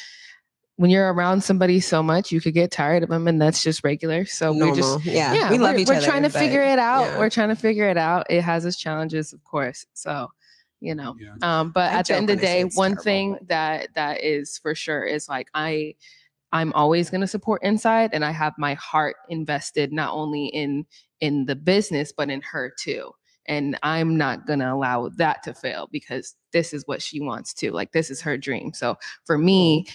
when 0.76 0.90
you're 0.90 1.12
around 1.12 1.42
somebody 1.42 1.80
so 1.80 2.02
much 2.02 2.30
you 2.30 2.40
could 2.40 2.54
get 2.54 2.70
tired 2.70 3.02
of 3.02 3.08
them 3.08 3.26
and 3.28 3.40
that's 3.40 3.62
just 3.62 3.82
regular. 3.82 4.24
So 4.26 4.52
we're 4.52 4.74
just 4.74 5.04
yeah, 5.04 5.32
yeah 5.32 5.50
we 5.50 5.58
love 5.58 5.74
we're, 5.74 5.80
each 5.80 5.88
we're 5.88 6.00
trying 6.02 6.22
to 6.22 6.28
but 6.30 6.38
figure 6.38 6.62
it 6.62 6.78
out. 6.78 7.02
yeah. 7.04 7.18
we're 7.18 7.30
trying 7.30 7.48
to 7.48 7.56
figure 7.56 7.88
it 7.88 7.96
out. 7.96 8.26
It 8.30 8.42
has 8.42 8.64
its 8.64 8.76
challenges 8.76 9.32
of 9.32 9.42
course. 9.44 9.86
So 9.94 10.30
you 10.80 10.94
know 10.94 11.16
Yeah. 11.18 11.34
um 11.40 11.70
but 11.70 11.90
I 11.92 11.98
at 11.98 12.06
the 12.06 12.14
end 12.14 12.28
of 12.30 12.40
the 12.40 12.46
when 12.46 12.50
I 12.50 12.52
say 12.52 12.62
day 12.64 12.70
one 12.74 12.90
terrible, 12.90 13.02
thing 13.02 13.38
that 13.46 13.88
that 13.94 14.22
is 14.22 14.58
for 14.58 14.74
sure 14.74 15.04
is 15.04 15.26
like 15.26 15.48
i 15.54 15.94
i'm 16.52 16.70
always 16.74 17.08
going 17.08 17.22
to 17.22 17.26
support 17.26 17.62
inside 17.62 18.10
and 18.12 18.22
i 18.22 18.30
have 18.30 18.52
my 18.58 18.74
heart 18.74 19.16
invested 19.30 19.90
not 19.90 20.12
only 20.12 20.46
in 20.48 20.84
in 21.20 21.46
the 21.46 21.56
business 21.56 22.12
but 22.12 22.28
in 22.28 22.42
her 22.42 22.70
too 22.78 23.10
and 23.48 23.78
i'm 23.82 24.16
not 24.16 24.46
going 24.46 24.58
to 24.58 24.72
allow 24.72 25.08
that 25.08 25.42
to 25.42 25.54
fail 25.54 25.88
because 25.90 26.34
this 26.52 26.72
is 26.72 26.82
what 26.86 27.02
she 27.02 27.20
wants 27.20 27.52
to 27.54 27.70
like 27.72 27.92
this 27.92 28.10
is 28.10 28.20
her 28.20 28.36
dream 28.36 28.72
so 28.72 28.96
for 29.24 29.36
me 29.38 29.86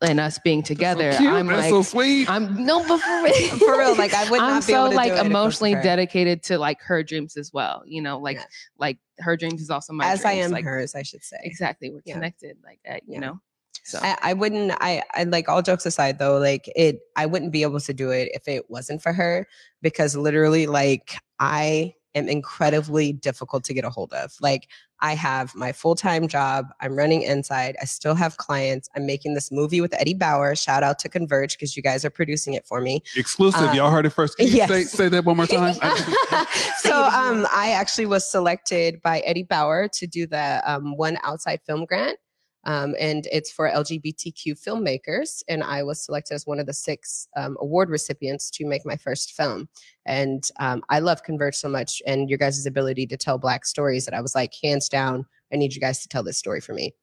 and 0.00 0.20
us 0.20 0.38
being 0.38 0.62
together 0.62 1.12
so 1.12 1.18
cute. 1.18 1.32
i'm 1.32 1.46
like 1.46 1.70
so 1.70 1.82
sweet. 1.82 2.28
i'm 2.28 2.64
no 2.64 2.86
but 2.86 2.98
for 3.00 3.22
real 3.22 3.32
For 3.58 3.78
real, 3.78 3.96
like, 3.96 4.14
I 4.14 4.30
would 4.30 4.40
i'm 4.40 4.54
not 4.54 4.66
be 4.66 4.72
so 4.72 4.80
able 4.82 4.90
to 4.90 4.96
like 4.96 5.06
do 5.08 5.14
it 5.14 5.14
if 5.14 5.20
it 5.20 5.24
wasn't 5.24 5.30
emotionally 5.30 5.74
dedicated 5.74 6.42
to 6.44 6.58
like 6.58 6.80
her 6.82 7.02
dreams 7.02 7.36
as 7.36 7.52
well 7.52 7.82
you 7.86 8.02
know 8.02 8.18
like 8.18 8.36
Yeah. 8.36 8.44
like 8.78 8.98
her 9.18 9.36
dreams 9.36 9.60
is 9.60 9.70
also 9.70 9.92
my 9.92 10.06
as 10.06 10.24
I 10.24 10.32
am 10.32 10.50
like 10.50 10.64
hers, 10.64 10.94
I 10.94 11.02
should 11.02 11.22
say. 11.22 11.36
exactly 11.42 11.90
we're 11.90 12.02
Yeah. 12.04 12.14
connected 12.14 12.56
like 12.64 12.80
uh, 12.88 12.94
you 13.06 13.14
Yeah. 13.14 13.20
know 13.20 13.40
so 13.84 13.98
I, 14.02 14.16
I 14.22 14.32
wouldn't 14.34 14.72
I, 14.80 15.02
I 15.14 15.24
like 15.24 15.48
all 15.48 15.60
jokes 15.62 15.86
aside 15.86 16.18
though 16.18 16.38
like 16.38 16.70
it 16.76 17.00
i 17.16 17.26
wouldn't 17.26 17.52
be 17.52 17.62
able 17.62 17.80
to 17.80 17.92
do 17.94 18.10
it 18.10 18.30
if 18.32 18.46
it 18.46 18.70
wasn't 18.70 19.02
for 19.02 19.12
her 19.12 19.46
because 19.80 20.14
literally 20.16 20.66
like 20.66 21.14
i 21.40 21.94
am 22.14 22.28
incredibly 22.28 23.12
difficult 23.12 23.64
to 23.64 23.74
get 23.74 23.84
a 23.84 23.90
hold 23.90 24.12
of 24.12 24.32
like 24.40 24.68
i 25.00 25.14
have 25.14 25.54
my 25.54 25.72
full-time 25.72 26.28
job 26.28 26.66
i'm 26.80 26.96
running 26.96 27.22
inside 27.22 27.76
i 27.80 27.84
still 27.84 28.14
have 28.14 28.36
clients 28.36 28.88
i'm 28.96 29.06
making 29.06 29.34
this 29.34 29.50
movie 29.50 29.80
with 29.80 29.94
eddie 29.94 30.14
bauer 30.14 30.54
shout 30.54 30.82
out 30.82 30.98
to 30.98 31.08
converge 31.08 31.56
because 31.56 31.76
you 31.76 31.82
guys 31.82 32.04
are 32.04 32.10
producing 32.10 32.54
it 32.54 32.66
for 32.66 32.80
me 32.80 33.02
Exclusive. 33.16 33.70
Uh, 33.70 33.72
Y'all 33.72 33.90
heard 33.90 34.06
it 34.06 34.10
first. 34.10 34.36
Can 34.36 34.46
you 34.46 34.54
yes. 34.54 34.68
say, 34.68 34.84
say 34.84 35.08
that 35.08 35.24
one 35.24 35.36
more 35.36 35.46
time? 35.48 35.74
so 36.78 37.04
um, 37.04 37.46
I 37.52 37.74
actually 37.74 38.06
was 38.06 38.28
selected 38.28 39.00
by 39.02 39.20
Eddie 39.20 39.42
Bauer 39.44 39.88
to 39.94 40.06
do 40.06 40.26
the 40.26 40.62
um, 40.66 40.96
one 40.96 41.18
outside 41.22 41.60
film 41.66 41.84
grant. 41.84 42.18
Um, 42.64 42.94
and 42.98 43.26
it's 43.32 43.50
for 43.50 43.68
LGBTQ 43.68 44.62
filmmakers. 44.62 45.42
And 45.48 45.62
I 45.62 45.82
was 45.82 46.04
selected 46.04 46.34
as 46.34 46.46
one 46.46 46.60
of 46.60 46.66
the 46.66 46.72
six 46.72 47.26
um, 47.36 47.56
award 47.60 47.90
recipients 47.90 48.50
to 48.52 48.66
make 48.66 48.86
my 48.86 48.96
first 48.96 49.32
film. 49.32 49.68
And 50.06 50.48
um, 50.60 50.82
I 50.88 51.00
love 51.00 51.22
Converge 51.22 51.56
so 51.56 51.68
much 51.68 52.02
and 52.06 52.28
your 52.28 52.38
guys' 52.38 52.64
ability 52.66 53.06
to 53.08 53.16
tell 53.16 53.38
Black 53.38 53.64
stories 53.64 54.04
that 54.04 54.14
I 54.14 54.20
was 54.20 54.34
like, 54.34 54.52
hands 54.62 54.88
down, 54.88 55.26
I 55.52 55.56
need 55.56 55.74
you 55.74 55.80
guys 55.80 56.02
to 56.02 56.08
tell 56.08 56.22
this 56.22 56.38
story 56.38 56.60
for 56.60 56.72
me. 56.74 56.94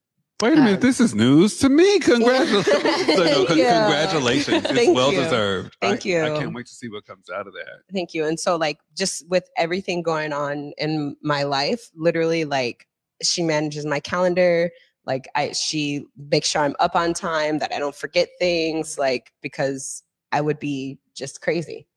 Wait 0.41 0.53
a 0.53 0.55
minute. 0.55 0.75
Um, 0.75 0.79
this 0.79 1.01
is 1.01 1.13
news 1.13 1.57
to 1.57 1.67
me. 1.67 1.99
Congratulations. 1.99 2.65
So, 2.65 3.23
no, 3.23 3.45
Thank 3.45 3.47
con- 3.49 3.57
you. 3.57 3.65
Congratulations. 3.65 4.65
It's 4.69 4.95
well 4.95 5.11
you. 5.11 5.19
deserved. 5.19 5.75
Thank 5.81 6.05
I, 6.05 6.09
you. 6.09 6.21
I 6.23 6.39
can't 6.39 6.53
wait 6.53 6.65
to 6.67 6.73
see 6.73 6.87
what 6.87 7.05
comes 7.05 7.29
out 7.29 7.45
of 7.45 7.53
that. 7.53 7.81
Thank 7.91 8.13
you. 8.13 8.25
And 8.25 8.39
so, 8.39 8.55
like, 8.55 8.79
just 8.95 9.27
with 9.29 9.49
everything 9.57 10.01
going 10.01 10.31
on 10.31 10.71
in 10.77 11.17
my 11.21 11.43
life, 11.43 11.89
literally, 11.93 12.45
like, 12.45 12.87
she 13.21 13.43
manages 13.43 13.85
my 13.85 13.99
calendar. 13.99 14.71
Like, 15.09 15.27
I 15.33 15.53
she 15.53 16.05
makes 16.31 16.49
sure 16.49 16.61
I'm 16.61 16.75
up 16.79 16.95
on 16.95 17.15
time, 17.15 17.57
that 17.59 17.73
I 17.73 17.79
don't 17.79 17.95
forget 17.95 18.29
things, 18.37 18.99
like, 18.99 19.33
because 19.41 20.03
I 20.31 20.39
would 20.39 20.59
be 20.59 20.99
just 21.15 21.41
crazy. 21.41 21.87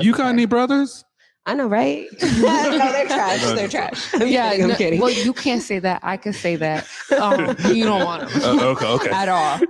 You 0.00 0.14
got 0.14 0.28
any 0.28 0.46
brothers? 0.46 1.04
I 1.44 1.52
know, 1.52 1.66
right? 1.66 2.06
no, 2.22 2.22
they're 2.78 3.06
trash. 3.18 3.42
They're 3.42 3.68
trash. 3.68 4.14
I'm 4.14 4.28
yeah 4.28 4.48
kidding. 4.48 4.62
I'm 4.64 4.68
no- 4.70 4.76
kidding. 4.76 4.98
well 5.00 5.10
you 5.10 5.34
can't 5.34 5.60
say 5.62 5.78
that 5.78 6.00
i 6.02 6.16
can 6.16 6.32
say 6.32 6.56
that 6.56 6.86
um, 7.20 7.54
you 7.74 7.84
don't 7.84 8.02
want 8.02 8.26
to 8.26 8.48
Uh, 8.48 8.64
okay. 8.72 8.86
Okay. 8.86 9.10
at 9.10 9.28
all 9.28 9.60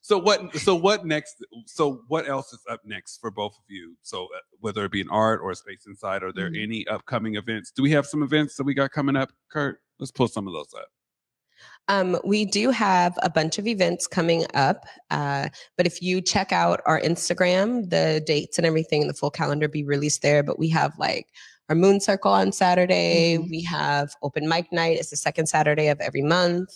So 0.00 0.18
what? 0.18 0.54
So 0.56 0.74
what 0.74 1.04
next? 1.06 1.44
So 1.66 2.02
what 2.08 2.26
else 2.28 2.52
is 2.54 2.60
up 2.70 2.80
next 2.84 3.18
for 3.22 3.30
both 3.30 3.52
of 3.56 3.64
you? 3.68 3.96
So 4.02 4.24
uh, 4.24 4.38
whether 4.60 4.84
it 4.84 4.92
be 4.92 5.00
an 5.00 5.08
art 5.10 5.40
or 5.42 5.50
a 5.50 5.54
space 5.54 5.84
inside, 5.86 6.22
are 6.22 6.30
there 6.32 6.50
Mhm. 6.50 6.62
any 6.62 6.86
upcoming 6.88 7.36
events? 7.36 7.70
Do 7.70 7.82
we 7.82 7.90
have 7.92 8.06
some 8.06 8.22
events 8.22 8.56
that 8.56 8.64
we 8.64 8.74
got 8.74 8.90
coming 8.92 9.16
up, 9.16 9.30
Kurt? 9.50 9.80
Let's 9.98 10.10
pull 10.12 10.28
some 10.28 10.46
of 10.46 10.52
those 10.52 10.72
up. 10.76 10.88
Um, 11.88 12.18
we 12.24 12.44
do 12.46 12.70
have 12.70 13.14
a 13.22 13.28
bunch 13.28 13.58
of 13.58 13.66
events 13.66 14.06
coming 14.06 14.46
up, 14.54 14.86
uh, 15.10 15.48
but 15.76 15.86
if 15.86 16.00
you 16.00 16.22
check 16.22 16.50
out 16.52 16.80
our 16.86 17.00
Instagram, 17.00 17.90
the 17.90 18.22
dates 18.26 18.56
and 18.56 18.66
everything, 18.66 19.06
the 19.06 19.14
full 19.14 19.30
calendar 19.30 19.68
be 19.68 19.84
released 19.84 20.22
there. 20.22 20.42
But 20.42 20.58
we 20.58 20.70
have 20.70 20.92
like 20.98 21.26
our 21.68 21.74
Moon 21.76 22.00
Circle 22.00 22.32
on 22.32 22.52
Saturday. 22.52 23.38
Mhm. 23.38 23.50
We 23.50 23.62
have 23.62 24.14
open 24.22 24.48
mic 24.48 24.72
night. 24.72 24.98
It's 24.98 25.10
the 25.10 25.16
second 25.16 25.46
Saturday 25.46 25.88
of 25.88 26.00
every 26.00 26.22
month. 26.22 26.68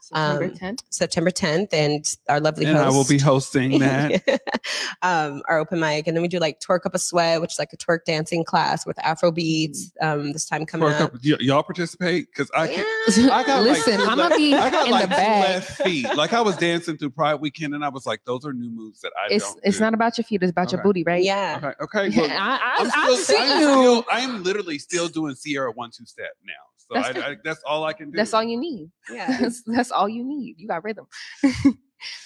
September 0.00 0.44
Um, 0.44 0.50
10th. 0.50 0.80
September 0.90 1.30
10th, 1.30 1.68
and 1.72 2.04
our 2.28 2.40
lovely 2.40 2.64
And 2.66 2.76
host. 2.76 2.86
I 2.86 2.96
will 2.96 3.04
be 3.06 3.18
hosting 3.18 3.78
that. 3.80 4.22
um, 5.02 5.42
our 5.48 5.58
open 5.58 5.80
mic, 5.80 6.06
and 6.06 6.16
then 6.16 6.22
we 6.22 6.28
do 6.28 6.38
like 6.38 6.60
twerk 6.60 6.86
up 6.86 6.94
a 6.94 6.98
sweat, 6.98 7.40
which 7.40 7.52
is 7.52 7.58
like 7.58 7.72
a 7.72 7.76
twerk 7.76 8.04
dancing 8.04 8.44
class 8.44 8.84
with 8.86 8.98
Afro 9.04 9.30
beats. 9.32 9.92
Um, 10.00 10.32
this 10.32 10.44
time 10.46 10.66
coming 10.66 10.88
Twerk 10.88 11.00
up. 11.00 11.14
up- 11.14 11.20
y- 11.24 11.36
y'all 11.40 11.62
participate 11.62 12.26
because 12.30 12.50
I 12.54 12.66
can. 12.68 12.84
Yeah. 13.16 13.30
I 13.34 13.44
got 13.44 13.62
Listen, 13.62 13.98
like, 14.00 14.08
I'm 14.08 14.16
gonna 14.18 14.36
be 14.36 14.54
I 14.54 14.70
got 14.70 14.86
in 14.86 14.92
like 14.92 15.02
the 15.02 15.08
two 15.08 15.16
bag. 15.16 15.54
left 15.54 15.82
feet. 15.82 16.06
Like 16.16 16.32
I 16.32 16.40
was 16.40 16.56
dancing 16.56 16.96
through 16.96 17.10
Pride 17.10 17.36
Weekend, 17.36 17.74
and 17.74 17.84
I 17.84 17.88
was 17.88 18.06
like, 18.06 18.20
"Those 18.24 18.44
are 18.46 18.52
new 18.52 18.70
moves 18.70 19.00
that 19.00 19.12
I 19.18 19.32
It's 19.34 19.44
don't." 19.44 19.60
it's 19.64 19.78
do. 19.78 19.84
not 19.84 19.94
about 19.94 20.18
your 20.18 20.24
feet, 20.24 20.42
it's 20.42 20.50
about 20.50 20.72
your 20.72 20.82
booty, 20.82 21.02
right? 21.04 21.22
Yeah. 21.22 21.72
Okay. 21.80 22.08
Okay. 22.08 22.10
Well, 22.20 22.30
I, 22.30 22.56
I, 22.56 22.76
I'm 22.80 22.86
I've 22.86 23.18
still, 23.18 23.36
seen 23.38 23.40
I'm 23.52 23.60
you. 23.60 23.66
still, 23.68 24.04
I'm 24.10 24.42
literally 24.42 24.78
still 24.78 25.08
doing 25.08 25.34
Sierra 25.34 25.70
one 25.72 25.90
two 25.90 26.04
step 26.06 26.30
now. 26.44 26.52
So 26.90 27.00
That's 27.00 27.18
I, 27.18 27.30
I, 27.30 27.36
that's 27.44 27.62
all 27.64 27.84
I 27.84 27.92
can 27.92 28.10
do. 28.10 28.16
That's 28.16 28.34
all 28.34 28.42
you 28.42 28.58
need. 28.58 28.90
Yeah. 29.12 29.36
That's, 29.40 29.62
that's 29.64 29.92
all 29.92 30.08
you 30.08 30.24
need. 30.24 30.56
You 30.58 30.66
got 30.66 30.82
rhythm. 30.82 31.06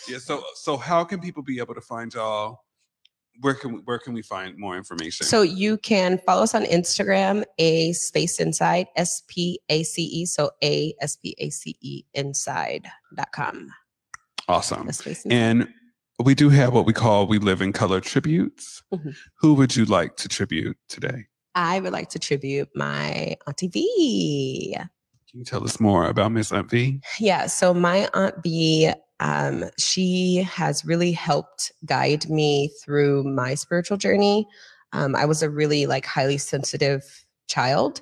Yeah. 0.09 0.19
So 0.19 0.43
so 0.55 0.77
how 0.77 1.05
can 1.05 1.21
people 1.21 1.43
be 1.43 1.59
able 1.59 1.75
to 1.75 1.81
find 1.81 2.15
y'all? 2.15 2.61
Where 3.41 3.55
can 3.55 3.73
we, 3.73 3.79
where 3.81 3.99
can 3.99 4.15
we 4.15 4.23
find 4.23 4.57
more 4.57 4.77
information? 4.77 5.27
So 5.27 5.43
you 5.43 5.77
can 5.79 6.19
follow 6.25 6.45
us 6.45 6.55
on 6.55 6.65
Instagram, 6.65 7.43
a 7.59 7.93
space 7.93 8.39
inside, 8.39 8.87
S 8.95 9.23
P 9.27 9.61
A 9.69 9.83
C 9.83 10.03
E. 10.05 10.27
So 10.27 10.53
a 10.63 10.95
S 11.01 11.17
P 11.17 11.35
A 11.39 11.51
C 11.51 11.77
E 11.81 12.05
inside 12.15 12.89
dot 13.17 13.33
com. 13.33 13.69
Awesome. 14.47 14.89
And 15.29 15.69
we 16.23 16.35
do 16.37 16.49
have 16.51 16.73
what 16.73 16.87
we 16.87 16.93
call 16.93 17.27
"We 17.27 17.39
Live 17.39 17.61
in 17.61 17.73
Color" 17.73 18.01
tributes. 18.01 18.83
Mhm. 18.95 19.17
Who 19.41 19.55
would 19.55 19.75
you 19.75 19.85
like 19.85 20.17
to 20.19 20.29
tribute 20.29 20.77
today? 20.89 21.27
I 21.55 21.81
would 21.81 21.93
like 21.93 22.11
to 22.11 22.19
tribute 22.19 22.69
my 22.75 23.37
Auntie 23.47 23.69
V. 23.69 24.77
Can 24.77 25.41
you 25.41 25.45
tell 25.45 25.65
us 25.65 25.81
more 25.81 26.07
about 26.07 26.33
Miss 26.33 26.53
Aunt 26.53 26.71
V? 26.71 27.01
Yeah. 27.19 27.47
So 27.47 27.75
my 27.75 28.09
aunt 28.15 28.43
V, 28.43 28.93
um, 29.21 29.65
she 29.79 30.47
has 30.49 30.85
really 30.85 31.13
helped 31.13 31.73
guide 31.85 32.29
me 32.29 32.71
through 32.85 33.25
my 33.25 33.55
spiritual 33.55 33.97
journey. 33.97 34.47
Um, 34.93 35.17
I 35.17 35.25
was 35.25 35.43
a 35.43 35.51
really 35.51 35.87
like 35.87 36.07
highly 36.07 36.39
sensitive 36.39 37.25
child, 37.49 38.01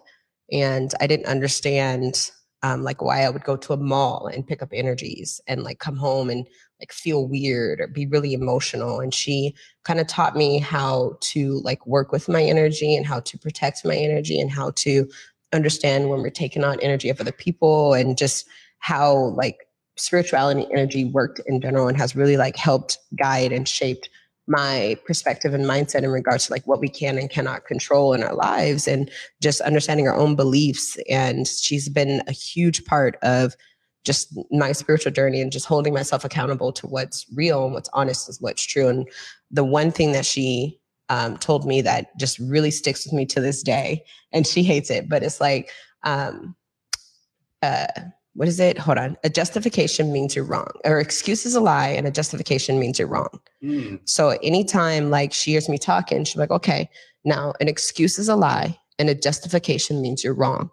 and 0.50 0.92
I 1.00 1.06
didn't 1.06 1.26
understand 1.26 2.30
um, 2.62 2.82
like 2.82 3.02
why 3.02 3.22
I 3.22 3.30
would 3.30 3.44
go 3.44 3.56
to 3.56 3.72
a 3.72 3.78
mall 3.78 4.28
and 4.32 4.46
pick 4.46 4.62
up 4.62 4.68
energies 4.72 5.40
and 5.46 5.62
like 5.62 5.78
come 5.78 5.96
home 5.96 6.30
and 6.30 6.46
like 6.82 6.92
feel 6.92 7.28
weird 7.28 7.80
or 7.80 7.86
be 7.86 8.06
really 8.06 8.34
emotional. 8.34 8.98
And 8.98 9.14
she 9.14 9.54
kind 9.84 10.00
of 10.00 10.08
taught 10.08 10.34
me 10.34 10.58
how 10.58 11.16
to 11.20 11.60
like 11.62 11.86
work 11.86 12.10
with 12.10 12.28
my 12.28 12.42
energy 12.42 12.96
and 12.96 13.06
how 13.06 13.20
to 13.20 13.38
protect 13.38 13.84
my 13.84 13.94
energy 13.94 14.40
and 14.40 14.50
how 14.50 14.72
to 14.76 15.08
understand 15.52 16.10
when 16.10 16.22
we're 16.22 16.30
taking 16.30 16.64
on 16.64 16.80
energy 16.80 17.08
of 17.08 17.20
other 17.20 17.30
people 17.30 17.94
and 17.94 18.18
just 18.18 18.48
how 18.80 19.14
like 19.36 19.58
spirituality 19.96 20.64
and 20.64 20.72
energy 20.72 21.04
worked 21.04 21.40
in 21.46 21.60
general 21.60 21.86
and 21.86 21.96
has 21.96 22.16
really 22.16 22.36
like 22.36 22.56
helped 22.56 22.98
guide 23.16 23.52
and 23.52 23.68
shaped 23.68 24.10
my 24.48 24.96
perspective 25.06 25.54
and 25.54 25.64
mindset 25.66 26.02
in 26.02 26.10
regards 26.10 26.46
to 26.46 26.52
like 26.52 26.66
what 26.66 26.80
we 26.80 26.88
can 26.88 27.16
and 27.16 27.30
cannot 27.30 27.64
control 27.64 28.12
in 28.12 28.24
our 28.24 28.34
lives 28.34 28.88
and 28.88 29.08
just 29.40 29.60
understanding 29.60 30.08
our 30.08 30.16
own 30.16 30.34
beliefs 30.34 30.98
and 31.08 31.46
she's 31.46 31.88
been 31.88 32.22
a 32.26 32.32
huge 32.32 32.84
part 32.84 33.16
of 33.22 33.54
just 34.04 34.36
my 34.50 34.72
spiritual 34.72 35.12
journey 35.12 35.40
and 35.40 35.52
just 35.52 35.66
holding 35.66 35.94
myself 35.94 36.24
accountable 36.24 36.72
to 36.72 36.86
what's 36.86 37.26
real 37.34 37.64
and 37.64 37.74
what's 37.74 37.90
honest 37.92 38.28
is 38.28 38.40
what's 38.40 38.62
true. 38.62 38.88
And 38.88 39.08
the 39.50 39.64
one 39.64 39.92
thing 39.92 40.12
that 40.12 40.26
she 40.26 40.80
um, 41.08 41.36
told 41.36 41.66
me 41.66 41.82
that 41.82 42.18
just 42.18 42.38
really 42.38 42.70
sticks 42.70 43.04
with 43.04 43.12
me 43.12 43.26
to 43.26 43.40
this 43.40 43.62
day 43.62 44.04
and 44.32 44.46
she 44.46 44.62
hates 44.62 44.90
it 44.90 45.10
but 45.10 45.22
it's 45.22 45.40
like 45.40 45.70
um 46.04 46.56
uh 47.62 47.86
what 48.34 48.48
is 48.48 48.58
it? 48.60 48.78
Hold 48.78 48.96
on. 48.96 49.18
A 49.24 49.28
justification 49.28 50.10
means 50.10 50.34
you're 50.34 50.46
wrong 50.46 50.70
or 50.86 50.98
excuse 50.98 51.44
is 51.44 51.54
a 51.54 51.60
lie 51.60 51.88
and 51.88 52.06
a 52.06 52.10
justification 52.10 52.78
means 52.78 52.98
you're 52.98 53.06
wrong. 53.06 53.28
So 54.06 54.30
anytime 54.42 55.10
like 55.10 55.34
she 55.34 55.50
hears 55.50 55.68
me 55.68 55.76
talking 55.76 56.24
she's 56.24 56.36
like 56.36 56.50
okay 56.50 56.88
now 57.24 57.52
an 57.60 57.68
excuse 57.68 58.18
is 58.18 58.28
a 58.28 58.36
lie 58.36 58.78
and 58.98 59.10
a 59.10 59.14
justification 59.14 60.00
means 60.00 60.24
you're 60.24 60.32
wrong 60.34 60.70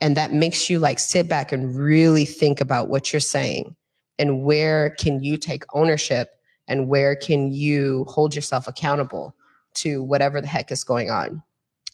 and 0.00 0.16
that 0.16 0.32
makes 0.32 0.70
you 0.70 0.78
like 0.78 0.98
sit 0.98 1.28
back 1.28 1.52
and 1.52 1.76
really 1.76 2.24
think 2.24 2.60
about 2.60 2.88
what 2.88 3.12
you're 3.12 3.20
saying 3.20 3.74
and 4.18 4.42
where 4.42 4.90
can 4.90 5.22
you 5.22 5.36
take 5.36 5.64
ownership 5.74 6.30
and 6.66 6.88
where 6.88 7.16
can 7.16 7.52
you 7.52 8.04
hold 8.08 8.34
yourself 8.34 8.68
accountable 8.68 9.34
to 9.74 10.02
whatever 10.02 10.40
the 10.40 10.46
heck 10.46 10.70
is 10.70 10.84
going 10.84 11.10
on 11.10 11.42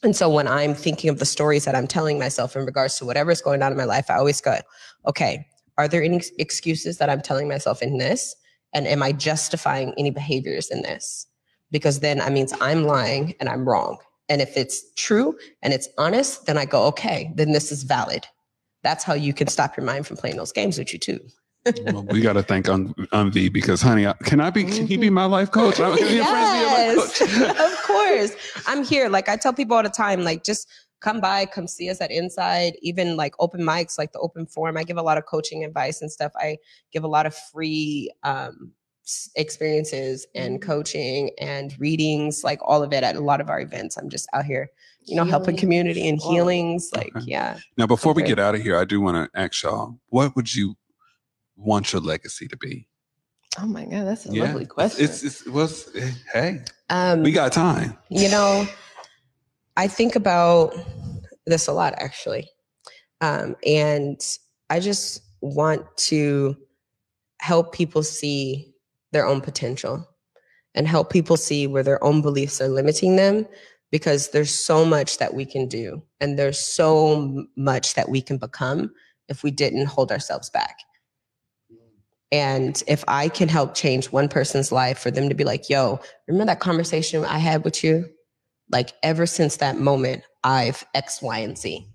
and 0.03 0.15
so 0.15 0.29
when 0.29 0.47
I'm 0.47 0.75
thinking 0.75 1.09
of 1.09 1.17
the 1.17 1.25
stories 1.25 1.65
that 1.65 1.73
I'm 1.73 1.87
telling 1.87 2.19
myself 2.19 2.55
in 2.55 2.63
regards 2.63 2.97
to 2.99 3.05
whatever 3.05 3.31
is 3.31 3.41
going 3.41 3.63
on 3.63 3.71
in 3.71 3.77
my 3.77 3.85
life, 3.85 4.09
I 4.09 4.17
always 4.17 4.39
go, 4.39 4.59
okay, 5.07 5.47
are 5.79 5.87
there 5.87 6.03
any 6.03 6.21
excuses 6.37 6.99
that 6.99 7.09
I'm 7.09 7.21
telling 7.21 7.47
myself 7.47 7.81
in 7.81 7.97
this? 7.97 8.35
And 8.73 8.87
am 8.87 9.01
I 9.01 9.13
justifying 9.13 9.93
any 9.97 10.11
behaviors 10.11 10.69
in 10.69 10.81
this? 10.83 11.25
Because 11.71 12.01
then 12.01 12.19
that 12.19 12.31
means 12.31 12.53
I'm 12.61 12.83
lying 12.83 13.33
and 13.39 13.49
I'm 13.49 13.67
wrong. 13.67 13.97
And 14.29 14.41
if 14.41 14.57
it's 14.57 14.93
true 14.95 15.37
and 15.61 15.73
it's 15.73 15.87
honest, 15.97 16.45
then 16.45 16.57
I 16.57 16.65
go, 16.65 16.85
okay, 16.87 17.31
then 17.35 17.51
this 17.51 17.71
is 17.71 17.83
valid. 17.83 18.25
That's 18.83 19.03
how 19.03 19.13
you 19.13 19.33
can 19.33 19.47
stop 19.47 19.77
your 19.77 19.85
mind 19.85 20.07
from 20.07 20.17
playing 20.17 20.37
those 20.37 20.51
games 20.51 20.77
with 20.77 20.93
you 20.93 20.99
too. 20.99 21.19
well, 21.91 22.03
we 22.03 22.21
got 22.21 22.33
to 22.33 22.43
thank 22.43 22.69
on 22.69 22.93
um, 23.11 23.31
V 23.31 23.49
because, 23.49 23.81
honey, 23.81 24.05
I, 24.05 24.13
can 24.23 24.39
I 24.39 24.51
be? 24.51 24.63
Can 24.63 24.85
he 24.85 24.97
be 24.97 25.09
my 25.09 25.25
life 25.25 25.49
coach? 25.49 25.79
I- 25.79 25.97
Can 25.97 26.05
your 26.05 26.07
be 26.07 26.17
a 26.17 26.21
yes, 26.21 27.19
coach? 27.19 27.31
of 27.59 27.83
course. 27.83 28.63
I'm 28.67 28.83
here. 28.83 29.09
Like 29.09 29.29
I 29.29 29.35
tell 29.35 29.53
people 29.53 29.75
all 29.75 29.81
the 29.81 29.89
time, 29.89 30.23
like 30.23 30.43
just 30.43 30.67
come 31.01 31.19
by, 31.19 31.45
come 31.45 31.67
see 31.67 31.89
us 31.89 32.01
at 32.01 32.11
Inside, 32.11 32.73
even 32.81 33.15
like 33.15 33.33
open 33.39 33.61
mics, 33.61 33.97
like 33.97 34.11
the 34.11 34.19
open 34.19 34.45
forum. 34.45 34.77
I 34.77 34.83
give 34.83 34.97
a 34.97 35.01
lot 35.01 35.17
of 35.17 35.25
coaching 35.25 35.63
advice 35.63 36.01
and 36.01 36.11
stuff. 36.11 36.31
I 36.35 36.57
give 36.91 37.03
a 37.03 37.07
lot 37.07 37.25
of 37.25 37.35
free 37.35 38.11
um, 38.23 38.71
experiences 39.35 40.25
and 40.35 40.59
Mm-hmm. 40.59 40.69
coaching 40.71 41.29
and 41.39 41.73
readings, 41.79 42.43
like 42.43 42.59
all 42.63 42.83
of 42.83 42.93
it 42.93 43.03
at 43.03 43.15
a 43.15 43.19
lot 43.19 43.41
of 43.41 43.49
our 43.49 43.59
events. 43.59 43.97
I'm 43.97 44.09
just 44.09 44.27
out 44.33 44.45
here, 44.45 44.69
you 45.03 45.15
know, 45.15 45.25
helping 45.25 45.55
community 45.57 46.07
and 46.09 46.19
Healings, 46.19 46.23
all 46.23 46.31
of 46.31 46.37
it. 46.37 46.51
healings. 46.51 46.89
Like, 46.93 47.15
Okay. 47.15 47.25
yeah. 47.27 47.59
Now, 47.77 47.87
before 47.87 48.13
we 48.13 48.23
get 48.23 48.39
out 48.39 48.55
of 48.55 48.61
here, 48.61 48.77
I 48.77 48.85
do 48.85 48.99
want 49.01 49.31
to 49.31 49.39
ask 49.39 49.63
y'all: 49.63 49.99
What 50.09 50.35
would 50.35 50.53
you 50.53 50.75
want 51.55 51.93
your 51.93 52.01
legacy 52.01 52.47
to 52.47 52.57
be? 52.57 52.87
Oh 53.61 53.65
my 53.67 53.85
God, 53.85 54.05
that's 54.05 54.25
a 54.25 54.31
lovely 54.33 54.65
question. 54.65 55.05
It's, 55.05 55.23
it's, 55.23 55.47
well, 55.47 55.65
it's- 55.65 55.89
eh, 55.95 56.11
hey, 56.33 56.61
Um, 56.89 57.21
we 57.21 57.31
got 57.31 57.53
time. 57.53 57.97
You 58.09 58.29
know, 58.29 58.67
I 59.77 59.87
think 59.87 60.15
about 60.15 60.75
this 61.45 61.67
a 61.67 61.71
lot 61.73 61.93
actually. 61.97 62.49
Um, 63.21 63.55
and 63.65 64.19
I 64.69 64.79
just 64.81 65.21
want 65.41 65.85
to 65.97 66.57
help 67.39 67.73
people 67.73 68.03
see 68.03 68.73
their 69.15 69.25
own 69.25 69.39
potential 69.39 70.05
and 70.75 70.89
help 70.89 71.09
people 71.09 71.37
see 71.37 71.67
where 71.67 71.83
their 71.83 72.03
own 72.03 72.21
beliefs 72.21 72.59
are 72.59 72.67
limiting 72.67 73.15
them 73.15 73.47
because 73.91 74.31
there's 74.31 74.53
so 74.53 74.83
much 74.83 75.19
that 75.19 75.33
we 75.33 75.45
can 75.45 75.69
do 75.69 76.03
and 76.19 76.37
there's 76.37 76.59
so 76.59 77.45
much 77.55 77.93
that 77.93 78.09
we 78.09 78.21
can 78.21 78.37
become 78.37 78.91
if 79.29 79.41
we 79.41 79.51
didn't 79.51 79.85
hold 79.85 80.11
ourselves 80.11 80.49
back. 80.49 80.79
And 82.29 82.83
if 82.89 83.05
I 83.07 83.29
can 83.29 83.47
help 83.47 83.73
change 83.73 84.07
one 84.07 84.27
person's 84.27 84.69
life 84.69 84.99
for 84.99 85.11
them 85.11 85.29
to 85.29 85.35
be 85.35 85.45
like, 85.45 85.69
yo, 85.69 86.01
remember 86.27 86.51
that 86.51 86.59
conversation 86.59 87.23
I 87.23 87.37
had 87.37 87.63
with 87.63 87.81
you? 87.81 88.09
Like, 88.69 88.91
ever 89.01 89.25
since 89.25 89.57
that 89.57 89.79
moment, 89.79 90.23
I've 90.43 90.83
X, 90.93 91.21
Y, 91.21 91.37
and 91.37 91.57
Z. 91.57 91.87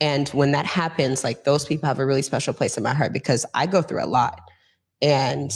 And 0.00 0.28
when 0.30 0.52
that 0.52 0.64
happens, 0.64 1.24
like, 1.24 1.44
those 1.44 1.66
people 1.66 1.88
have 1.88 1.98
a 1.98 2.06
really 2.06 2.22
special 2.22 2.54
place 2.54 2.78
in 2.78 2.84
my 2.84 2.94
heart 2.94 3.12
because 3.12 3.44
I 3.52 3.66
go 3.66 3.82
through 3.82 4.02
a 4.02 4.06
lot. 4.06 4.40
And 5.02 5.52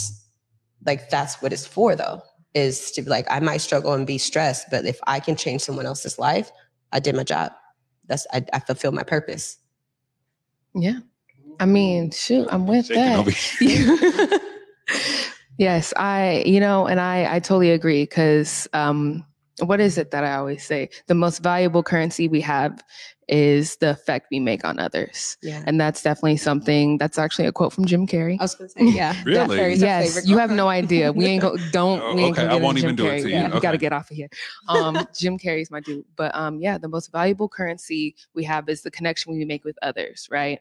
like, 0.85 1.09
that's 1.09 1.41
what 1.41 1.53
it's 1.53 1.65
for, 1.65 1.95
though, 1.95 2.21
is 2.53 2.91
to 2.91 3.01
be 3.01 3.09
like, 3.09 3.25
I 3.29 3.39
might 3.39 3.57
struggle 3.57 3.93
and 3.93 4.05
be 4.05 4.17
stressed, 4.17 4.67
but 4.69 4.85
if 4.85 4.99
I 5.07 5.19
can 5.19 5.35
change 5.35 5.61
someone 5.61 5.85
else's 5.85 6.19
life, 6.19 6.51
I 6.91 6.99
did 6.99 7.15
my 7.15 7.23
job. 7.23 7.51
That's, 8.07 8.27
I, 8.33 8.45
I 8.53 8.59
fulfill 8.59 8.91
my 8.91 9.03
purpose. 9.03 9.57
yeah. 10.75 10.99
I 11.59 11.65
mean, 11.65 12.11
shoot, 12.11 12.47
I'm 12.51 12.65
with 12.65 12.87
that. 12.89 13.31
yes, 15.57 15.93
I, 15.95 16.43
you 16.45 16.59
know, 16.59 16.87
and 16.87 16.99
I, 16.99 17.35
I 17.35 17.39
totally 17.39 17.71
agree 17.71 18.03
because 18.03 18.67
um, 18.73 19.25
what 19.59 19.79
is 19.79 19.97
it 19.97 20.11
that 20.11 20.23
I 20.23 20.35
always 20.35 20.65
say? 20.65 20.89
The 21.07 21.15
most 21.15 21.43
valuable 21.43 21.83
currency 21.83 22.27
we 22.27 22.41
have 22.41 22.83
is 23.27 23.77
the 23.77 23.91
effect 23.91 24.27
we 24.31 24.39
make 24.39 24.65
on 24.65 24.79
others. 24.79 25.37
Yeah. 25.41 25.63
And 25.65 25.79
that's 25.79 26.01
definitely 26.01 26.37
something 26.37 26.97
that's 26.97 27.17
actually 27.17 27.45
a 27.45 27.51
quote 27.51 27.71
from 27.71 27.85
Jim 27.85 28.05
Carrey. 28.05 28.37
I 28.39 28.43
was 28.43 28.55
going 28.55 28.69
to 28.69 28.73
say, 28.73 28.85
yeah. 28.85 29.15
Really? 29.25 29.75
Yes, 29.75 30.07
favorite 30.15 30.27
you 30.27 30.37
have 30.37 30.51
no 30.51 30.67
idea. 30.67 31.11
We 31.11 31.25
ain't 31.25 31.41
go. 31.41 31.55
Don't. 31.71 32.01
Oh, 32.01 32.15
we 32.15 32.23
ain't 32.23 32.37
okay, 32.37 32.43
gonna 32.43 32.55
I 32.55 32.57
get 32.57 32.63
won't 32.63 32.77
into 32.77 32.87
even 32.87 32.97
Jim 32.97 33.05
do 33.05 33.11
it 33.11 33.15
Carrey. 33.15 33.21
to 33.23 33.29
you. 33.29 33.35
Yeah, 33.35 33.55
you 33.55 33.61
got 33.61 33.71
to 33.71 33.77
get 33.77 33.93
off 33.93 34.09
of 34.11 34.17
here. 34.17 34.29
Um, 34.67 35.07
Jim 35.15 35.37
Carrey's 35.37 35.71
my 35.71 35.79
dude. 35.79 36.05
But 36.15 36.33
um, 36.35 36.59
yeah, 36.59 36.77
the 36.77 36.89
most 36.89 37.11
valuable 37.11 37.47
currency 37.47 38.15
we 38.33 38.43
have 38.45 38.67
is 38.69 38.81
the 38.81 38.91
connection 38.91 39.33
we 39.33 39.45
make 39.45 39.63
with 39.63 39.77
others, 39.81 40.27
right? 40.31 40.59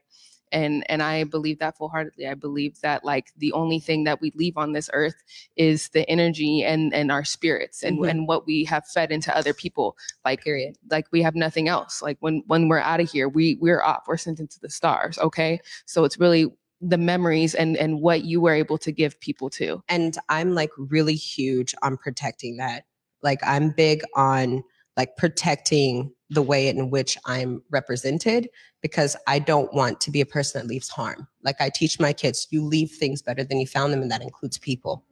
And 0.53 0.85
and 0.91 1.03
I 1.03 1.25
believe 1.25 1.59
that 1.61 1.77
full 1.77 1.89
heartedly. 1.89 2.27
I 2.27 2.35
believe 2.35 2.81
that 2.83 3.05
like 3.05 3.33
the 3.37 3.53
only 3.53 3.81
thing 3.81 4.05
that 4.05 4.21
we 4.21 4.33
leave 4.35 4.57
on 4.57 4.73
this 4.73 4.91
earth 4.93 5.23
is 5.57 5.89
the 5.91 6.09
energy 6.09 6.63
and 6.65 6.93
and 6.95 7.11
our 7.11 7.25
spirits 7.25 7.83
and 7.83 7.99
Mhm. 7.99 8.11
and 8.11 8.29
what 8.29 8.47
we 8.47 8.65
have 8.65 8.87
fed 8.87 9.11
into 9.11 9.37
other 9.37 9.55
people. 9.55 9.97
Like 10.25 10.43
Period. 10.45 10.77
like 10.91 11.07
we 11.13 11.23
have 11.23 11.35
nothing 11.35 11.69
else 11.69 12.03
like 12.03 12.19
when 12.21 12.43
when 12.47 12.69
we're 12.69 12.79
out 12.79 13.01
of 13.01 13.11
here 13.11 13.29
we 13.29 13.57
we're 13.61 13.83
off 13.83 14.05
we're 14.07 14.17
sent 14.17 14.41
into 14.41 14.59
the 14.61 14.71
stars 14.71 15.19
okay 15.19 15.61
so 15.87 16.05
it's 16.05 16.19
really 16.19 16.47
the 16.81 16.99
memories 16.99 17.55
and 17.55 17.77
and 17.77 18.01
what 18.01 18.25
you 18.25 18.41
were 18.41 18.53
able 18.55 18.77
to 18.79 18.91
give 18.93 19.19
people 19.21 19.49
to. 19.51 19.83
And 19.89 20.19
I'm 20.29 20.55
like 20.55 20.71
really 20.77 21.15
huge 21.15 21.75
on 21.83 21.97
protecting 21.97 22.57
that. 22.57 22.85
Like 23.23 23.39
I'm 23.45 23.71
big 23.71 24.03
on 24.17 24.65
like 24.97 25.17
protecting 25.17 26.13
the 26.33 26.43
way 26.43 26.69
in 26.69 26.89
which 26.89 27.19
I'm 27.27 27.63
represented 27.71 28.49
because 28.81 29.17
I 29.27 29.39
don't 29.39 29.73
want 29.75 30.01
to 30.01 30.11
be 30.11 30.23
a 30.23 30.27
person 30.27 30.61
that 30.61 30.67
leaves 30.67 30.89
harm. 30.89 31.29
Like 31.45 31.61
I 31.61 31.69
teach 31.69 32.01
my 32.01 32.15
kids, 32.15 32.49
you 32.51 32.65
leave 32.65 32.91
things 32.91 33.21
better 33.21 33.45
than 33.45 33.61
you 33.61 33.67
found 33.67 33.93
them, 33.93 34.01
and 34.01 34.11
that 34.11 34.23
includes 34.23 34.57
people. 34.59 35.05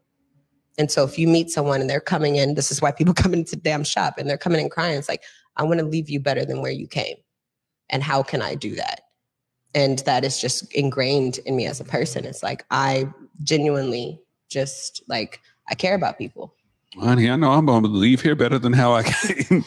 And 0.78 0.90
so 0.90 1.04
if 1.04 1.18
you 1.18 1.28
meet 1.28 1.50
someone 1.50 1.82
and 1.82 1.90
they're 1.90 2.00
coming 2.00 2.36
in, 2.36 2.54
this 2.54 2.70
is 2.70 2.80
why 2.80 2.90
people 2.90 3.12
come 3.22 3.34
into 3.34 3.54
damn 3.54 3.84
shop 3.84 4.14
and 4.16 4.28
they're 4.28 4.38
coming 4.38 4.62
in 4.62 4.70
crying. 4.70 4.98
It's 4.98 5.10
like, 5.10 5.22
I 5.56 5.62
want 5.62 5.78
to 5.80 5.86
leave 5.86 6.08
you 6.08 6.20
better 6.20 6.46
than 6.46 6.62
where 6.62 6.72
you 6.72 6.86
came. 6.86 7.16
And 7.90 8.02
how 8.02 8.22
can 8.22 8.40
I 8.40 8.54
do 8.54 8.74
that? 8.76 9.02
And 9.74 9.98
that 10.00 10.24
is 10.24 10.40
just 10.40 10.72
ingrained 10.72 11.38
in 11.44 11.54
me 11.54 11.66
as 11.66 11.80
a 11.80 11.84
person. 11.84 12.24
It's 12.24 12.42
like 12.42 12.64
I 12.70 13.06
genuinely 13.42 14.20
just 14.48 15.02
like 15.06 15.40
I 15.68 15.74
care 15.74 15.94
about 15.94 16.16
people. 16.16 16.54
Honey, 16.98 17.30
I 17.30 17.36
know 17.36 17.52
I'm 17.52 17.66
going 17.66 17.84
to 17.84 17.88
leave 17.88 18.20
here 18.20 18.34
better 18.34 18.58
than 18.58 18.72
how 18.72 18.92
I 18.92 19.02
came. 19.04 19.64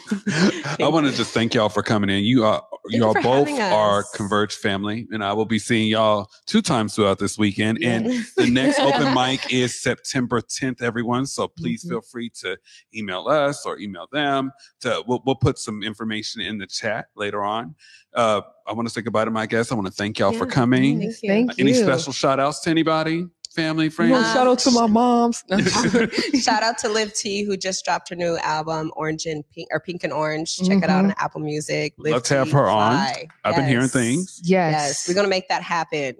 I 0.78 0.88
want 0.88 1.06
to 1.06 1.12
just 1.12 1.32
thank 1.32 1.54
y'all 1.54 1.70
for 1.70 1.82
coming 1.82 2.10
in. 2.10 2.22
You 2.22 2.44
are 2.44 2.62
you 2.88 2.98
y'all 3.00 3.14
for 3.14 3.22
both 3.22 3.48
having 3.48 3.62
are. 3.62 4.04
Converge 4.14 4.54
family, 4.54 5.06
and 5.10 5.24
I 5.24 5.32
will 5.32 5.46
be 5.46 5.58
seeing 5.58 5.88
y'all 5.88 6.28
two 6.44 6.60
times 6.60 6.94
throughout 6.94 7.18
this 7.18 7.38
weekend. 7.38 7.78
And 7.82 8.04
the 8.36 8.46
next 8.46 8.78
open 8.80 9.14
mic 9.14 9.50
is 9.50 9.80
September 9.80 10.42
10th, 10.42 10.82
everyone. 10.82 11.24
So 11.24 11.48
please 11.48 11.82
Mhm. 11.82 11.88
feel 11.88 12.00
free 12.02 12.28
to 12.40 12.58
email 12.94 13.26
us 13.26 13.64
or 13.64 13.78
email 13.78 14.06
them. 14.12 14.52
To 14.80 15.02
we'll, 15.06 15.22
we'll 15.24 15.34
put 15.34 15.58
some 15.58 15.82
information 15.82 16.42
in 16.42 16.58
the 16.58 16.66
chat 16.66 17.06
later 17.16 17.42
on. 17.42 17.74
Uh, 18.12 18.42
I 18.66 18.74
want 18.74 18.86
to 18.86 18.92
say 18.92 19.00
goodbye 19.00 19.24
to 19.24 19.30
my 19.30 19.46
guests. 19.46 19.72
I 19.72 19.76
want 19.76 19.86
to 19.86 19.92
thank 19.94 20.18
y'all 20.18 20.32
for 20.32 20.44
coming. 20.46 21.00
Thank 21.00 21.22
you. 21.22 21.28
Thank 21.30 21.58
Any 21.58 21.70
you. 21.70 21.82
special 21.82 22.12
shout 22.12 22.38
outs 22.38 22.60
to 22.60 22.70
anybody? 22.70 23.28
Family, 23.54 23.84
You 23.84 23.90
friends? 23.90 24.12
want 24.12 24.26
shout 24.26 24.46
out 24.48 24.58
to 24.60 24.70
my 24.72 24.86
moms. 24.86 25.44
Shout 26.42 26.62
out 26.62 26.76
to 26.78 26.88
Liv 26.88 27.14
T, 27.14 27.44
who 27.44 27.56
just 27.56 27.84
dropped 27.84 28.08
her 28.10 28.16
new 28.16 28.36
album, 28.38 28.92
Orange 28.96 29.26
and 29.26 29.44
Pink 29.50 29.68
or 29.70 29.78
Pink 29.80 30.02
and 30.04 30.12
Orange. 30.12 30.56
Check 30.56 30.82
it 30.82 30.90
out 30.90 31.04
Mhm. 31.04 31.08
on 31.10 31.14
Apple 31.18 31.40
Music. 31.40 31.94
Liv 31.98 32.12
Love 32.14 32.22
to 32.24 32.34
have 32.36 32.46
T, 32.48 32.52
her 32.54 32.68
on. 32.68 33.06
I've 33.44 33.54
been 33.56 33.66
hearing 33.68 33.88
things. 33.88 34.40
yes. 34.42 34.72
Yes, 34.72 35.08
we're 35.08 35.14
gonna 35.14 35.28
make 35.28 35.48
that 35.48 35.62
happen. 35.62 36.16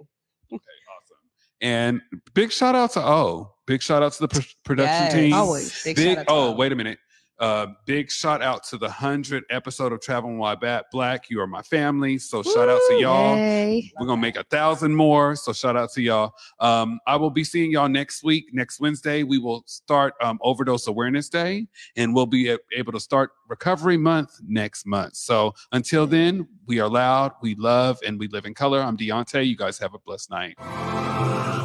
Okay, 0.51 0.55
awesome. 0.55 1.17
And 1.61 2.01
big 2.33 2.51
shout 2.51 2.75
out 2.75 2.91
to 2.93 3.05
O. 3.05 3.51
Big 3.67 3.81
shout 3.81 4.03
out 4.03 4.13
to 4.13 4.19
the 4.21 4.27
pr- 4.27 4.39
production 4.63 5.05
Yes. 5.05 5.13
team. 5.13 5.33
Always. 5.33 5.83
Big, 5.83 5.95
Big, 5.95 6.05
shout 6.09 6.17
out 6.19 6.27
to 6.27 6.31
oh, 6.33 6.35
all. 6.35 6.55
wait 6.57 6.71
a 6.71 6.75
minute. 6.75 6.99
Uh, 7.39 7.67
big 7.85 8.09
shout 8.09 8.41
out 8.41 8.63
to 8.63 8.77
the 8.77 8.85
100 8.85 9.43
episode 9.49 9.91
of 9.91 9.99
Traveling 10.01 10.37
Why 10.37 10.55
Bat 10.55 10.85
Black. 10.91 11.29
You 11.29 11.41
are 11.41 11.47
my 11.47 11.61
family. 11.61 12.17
So 12.17 12.41
shout 12.41 12.69
out 12.69 12.79
to 12.89 12.95
y'all. 12.95 13.35
Yay. 13.35 13.91
We're 13.99 14.07
gonna 14.07 14.21
make 14.21 14.37
a 14.37 14.43
thousand 14.43 14.95
more. 14.95 15.35
So 15.35 15.51
shout 15.51 15.75
out 15.75 15.91
to 15.93 16.01
y'all. 16.01 16.33
Um, 16.59 16.99
I 17.07 17.17
will 17.17 17.29
be 17.29 17.43
seeing 17.43 17.71
y'all 17.71 17.89
next 17.89 18.23
week. 18.23 18.45
Next 18.53 18.79
Wednesday, 18.79 19.23
we 19.23 19.37
will 19.37 19.63
start 19.65 20.13
um, 20.21 20.39
Overdose 20.41 20.87
Awareness 20.87 21.27
Day, 21.29 21.67
and 21.97 22.15
we'll 22.15 22.25
be 22.25 22.55
able 22.73 22.93
to 22.93 22.99
start 22.99 23.31
Recovery 23.49 23.97
Month 23.97 24.39
next 24.47 24.85
month. 24.85 25.15
So 25.15 25.53
until 25.71 26.07
then, 26.07 26.47
we 26.67 26.79
are 26.79 26.89
loud, 26.89 27.33
we 27.41 27.55
love, 27.55 27.99
and 28.05 28.19
we 28.19 28.27
live 28.29 28.45
in 28.45 28.53
color. 28.53 28.81
I'm 28.81 28.97
Deontay. 28.97 29.45
You 29.45 29.57
guys 29.57 29.77
have 29.79 29.93
a 29.93 29.99
blessed 29.99 30.31
night. 30.31 31.64